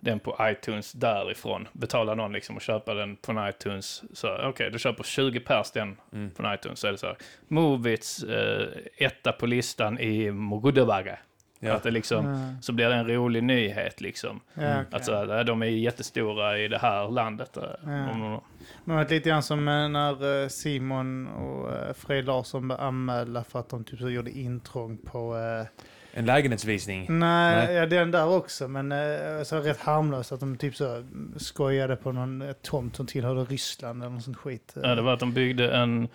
[0.00, 1.68] den på iTunes därifrån.
[1.72, 4.02] Betala någon liksom och köpa den på iTunes.
[4.12, 6.30] Så okej, du köper 20 pers den Mm.
[6.30, 6.78] på iTunes.
[6.80, 7.16] Så är det så här,
[7.48, 8.66] Movits eh,
[8.96, 11.18] etta på listan i Mogudabaga.
[11.64, 11.72] Ja.
[11.74, 12.54] Att det liksom, Ja.
[12.62, 14.40] så blir det en rolig nyhet liksom.
[14.54, 14.84] Ja, okej.
[14.90, 17.50] Att så här, de är jättestora i det här landet.
[17.84, 18.10] Ja.
[18.10, 18.40] om-
[18.84, 23.58] Men lite grann som eh, när eh, Simon och eh, Fred Larsson blev anmälda för
[23.60, 25.36] att de typ så gjorde intrång på...
[25.36, 25.66] eh,
[26.14, 27.06] En lägenhetsvisning.
[27.08, 27.74] Nej, Nej.
[27.74, 31.04] ja den där också, men eh, så rätt harmlöst att de typ så
[31.36, 34.74] skojade på någon tomt som tillhörde Ryssland eller något sånt skit.
[34.82, 36.08] Ja, det var att de byggde en...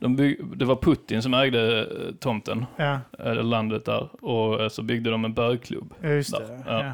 [0.00, 4.08] De bygg, det var Putin som ägde eh, tomten, Ja, eller landet där.
[4.24, 5.94] Och eh, så byggde de en bögklubb.
[6.02, 6.62] just Där, det.
[6.66, 6.84] ja.
[6.84, 6.92] Ja.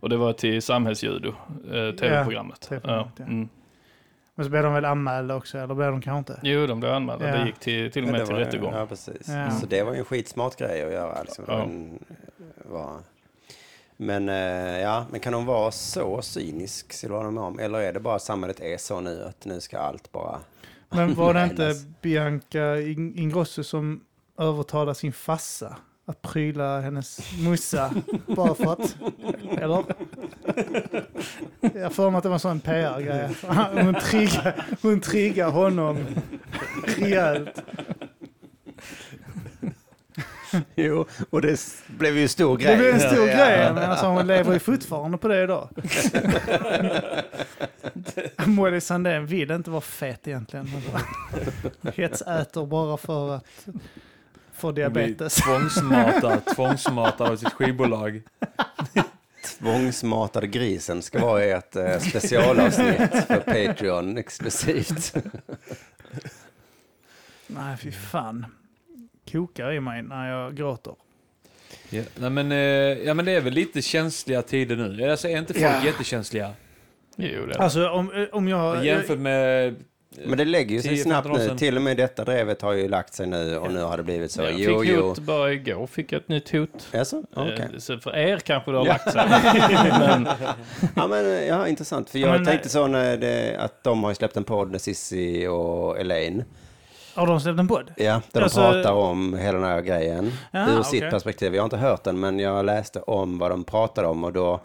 [0.00, 2.70] Och det var till Samhällsjudo, eh, tv-programmet.
[2.84, 3.08] Ja.
[3.18, 3.48] mm.
[4.34, 6.40] Men så blev de väl anmälda också, eller blev de kanske inte?
[6.48, 7.28] Jo, de blev anmälda.
[7.28, 7.36] Ja.
[7.36, 8.74] Det gick till, till och med till rättegång.
[8.74, 9.28] Ja, precis.
[9.28, 9.50] Ja.
[9.50, 11.22] Så det var ju en skitsmart grej att göra.
[11.22, 11.44] Liksom.
[11.48, 11.54] Ja.
[11.56, 11.98] Den
[12.64, 12.92] var...
[13.96, 17.58] Men, eh, ja, men kan hon vara så cynisk, Silvana Imam?
[17.58, 20.38] Eller är det bara att samhället är så nu att nu ska allt bara...
[20.94, 21.86] Men var det inte Hennes.
[22.02, 24.00] Bianca In- Ingrosso som
[24.38, 25.76] övertalade sin fassa
[26.06, 27.94] att pryla hennes mussa
[28.26, 28.96] bara för att...
[29.58, 29.84] Eller?
[31.74, 33.28] Jag för mig att det var en sån PR-grej.
[33.84, 35.98] Hon triggar, hon triggar honom
[36.98, 37.62] rejält.
[40.74, 42.70] Jo, och det blev ju en stor grej.
[42.72, 43.36] Det blev en stor Ja.
[43.36, 45.68] grej, men alltså hon lever ju fortfarande på det idag.
[48.46, 50.68] Molly Sandén vill inte vara fet egentligen.
[51.96, 53.44] Hetsäter bara för att
[54.52, 55.34] få diabetes.
[55.34, 58.22] Tvångsmatad, tvångsmatad av sitt skivbolag.
[59.58, 65.14] Tvångsmatade grisen ska vara ert eh, specialavsnitt för Patreon exklusivt.
[67.46, 68.46] Nej, fy fan.
[69.32, 70.94] Kokar i mig när jag gråter.
[71.90, 75.10] Ja, nej, men, eh, ja, men det är väl lite känsliga tider nu.
[75.10, 75.84] Alltså, är inte folk Ja.
[75.84, 76.52] jättekänsliga?
[77.16, 77.58] Jo, det.
[77.58, 78.84] Alltså om, om jag...
[78.84, 79.74] Jämfört med...
[80.24, 81.58] Men det lägger ju sig 10-15 snabbt nu.
[81.58, 84.30] Till och med detta drevet har ju lagt sig nu och nu har det blivit
[84.30, 84.42] så.
[84.42, 85.02] jag Jo, fick jo.
[85.08, 86.88] hot bara igår, fick jag ett nytt hot.
[86.92, 87.22] Jaså?
[87.36, 87.42] Eh,
[87.78, 88.92] Så för er kanske det har Ja.
[88.92, 89.22] lagt sig.
[90.00, 90.28] Men,
[90.96, 92.10] Ja, men, ja, intressant.
[92.10, 94.80] För jag Men, tänkte eh, så när det, att de har släppt en podd med
[94.80, 96.44] Sissi och Elaine.
[97.14, 97.92] Har de släppt en podd?
[97.96, 100.32] Ja, där Alltså- de pratar om hela den här grejen.
[100.50, 101.54] Ja, ur sitt perspektiv.
[101.54, 104.60] Jag har inte hört den, men jag läste om vad de pratade om och då...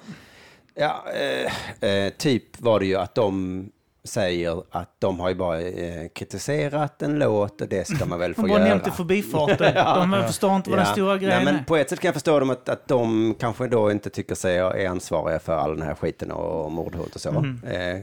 [0.80, 3.70] Ja, eh, eh, typ var det ju att de
[4.04, 8.36] säger att de har ju bara eh, kritiserat en låt och det ska man väl
[8.36, 8.70] få De bara göra.
[8.70, 9.74] nämnt i förbifarten.
[10.12, 11.66] De förstår inte vad den stora grejen Nej, men.
[11.66, 14.58] På ett sätt kan jag förstå dem att, att de kanske då inte tycker sig
[14.58, 17.32] är ansvariga för all den här skiten och mordhot och så.
[17.32, 17.64] Mhm.
[17.64, 17.96] Eh,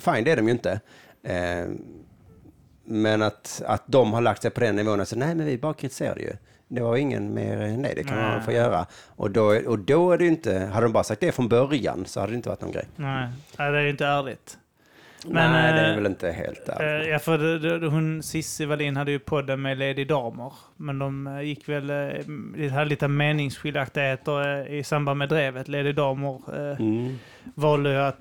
[0.00, 0.80] fine, det är de ju inte.
[1.22, 1.66] Eh,
[2.84, 5.58] men att, att de har lagt sig på den nivån och så nej men vi
[5.58, 6.32] bara kritiserade ju.
[6.74, 8.30] Det var ingen mer, nej det kan Nej.
[8.30, 8.86] man få göra.
[9.08, 12.20] Och då, och då är det inte, hade de bara sagt det från början så
[12.20, 12.84] hade det inte varit någon grej.
[12.96, 14.58] Nej, det är ju inte ärligt.
[15.26, 17.00] Men, nej, det är eh, väl inte helt där.
[17.02, 20.52] Eh, Ja, för det, det, hon, Cissi Wallin hade ju podden med Lady Damer.
[20.76, 21.86] Men de eh, gick väl,
[22.56, 25.68] det hade lite meningsskiljaktigheter i samband med drevet.
[25.68, 26.40] Lady Damer
[26.80, 27.18] Mm.
[27.54, 28.18] valde att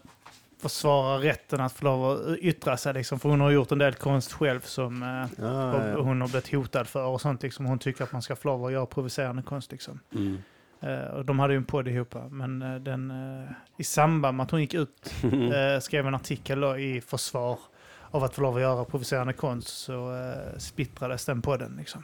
[0.61, 2.93] försvara rätten att få lov att yttra sig.
[2.93, 6.01] Liksom, för hon har gjort en del konst själv som eh, och ja.
[6.01, 7.43] hon har blivit hotad för och sånt.
[7.43, 7.65] Liksom.
[7.65, 9.71] Hon tycker att man ska få lov att göra provocerande konst.
[9.71, 9.99] Liksom.
[10.15, 10.37] Mm.
[10.79, 12.15] Eh, och de hade ju en podd ihop.
[12.29, 16.59] Men eh, den, eh, i samband med att hon gick ut eh, skrev en artikel
[16.59, 17.59] då, i försvar
[18.11, 21.75] av att få lov att göra provocerande konst så eh, splittrades den podden.
[21.77, 22.03] Liksom.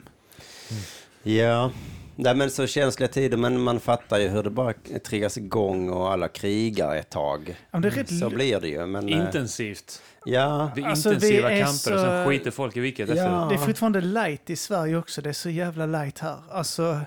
[1.24, 1.72] Ja,
[2.20, 4.74] Nej, men så känsliga tider, men man fattar ju hur det bara
[5.06, 7.50] triggas igång och alla krigar ett tag.
[7.50, 8.86] Ja, men det är rätt Så blir det ju.
[8.86, 10.02] Men, eh, Intensivt.
[10.26, 13.16] ja, Det är Alltså, intensiva är kamper och sen så- skiter folk i vilket Ja.
[13.16, 13.50] efter.
[13.50, 15.22] det är fortfarande light i Sverige också.
[15.22, 16.38] Det är så jävla light här.
[16.52, 17.00] Alltså,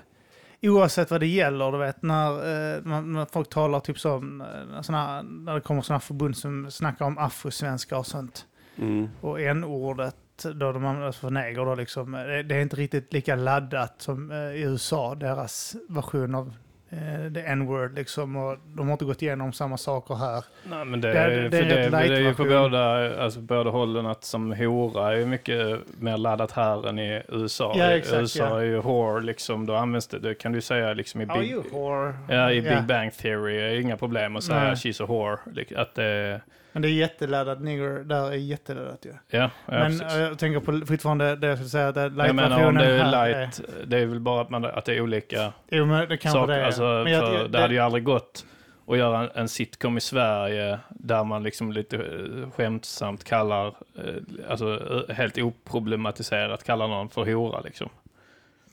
[0.61, 4.81] oavsett vad det gäller, du vet, när, eh, när, när folk talar typ som, eh,
[4.81, 8.45] såna, när det kommer sådana förbund som snackar om afrosvenskar och sånt.
[8.77, 9.09] mm.
[9.21, 13.35] Och n-ordet, då de använder för neger, då liksom, eh, det, är inte riktigt lika
[13.35, 16.53] laddat som eh, i USA, deras version av
[16.89, 18.35] eh, the n-word liksom.
[18.35, 20.43] Och de har inte gått igenom samma saker här.
[20.63, 23.39] Nej, men det, Det är- det är för det, det är ju på båda, alltså
[23.39, 27.73] båda hållen att som hora är mycket mer laddat här än i USA.
[27.77, 28.59] Ja, exakt, USA ja.
[28.59, 31.51] är ju whore liksom, då används det, det kan du säga liksom i Are Big,
[31.51, 32.13] you whore?
[32.29, 32.61] ja, i.
[32.61, 34.73] Big Bang Theory är inga problem att säga Nej.
[34.75, 35.37] she's a whore.
[35.81, 36.41] Att det,
[36.73, 39.13] Men det är jätteladdat, nigger, där är jätteladdat ju.
[39.27, 40.15] ja, ja Men precis.
[40.15, 43.97] eh, jag tänker på fortfarande det jag skulle säga, att light-versionen det är light, det
[43.99, 46.53] är väl bara att, man, att det är olika Jo, men det kanske saker.
[46.53, 46.65] det är.
[46.65, 48.45] Alltså, men jag, det hade ju aldrig gått
[48.87, 54.49] att göra en, en sitcom i Sverige där man liksom lite eh, skämtsamt kallar, eh,
[54.49, 57.89] alltså helt oproblematiserat kallar någon för hora liksom.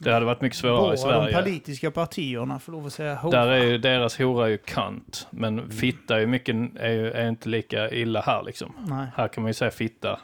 [0.01, 1.43] Det hade varit mycket svårare i Bara de Sverige.
[1.43, 3.45] politiska partierna får lov att säga hora.
[3.45, 7.11] Där är ju deras hora är ju kant, men fitta är ju mycket, är, ju,
[7.11, 8.73] är inte lika illa här liksom.
[8.89, 9.07] Nej.
[9.15, 10.19] Här kan man ju säga fitta.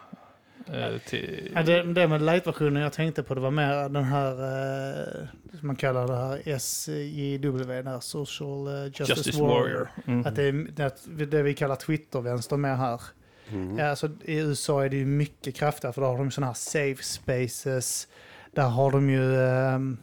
[0.74, 4.32] Eh, till, Ja, det, det med light-versionen jag tänkte på, det var mer den här,
[4.32, 5.28] eh,
[5.60, 9.58] som man kallar det här SJW, den här Social eh, Justice, Justice Warrior.
[9.64, 9.88] Warrior.
[10.08, 10.26] Mm.
[10.26, 13.02] Att det är det, det vi kallar Twitter-vänster med här.
[13.50, 13.78] Mm.
[13.78, 16.54] Ja, alltså, I USA är det ju mycket kraftigare för då har de sådana här
[16.54, 18.08] safe spaces.
[18.56, 19.98] Där har de ju ehm,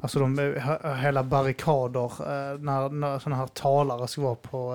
[0.00, 4.74] alltså de, eh, he- hela barrikader eh, när, när sådana här talare ska vara på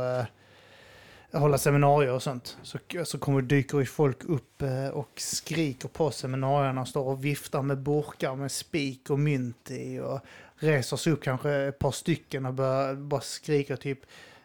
[1.31, 2.57] eh, hålla seminarier och sånt.
[2.63, 4.63] Så, så kommer dyker ju folk upp
[4.93, 9.99] och skriker på seminarierna och står och viftar med burkar med spik och mynt i
[9.99, 10.19] och
[10.57, 13.99] reser sig upp kanske ett par stycken och börjar bara skrika typ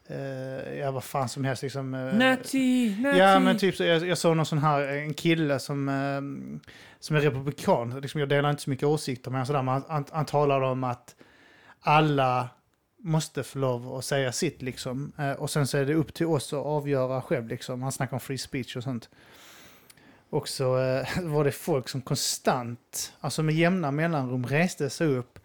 [0.07, 1.95] eh, ja vad fan som helst liksom.
[1.95, 3.19] eh, Nazi, nazi.
[3.19, 6.21] Ja, men typ så, jag, jag såg någon sån här, en kille som, eh,
[7.01, 8.01] som är republikan.
[8.01, 10.85] Liksom, jag delar inte så mycket åsikter, med honom, men han, han, han talar om
[10.85, 11.17] att
[11.81, 12.49] alla
[13.03, 14.63] måste få lov att säga sitt.
[14.63, 15.13] Liksom.
[15.19, 17.49] Eh, och sen så är det upp till oss att avgöra själv.
[17.49, 17.83] Liksom.
[17.83, 19.09] Han snackar om free speech och sånt.
[20.31, 25.39] Och så eh, var det folk som konstant, alltså med jämna mellanrum, reste sig upp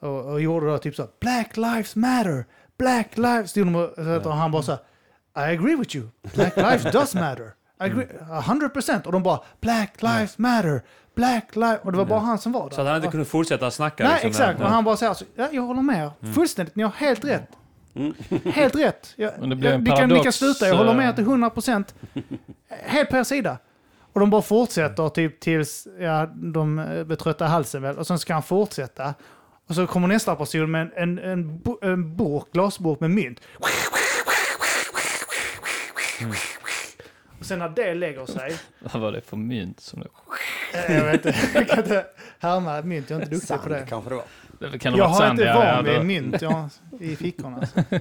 [0.00, 2.44] och, och gjorde då typ så Black lives matter,
[2.78, 3.52] Black lives...
[3.52, 7.52] De, och han bara så här, I agree with you, Black lives does matter.
[7.80, 10.82] I agree, 100% och de bara Black lives matter,
[11.14, 11.80] Black lives...
[11.82, 12.74] Och det var bara han som var där.
[12.76, 14.04] Så att han inte kunde fortsätta snacka.
[14.04, 14.60] Nej, liksom, exakt.
[14.60, 16.32] Och han bara säger alltså, ja, jag håller med er.
[16.32, 17.48] Fullständigt, ni har helt rätt.
[18.44, 19.12] Helt rätt.
[19.16, 21.14] Jag, Men det blir jag, en ni, kan, ni kan sluta, jag håller med eh.
[21.14, 21.84] till 100%.
[22.68, 23.58] Helt på er sida.
[24.12, 27.98] Och de bara fortsätter typ tills ja, de eh, blir trötta i halsen väl.
[27.98, 29.14] Och sen ska han fortsätta.
[29.68, 33.40] Och så kommer nästa person med en, en, en, en burk, glasburk med mynt.
[33.58, 33.68] Och
[37.46, 38.52] sen när det lägger sig,
[38.92, 39.80] Vad var det för mynt?
[39.80, 40.08] Som det,
[40.88, 42.06] eh, jag vet inte, jag kan inte
[42.38, 43.76] härma mynt, jag är inte duktig på det.
[43.78, 44.24] Sand kanske det var.
[44.70, 46.68] det kan ha Jag har sand, inte van vid mynt jag
[47.00, 47.56] i fickorna.
[47.56, 47.80] alltså.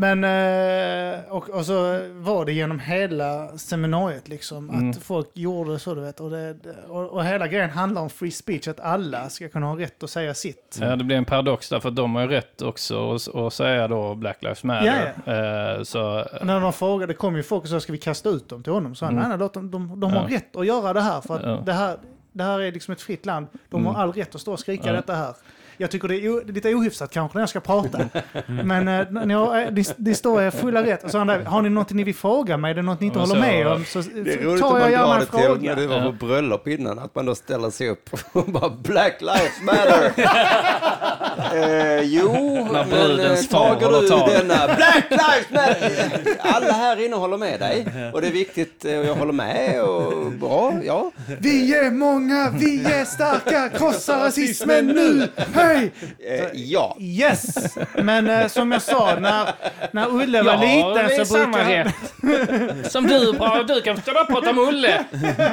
[0.00, 4.90] Men, eh, och, och så var det genom hela seminariet liksom, Mm.
[4.90, 6.20] att folk gjorde så du vet.
[6.20, 6.56] Och, det,
[6.88, 10.10] och, och hela grejen handlar om free speech, att alla ska kunna ha rätt att
[10.10, 10.78] säga sitt.
[10.80, 13.88] Ja, det blir en paradox där, för de har ju rätt också att, att säga
[13.88, 15.12] då Black Lives Matter.
[15.26, 18.62] Eh, så, när de frågade, kom ju folk och sa ska vi kasta ut dem
[18.62, 18.94] till honom?
[18.94, 19.28] Så han, Mm.
[19.28, 20.36] nej, låt dem, de, de har Ja.
[20.36, 21.62] rätt att göra det här, för att Ja.
[21.66, 21.96] det, här,
[22.32, 23.46] det här är liksom ett fritt land.
[23.70, 23.94] De Mm.
[23.94, 24.92] har all rätt att stå och skrika Ja.
[24.92, 25.34] detta här.
[25.80, 27.98] Jag tycker det är, o- det är lite ohyfsat kanske när jag ska prata.
[28.46, 31.04] Men eh, ni, har, ni, ni står er fulla rätt.
[31.04, 32.70] Och så han där, har ni något ni vill fråga mig?
[32.70, 33.84] Är det något ni inte håller så- med om?
[33.84, 35.74] Så, Det är roligt tar om jag man gärna en det till när fråga.
[35.74, 39.62] du var på bröllop innan, att man då ställer sig upp och bara Black Lives
[39.62, 40.12] Matter.
[41.54, 44.30] eh, jo, När men brudens eh, far håller du tal.
[44.30, 46.36] denna Black Lives Matter?
[46.38, 49.82] Alla här inne håller med dig och det är viktigt eh, och jag håller med
[49.82, 51.10] och bra, ja.
[51.40, 55.28] Vi är många, vi är starka, krossa rasismen nu!
[55.54, 55.69] Hej!
[55.74, 56.96] Eh, ja.
[57.00, 57.54] Yes!
[57.94, 59.48] Men eh, som jag sa, när,
[59.92, 62.84] när Ulle var liten så brukade han...
[62.90, 63.32] Som du,
[63.74, 65.04] du kan stå och prata om Olle.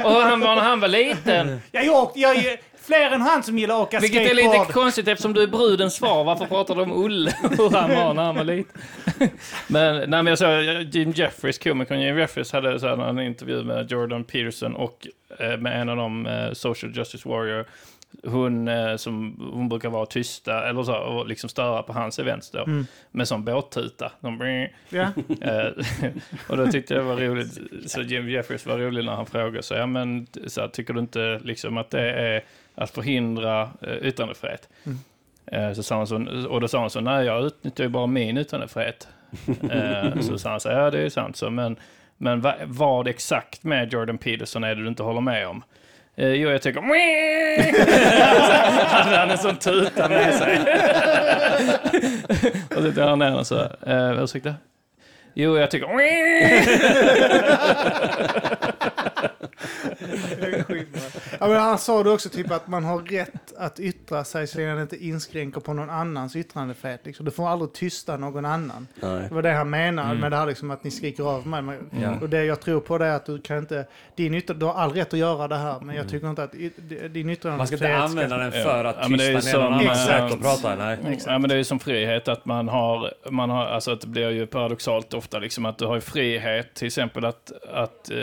[0.04, 1.60] Och han var när han var liten.
[1.72, 4.60] Jag är, åkt- jag är fler än han som gillar att åka Vilket är skateboard.
[4.60, 6.24] lite konstigt eftersom du är brudens far.
[6.24, 8.80] Varför pratar du om Olle och hur han var när han var liten?
[9.66, 10.62] Men, nej, men jag såg
[10.94, 15.06] Jim Jeffries, komikern Jim Jeffries, hade så här en intervju med Jordan Peterson och
[15.40, 17.66] eh, med en av de eh, Social Justice Warrior.
[18.24, 22.50] Hon, eh, som, hon brukar vara tysta eller så, och liksom störa på hans events
[22.50, 22.62] då.
[22.62, 22.86] Mm.
[23.10, 24.12] Med sån båttuta.
[24.20, 25.08] De, Ja.
[25.40, 25.68] Eh,
[26.48, 29.62] och då tyckte jag det var roligt, så Jim Jeffries var rolig när han frågade
[29.62, 32.44] så, ja men så här, tycker du inte liksom att det är
[32.74, 34.68] att förhindra eh, yttrandefrihet?
[34.84, 34.98] Mm.
[35.46, 38.06] Eh, så sa han så, och då sa han så, nej jag utnyttjar ju bara
[38.06, 39.08] min yttrandefrihet.
[40.20, 41.76] Så sa han så, ja det är sant så, men,
[42.16, 45.62] men va, vad exakt med Jordan Peterson är det du inte håller med om?
[46.18, 46.80] Eh, jo, jag tycker...
[48.86, 50.58] hade han en sån tuta med sig.
[52.76, 54.54] och så tog han ner och så, eh, ursäkta?
[55.34, 55.88] Jo, jag tycker...
[61.40, 64.58] Ja, men han sa det också typ att man har rätt att yttra sig så
[64.58, 67.00] länge det inte inskränker på någon annans yttrandefrihet.
[67.06, 67.24] Liksom.
[67.24, 68.86] Du får aldrig tysta någon annan.
[68.94, 69.24] Nej.
[69.28, 70.20] Det var det han menade Mm.
[70.20, 71.62] med det här liksom, att ni skriker av mig.
[71.62, 72.14] Men, Ja.
[72.20, 73.86] Och det jag tror på det är att du kan inte...
[74.16, 76.52] Din yttra, du har all rätt att göra det här, men jag tycker inte att
[76.52, 77.44] din yttrandefrihet...
[77.58, 80.34] Man ska inte använda den för att Ja, tysta ner någon annan Exakt.
[80.34, 80.74] att prata.
[80.76, 80.98] Nej.
[81.00, 84.00] Mm, Ja, men det är ju som frihet att man har, man har, alltså att
[84.00, 88.16] det blir ju paradoxalt ofta liksom att du har frihet till exempel att, att eh,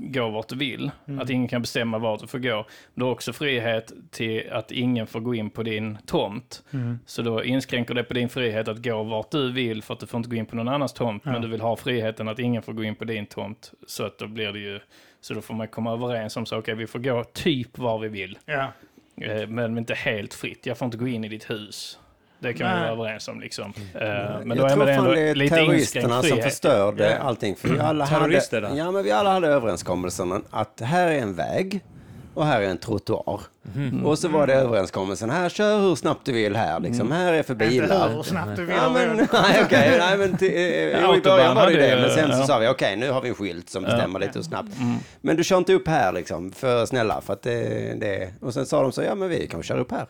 [0.00, 0.90] gå vart du vill.
[1.08, 1.20] Mm.
[1.20, 2.57] Att ingen kan bestämma vart du får gå.
[2.94, 6.62] Du har också frihet till att ingen får gå in på din tomt.
[6.70, 6.98] Mm.
[7.06, 10.06] Så då inskränker det på din frihet att gå vart du vill för att du
[10.06, 11.22] får inte gå in på någon annans tomt.
[11.26, 11.32] Ja.
[11.32, 13.72] Men du vill ha friheten att ingen får gå in på din tomt.
[13.86, 14.80] Så att då blir det ju,
[15.20, 18.08] så då får man komma överens om så okej vi får gå typ var vi
[18.08, 18.38] vill.
[18.46, 18.72] Ja.
[19.20, 20.66] Eh, Men inte helt fritt.
[20.66, 21.98] Jag får inte gå in i ditt hus.
[22.40, 22.82] Det kan vi Nej.
[22.82, 23.40] vara överens om.
[23.40, 23.72] Liksom.
[23.94, 26.44] Eh, Men jag då är tror man fan det är lite terroristerna som frihet.
[26.44, 27.56] förstörde allting.
[27.56, 28.42] För vi alla, hade,
[28.76, 31.80] ja, men vi alla hade överenskommelsen att här är en väg
[32.34, 33.40] och här är en trottoar.
[33.74, 34.06] Mhm.
[34.06, 37.06] Och så var det överenskommelsen, här kör hur snabbt du vill här, liksom.
[37.06, 37.18] Mm.
[37.18, 38.08] här är för Inte bilar.
[38.08, 38.76] hur snabbt du vill.
[38.76, 39.96] Ja, men, nej, okej.
[39.98, 42.58] Nej, men till, eh, jo, I början var det ju det, men sen så sa
[42.58, 44.68] vi okej, nu har vi en skylt som bestämmer lite hur snabbt.
[45.20, 48.66] Men du kör inte upp här liksom, för snälla, för att det, det Och sen
[48.66, 50.06] sa de så, ja men vi kan köra upp här.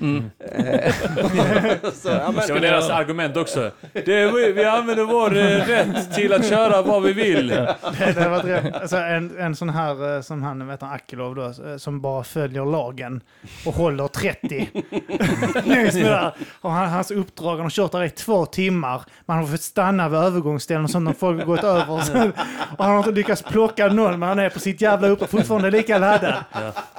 [0.00, 0.92] Eh,
[1.94, 3.70] så, ja, men, Det var deras argument också.
[3.92, 7.48] Det är, vi, vi använder vår eh, rätt till att köra vad vi vill.
[7.98, 8.74] Det hade varit rätt.
[8.74, 12.24] Alltså en, en sån här eh, som han, vet han, Akilov då, eh, som bara
[12.24, 13.20] följer lagen
[13.66, 14.68] och håller 30.
[15.64, 16.34] Längs med där.
[16.60, 19.02] Och han, hans uppdrag, han har kört där i två timmar.
[19.26, 21.90] Man har fått stanna vid övergångsställen och sånt när folk har gått över.
[21.90, 22.30] Och, så,
[22.78, 25.70] och han har inte lyckats plocka någon, men han är på sitt jävla uppdrag fortfarande
[25.70, 26.34] lika laddad.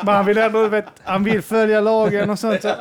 [0.02, 2.62] Men han vill ändå, vet, han vill följa lagen och sånt.
[2.62, 2.74] Så,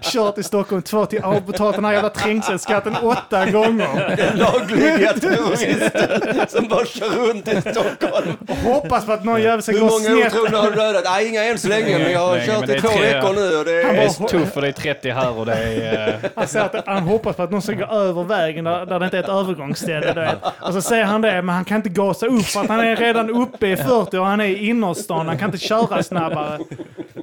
[0.00, 4.16] kört i Stockholm två timmar, har betalat den här jävla trängselskatten åtta gånger.
[4.36, 8.36] lagliga terrorister som bara kör runt i Stockholm.
[8.48, 10.34] Och hoppas på att någon jävel ska Hur gå många snett.
[10.34, 11.02] otrogna har du dödat?
[11.04, 13.32] Nej, inga än så länge, men jag har Nej, kört i är två tre- veckor
[13.34, 14.04] nu och det Det är...
[14.24, 16.08] är tufft för det är 30 här och det är...
[16.08, 18.98] eh, Han säger att han hoppas på att någon ska gå över vägen där, där
[18.98, 20.12] det inte är ett övergångsställe.
[20.14, 20.52] vet.
[20.60, 22.96] Och så säger han det, men han kan inte gasa upp för att han är
[22.96, 25.26] redan uppe i 40 och han är i innerstan.
[25.28, 26.58] Han kan inte köra snabbare.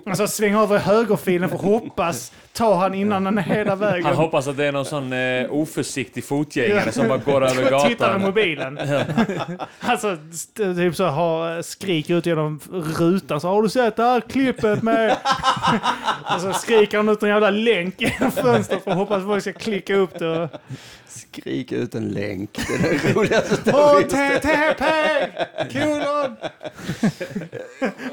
[0.10, 1.62] Alltså svänga över högerfilen för att
[2.08, 4.06] hoppas ta han innan han är hela vägen.
[4.06, 7.90] Han hoppas att det är någon sån eh, oförsiktig fotgängare som bara går över Tittar
[7.90, 8.22] i gatan.
[8.22, 8.80] mobilen.
[9.80, 10.18] alltså,
[10.56, 12.60] typ så ha skrik ut genom
[13.00, 13.42] rutan.
[13.42, 15.18] Så har du sett det här klippet med...
[16.36, 19.42] och så skriker han ut en jävla länk genom fönstret för att hoppas att folk
[19.42, 20.30] ska klicka upp det.
[20.44, 20.50] och-
[21.08, 22.50] Skrik ut en länk.
[22.68, 23.72] Det är det roligaste.
[23.72, 24.84] HTTP!
[25.74, 26.36] Kolon!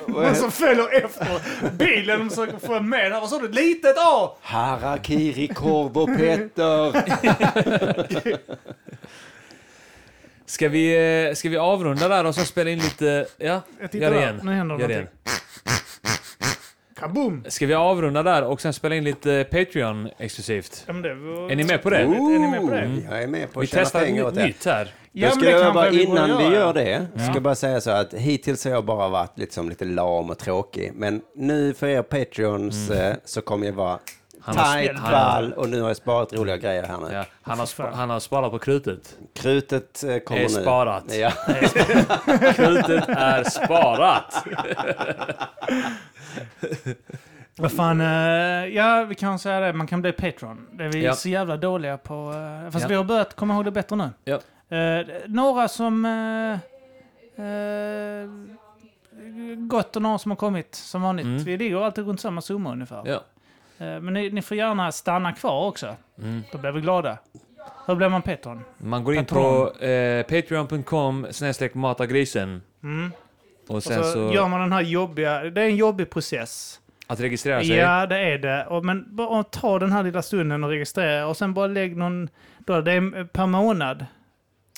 [0.07, 1.27] Någon som följer efter
[1.77, 3.11] bilen och försöker få med.
[3.11, 3.49] Vad sa du?
[3.49, 4.34] Litet A!
[4.43, 7.05] Harakiri, korv och Petter.
[10.47, 13.27] Ska vi, eh, ska vi avrunda där och så spela in lite...
[13.37, 14.17] Ja, gör det där.
[14.17, 14.41] igen.
[14.43, 15.07] Nu händer Gör igen.
[16.99, 17.45] Kaboom!
[17.49, 20.85] Ska vi avrunda där och sen spela in lite Patreon exklusivt?
[20.87, 21.51] Ja, men det var...
[21.51, 21.97] Är ni med på det?
[21.99, 22.09] Är
[22.39, 22.87] ni med på det?
[22.87, 24.95] Ooh, Jag är med på Vi tjäna testar ett pengar åt nytt, här.
[25.13, 26.55] Ja, ska jag bara, vi innan vi göra.
[26.55, 29.85] gör det, ska jag bara säga så att hittills har jag bara varit liksom lite
[29.85, 30.93] lam och tråkig.
[30.95, 33.99] Men nu för er Patreons eh, så kommer jag vara
[34.45, 37.13] Han har- tight, han- ball och nu har jag sparat roliga grejer här nu.
[37.13, 39.17] Ja, han, har spa, han har sparat på krutet.
[39.35, 40.49] Krutet eh, kommer Är nu.
[40.49, 41.05] sparat.
[41.17, 41.31] Ja.
[42.55, 44.45] Krutet är sparat!
[47.57, 48.07] Vad fan, eh,
[48.77, 50.67] ja vi kan säga det, man kan bli Patreon.
[50.73, 51.13] Det är vi Ja.
[51.15, 52.15] så jävla dåliga på.
[52.65, 52.89] eh, fast Ja.
[52.89, 54.11] vi har börjat komma ihåg det bättre nu.
[54.25, 54.39] Ja.
[54.77, 56.05] Eh, några som...
[56.05, 56.59] Uh,
[57.45, 58.31] uh,
[59.57, 61.27] gått och några som har kommit som vanligt.
[61.27, 61.45] Mm.
[61.45, 63.03] Vi ligger alltid runt samma summa ungefär.
[63.07, 63.21] Ja.
[63.79, 65.97] Eh, men ni, ni får gärna stanna kvar också.
[66.19, 66.43] Mm.
[66.53, 67.19] Då blir vi glada.
[67.87, 68.65] Hur blir man Patreon?
[68.79, 69.43] Man går in Patron.
[69.79, 72.63] på eh, patreon.com snedstreck matagrisen.
[72.83, 73.13] Mm.
[73.69, 74.31] Och Och sen så, så...
[74.35, 75.43] gör man den här jobbiga...
[75.45, 76.81] Det är en jobbig process.
[77.07, 77.77] Att registrera sig.
[77.77, 78.67] Ja, det är det.
[78.67, 82.29] Och, men bara ta den här lilla stunden och registrera och sen bara lägg någon...
[82.59, 84.07] Då, det är per månad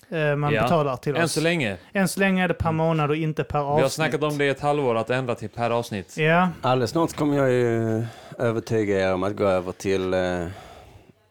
[0.09, 0.63] eh, man Ja.
[0.63, 1.33] betalar till Än oss.
[1.33, 1.77] så länge.
[1.93, 3.79] Än så länge är det per månad och inte per avsnitt.
[3.79, 6.17] Vi har snackat om det i ett halvår, att ändra till per avsnitt.
[6.19, 8.05] Ja, Alldeles snart kommer jag ju
[8.39, 10.47] övertyga er om att gå över till eh,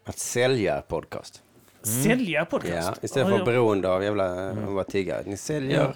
[0.06, 1.42] att sälja podcast.
[2.04, 2.74] sälja podcast.
[2.88, 4.74] Ja, istället för att vara beroende av jävla mm.
[4.74, 5.24] vara tiggare.
[5.26, 5.94] Ni säljer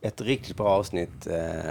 [0.00, 1.70] ett riktigt bra avsnitt eh,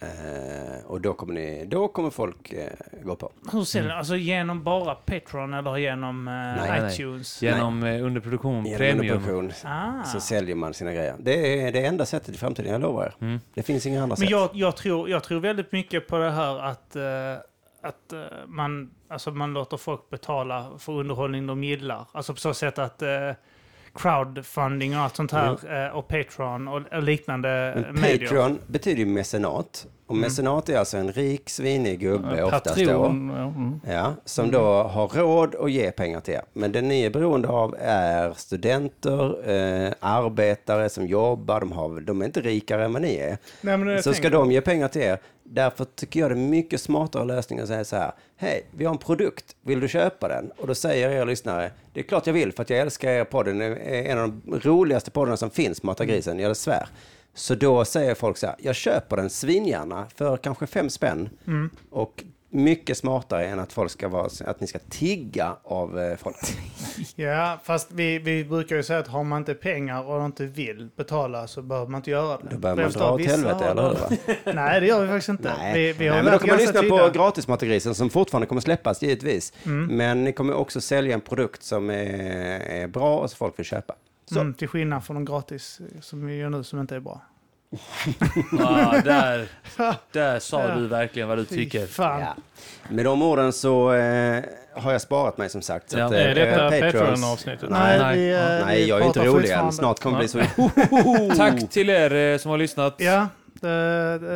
[0.00, 2.68] eh, och då kommer, ni, då kommer folk eh,
[3.02, 3.32] gå på.
[3.52, 6.94] Hur säljer Alltså genom bara Patreon eller genom eh, Nej, nej.
[6.94, 7.42] iTunes?
[7.42, 9.16] Genom eh, underproduktion, Genom premium.
[9.16, 10.04] underproduktion Ah.
[10.04, 11.14] så säljer man sina grejer.
[11.18, 13.14] Det är det enda sättet i framtiden, jag lovar er.
[13.20, 13.40] Mm.
[13.54, 14.30] Det finns inga andra Men sätt.
[14.30, 17.02] jag, jag, tror, jag tror väldigt mycket på det här att, eh,
[17.82, 22.04] att eh, man, alltså man låter folk betala för underhållning de gillar.
[22.12, 23.30] Alltså på så sätt att eh,
[23.94, 28.18] crowdfunding och allt sånt här eh, och Patreon och, och liknande Men medier.
[28.28, 29.86] Patreon betyder ju mecenat.
[30.06, 30.20] Och Mm.
[30.22, 33.04] mecenat är alltså en rik, svinig gubbe oftast då.
[33.04, 33.80] Mm.
[33.86, 36.42] Ja, som då har råd att ge pengar till er.
[36.52, 41.60] Men det ni är beroende av är studenter, eh, arbetare som jobbar.
[41.60, 43.38] De, har, de är inte rikare än vad ni är.
[43.60, 45.18] Nej, Så ska de ge pengar till er.
[45.50, 48.12] Därför tycker jag det är mycket smartare lösning att säga så här.
[48.36, 49.56] Hej, vi har en produkt.
[49.62, 50.50] Vill du köpa den?
[50.58, 51.70] Och då säger er lyssnare.
[51.92, 53.46] Det är klart jag vill för att jag älskar er podd.
[53.46, 56.38] Den är en av de roligaste poddarna som finns, Mata grisen.
[56.38, 56.88] Jag svär.
[57.34, 58.56] Så då säger folk så här.
[58.58, 61.28] Jag köper den svingärna för kanske fem spänn.
[61.90, 66.36] Och mycket smartare än att folk ska vara, att ni ska tigga av eh, folk.
[67.16, 70.88] Ja, fast vi, vi brukar ju säga att har man inte pengar och inte vill
[70.96, 72.48] betala så behöver man inte göra det.
[72.50, 74.36] Då börjar man dra åt helvete, eller hur?
[74.54, 75.54] Nej, det gör vi faktiskt inte.
[75.58, 75.74] Nej.
[75.74, 77.08] Vi, vi har Nej, men då kan man lyssna på tydliga.
[77.08, 79.52] Gratismattegrisen som fortfarande kommer släppas givetvis.
[79.66, 79.96] Mm.
[79.96, 83.66] Men ni kommer också sälja en produkt som är, är bra och som folk vill
[83.66, 83.94] köpa.
[84.26, 84.40] Så.
[84.40, 87.22] Mm, till skillnad från de gratis som vi gör nu som inte är bra.
[88.60, 89.48] Ah, där,
[90.12, 90.74] där sa Ja.
[90.74, 91.86] du verkligen vad du tycker.
[91.86, 92.20] Fan.
[92.20, 92.36] Ja.
[92.88, 94.42] Med de orden så eh,
[94.74, 95.90] har jag sparat mig som sagt.
[95.90, 96.04] Så Ja.
[96.04, 97.70] att, Är detta Patrons- Patreon-avsnittet?
[97.70, 98.18] Nej, Nej.
[98.18, 99.72] vi, eh, Nej, vi jag är inte rolig än.
[99.72, 100.46] Snart kommer det bli
[101.28, 101.36] så...
[101.36, 102.94] Tack till er eh, som har lyssnat.
[102.98, 103.28] Ja,
[103.62, 103.70] eh,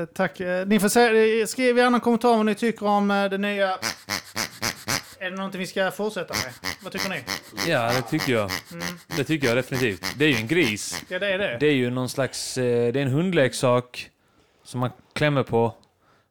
[0.00, 0.40] eh, tack.
[0.40, 3.70] Eh, Ni får säga, skriv gärna en kommentar vad ni tycker om eh, det nya...
[5.22, 6.52] Är det någonting vi ska fortsätta med?
[6.82, 7.20] Vad tycker ni?
[7.70, 8.50] Ja, det tycker jag.
[9.16, 10.14] Det tycker jag definitivt.
[10.18, 11.04] Det är ju en gris.
[11.08, 11.56] Ja, det är det.
[11.60, 12.58] Det är ju någon slags...
[12.58, 14.10] eh, Det är en hundleksak
[14.64, 15.74] som man klämmer på och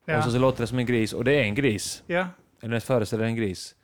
[0.06, 0.22] Ja.
[0.24, 1.14] så, så låter det som en gris.
[1.14, 2.04] Och det är en gris.
[2.08, 2.28] ja.
[2.64, 3.76] Eller föreställer en gris.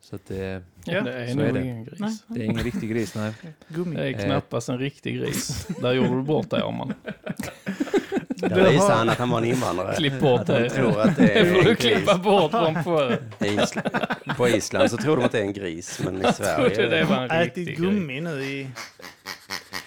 [0.00, 2.00] Så att det, Ja, det är nog ingen gris.
[2.00, 2.16] Nej.
[2.26, 3.32] det är ingen riktig gris, nej.
[3.68, 3.96] Gummi.
[3.96, 5.66] Det är knappast en riktig gris.
[5.80, 6.94] Där gjorde du bort dig, Arman.
[8.48, 9.96] Där visar han att han var en invandrare.
[9.96, 10.70] Klipp bort det.
[10.70, 12.52] tror att det Det är får du klippa bort
[12.84, 13.88] från Island.
[14.36, 16.88] På Island så tror de att det är en gris, men i Trodde Sverige...
[16.88, 17.78] det var en Ätit riktig gris.
[17.78, 18.68] gummi nu i...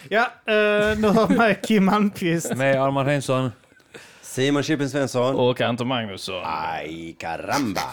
[0.09, 2.55] Ja, uh, nu har med Kim Malmqvist.
[2.55, 3.51] Med Armand Reinsson.
[4.21, 5.35] Simon Chippen Svensson.
[5.35, 6.43] Och Anton Magnusson.
[6.45, 7.81] Aj, caramba!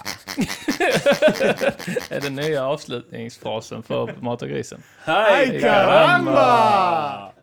[2.11, 4.83] är den nya avslutningsfrasen för Mata grisen.
[5.05, 7.34] Aj, caramba!